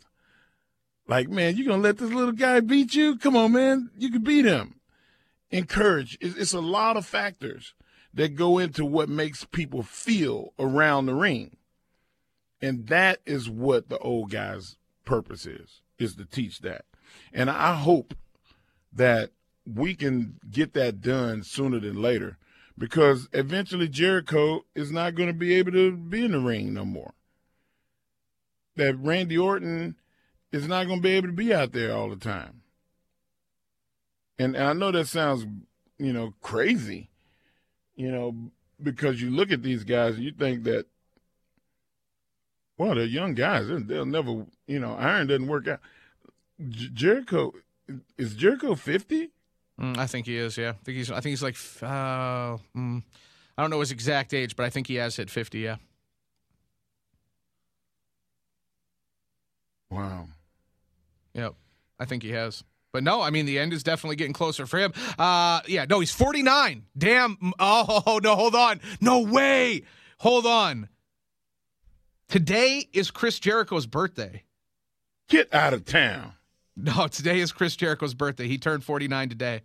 Like, 1.06 1.28
man, 1.28 1.56
you 1.56 1.66
going 1.66 1.82
to 1.82 1.86
let 1.86 1.98
this 1.98 2.10
little 2.10 2.32
guy 2.32 2.60
beat 2.60 2.94
you? 2.94 3.18
Come 3.18 3.36
on, 3.36 3.52
man. 3.52 3.90
You 3.98 4.10
can 4.10 4.22
beat 4.22 4.44
him. 4.44 4.76
Encourage. 5.50 6.18
It's, 6.20 6.52
a 6.52 6.60
lot 6.60 6.96
of 6.96 7.06
factors 7.06 7.74
that 8.12 8.34
go 8.34 8.58
into 8.58 8.84
what 8.84 9.08
makes 9.08 9.44
people 9.44 9.82
feel 9.82 10.52
around 10.58 11.06
the 11.06 11.14
ring. 11.14 11.56
And 12.60 12.86
that 12.88 13.20
is 13.26 13.48
what 13.48 13.88
the 13.88 13.98
old 13.98 14.30
guy's 14.30 14.76
purpose 15.04 15.46
is, 15.46 15.82
is 15.98 16.16
to 16.16 16.24
teach 16.24 16.60
that. 16.60 16.84
And 17.32 17.50
I 17.50 17.74
hope 17.74 18.14
that 18.92 19.30
we 19.66 19.94
can 19.94 20.38
get 20.50 20.74
that 20.74 21.00
done 21.00 21.42
sooner 21.42 21.80
than 21.80 22.00
later 22.00 22.38
because 22.76 23.28
eventually 23.32 23.88
Jericho 23.88 24.64
is 24.74 24.90
not 24.90 25.14
going 25.14 25.28
to 25.28 25.34
be 25.34 25.54
able 25.54 25.72
to 25.72 25.96
be 25.96 26.24
in 26.24 26.32
the 26.32 26.40
ring 26.40 26.74
no 26.74 26.84
more. 26.84 27.14
That 28.76 28.98
Randy 28.98 29.38
Orton 29.38 29.96
is 30.50 30.66
not 30.66 30.86
going 30.86 30.98
to 30.98 31.02
be 31.02 31.14
able 31.14 31.28
to 31.28 31.34
be 31.34 31.54
out 31.54 31.72
there 31.72 31.94
all 31.94 32.10
the 32.10 32.16
time. 32.16 32.62
And, 34.38 34.56
I 34.56 34.72
know 34.72 34.90
that 34.90 35.06
sounds, 35.06 35.46
you 35.98 36.12
know, 36.12 36.34
crazy, 36.40 37.10
you 37.94 38.10
know, 38.10 38.34
because 38.82 39.22
you 39.22 39.30
look 39.30 39.52
at 39.52 39.62
these 39.62 39.84
guys 39.84 40.16
and 40.16 40.24
you 40.24 40.32
think 40.32 40.64
that, 40.64 40.86
well, 42.76 42.94
they're 42.96 43.04
young 43.04 43.34
guys. 43.34 43.68
They'll, 43.68 44.04
never, 44.04 44.46
you 44.66 44.80
know, 44.80 44.94
iron 44.94 45.28
doesn't 45.28 45.46
work 45.46 45.68
out. 45.68 45.80
J- 46.68 46.90
Jericho, 46.92 47.52
is 48.18 48.34
Jericho 48.34 48.74
50? 48.74 49.30
Mm, 49.80 49.98
I 49.98 50.06
think 50.06 50.26
he 50.26 50.36
is. 50.36 50.56
Yeah, 50.56 50.70
I 50.70 50.84
think 50.84 50.98
he's. 50.98 51.10
I 51.10 51.14
think 51.20 51.32
he's 51.32 51.42
like. 51.42 51.56
Uh, 51.82 52.58
mm, 52.76 53.02
I 53.58 53.62
don't 53.62 53.70
know 53.70 53.80
his 53.80 53.90
exact 53.90 54.32
age, 54.32 54.54
but 54.54 54.64
I 54.64 54.70
think 54.70 54.86
he 54.86 54.94
has 54.96 55.16
hit 55.16 55.30
fifty. 55.30 55.60
Yeah. 55.60 55.76
Wow. 59.90 60.28
Yep. 61.34 61.54
I 61.98 62.04
think 62.04 62.22
he 62.22 62.30
has. 62.30 62.62
But 62.94 63.02
no, 63.02 63.20
I 63.20 63.30
mean 63.30 63.44
the 63.44 63.58
end 63.58 63.72
is 63.72 63.82
definitely 63.82 64.14
getting 64.14 64.32
closer 64.32 64.66
for 64.66 64.78
him. 64.78 64.92
Uh 65.18 65.60
yeah, 65.66 65.84
no, 65.90 65.98
he's 65.98 66.12
49. 66.12 66.84
Damn. 66.96 67.36
Oh, 67.58 68.20
no, 68.22 68.36
hold 68.36 68.54
on. 68.54 68.80
No 69.00 69.20
way. 69.20 69.82
Hold 70.20 70.46
on. 70.46 70.88
Today 72.28 72.88
is 72.92 73.10
Chris 73.10 73.40
Jericho's 73.40 73.86
birthday. 73.86 74.44
Get 75.28 75.52
out 75.52 75.74
of 75.74 75.84
town. 75.84 76.34
No, 76.76 77.08
today 77.08 77.40
is 77.40 77.50
Chris 77.50 77.74
Jericho's 77.74 78.14
birthday. 78.14 78.46
He 78.46 78.58
turned 78.58 78.84
49 78.84 79.28
today. 79.28 79.62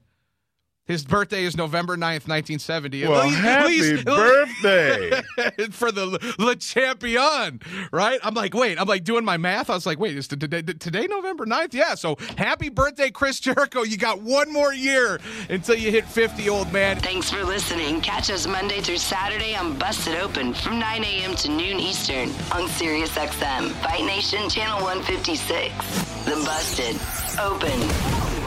His 0.90 1.06
birthday 1.06 1.44
is 1.44 1.56
November 1.56 1.96
9th, 1.96 2.28
1970. 2.28 3.06
Well, 3.08 3.22
At 3.22 3.26
least- 3.28 3.38
happy 3.38 3.82
least- 3.82 4.06
birthday. 4.06 5.22
for 5.72 5.92
the 5.92 6.34
Le 6.40 6.56
Champion, 6.56 7.62
right? 7.92 8.20
I'm 8.24 8.34
like, 8.34 8.56
wait, 8.56 8.82
I'm 8.82 8.88
like 8.88 9.04
doing 9.04 9.24
my 9.24 9.38
math. 9.38 9.70
I 9.70 9.76
was 9.76 9.86
like, 9.86 10.00
wait, 10.00 10.18
is 10.18 10.28
today, 10.28 10.64
today 10.64 11.06
November 11.06 11.46
9th? 11.46 11.76
Yeah. 11.76 11.94
So 11.94 12.18
happy 12.38 12.70
birthday, 12.70 13.12
Chris 13.12 13.40
Jericho. 13.40 13.84
You 13.84 13.98
got 13.98 14.24
one 14.24 14.52
more 14.52 14.74
year 14.74 15.20
until 15.48 15.76
you 15.76 15.92
hit 15.92 16.06
50, 16.06 16.50
old 16.50 16.74
man. 16.74 16.98
Thanks 16.98 17.30
for 17.30 17.44
listening. 17.44 18.02
Catch 18.02 18.32
us 18.32 18.48
Monday 18.48 18.82
through 18.82 18.98
Saturday 18.98 19.56
on 19.56 19.78
Busted 19.78 20.16
Open 20.16 20.56
from 20.56 20.80
9 20.80 21.04
a.m. 21.04 21.36
to 21.36 21.50
noon 21.50 21.80
Eastern 21.80 22.32
on 22.52 22.68
Sirius 22.68 23.12
XM, 23.16 23.70
Fight 23.84 24.06
Nation 24.06 24.50
Channel 24.50 24.82
156. 24.84 26.26
The 26.26 26.32
Busted 26.46 26.96
Open 27.40 27.80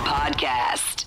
Podcast. 0.05 1.07